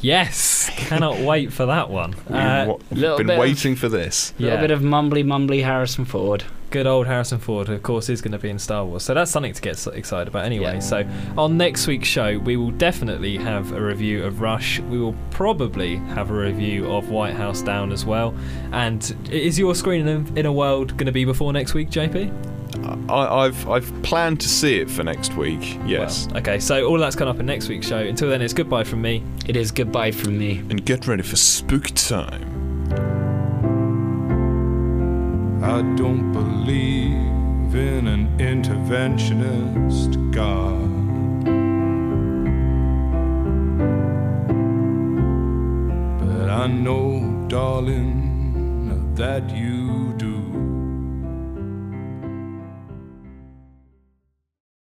Yes, 0.00 0.70
cannot 0.76 1.18
wait 1.18 1.52
for 1.52 1.66
that 1.66 1.90
one. 1.90 2.14
We've 2.28 2.36
Uh, 2.36 2.76
been 2.90 3.26
bit 3.26 3.30
of- 3.30 3.38
waiting 3.38 3.74
for 3.76 3.88
this. 3.88 4.32
A 4.38 4.42
little 4.42 4.58
bit 4.58 4.70
of 4.70 4.80
mumbly 4.80 5.24
mumbly 5.24 5.64
Harrison 5.64 6.04
Ford. 6.04 6.44
Good 6.70 6.86
old 6.86 7.06
Harrison 7.06 7.38
Ford, 7.38 7.68
of 7.68 7.82
course, 7.82 8.08
is 8.08 8.20
going 8.20 8.32
to 8.32 8.38
be 8.38 8.50
in 8.50 8.58
Star 8.58 8.84
Wars. 8.84 9.02
So 9.02 9.14
that's 9.14 9.30
something 9.30 9.52
to 9.52 9.60
get 9.62 9.86
excited 9.88 10.28
about 10.28 10.44
anyway. 10.44 10.74
Yeah. 10.74 10.78
So 10.80 11.08
on 11.36 11.56
next 11.56 11.86
week's 11.86 12.08
show, 12.08 12.38
we 12.38 12.56
will 12.56 12.70
definitely 12.72 13.36
have 13.38 13.72
a 13.72 13.80
review 13.80 14.24
of 14.24 14.40
Rush. 14.40 14.80
We 14.80 14.98
will 14.98 15.14
probably 15.30 15.96
have 15.96 16.30
a 16.30 16.34
review 16.34 16.90
of 16.90 17.10
White 17.10 17.34
House 17.34 17.62
Down 17.62 17.92
as 17.92 18.04
well. 18.04 18.34
And 18.72 19.14
is 19.30 19.58
your 19.58 19.74
screen 19.74 20.06
in, 20.06 20.38
in 20.38 20.46
a 20.46 20.52
world 20.52 20.96
going 20.96 21.06
to 21.06 21.12
be 21.12 21.24
before 21.24 21.52
next 21.52 21.74
week, 21.74 21.90
JP? 21.90 22.32
I, 23.08 23.44
I've 23.46 23.68
I've 23.68 24.02
planned 24.02 24.40
to 24.42 24.48
see 24.48 24.78
it 24.78 24.90
for 24.90 25.02
next 25.02 25.34
week. 25.34 25.78
Yes, 25.86 26.26
Well, 26.28 26.38
okay, 26.38 26.60
so 26.60 26.86
all 26.86 26.98
that's 26.98 27.16
coming 27.16 27.34
up 27.34 27.40
in 27.40 27.46
next 27.46 27.68
week's 27.68 27.86
show. 27.88 27.98
Until 27.98 28.28
then, 28.28 28.40
it's 28.42 28.52
goodbye 28.54 28.84
from 28.84 29.02
me. 29.02 29.22
It 29.46 29.56
is 29.56 29.70
goodbye 29.72 30.12
from 30.12 30.38
me. 30.38 30.58
and 30.70 30.84
get 30.84 31.06
ready 31.06 31.22
for 31.22 31.36
spook 31.36 31.86
time. 31.94 32.47
I 35.62 35.82
don't 35.96 36.32
believe 36.32 37.74
in 37.74 38.06
an 38.06 38.28
interventionist 38.38 40.30
God. 40.32 40.88
But 46.20 46.48
I 46.48 46.66
know, 46.68 47.46
darling, 47.48 49.14
that 49.16 49.50
you 49.50 49.87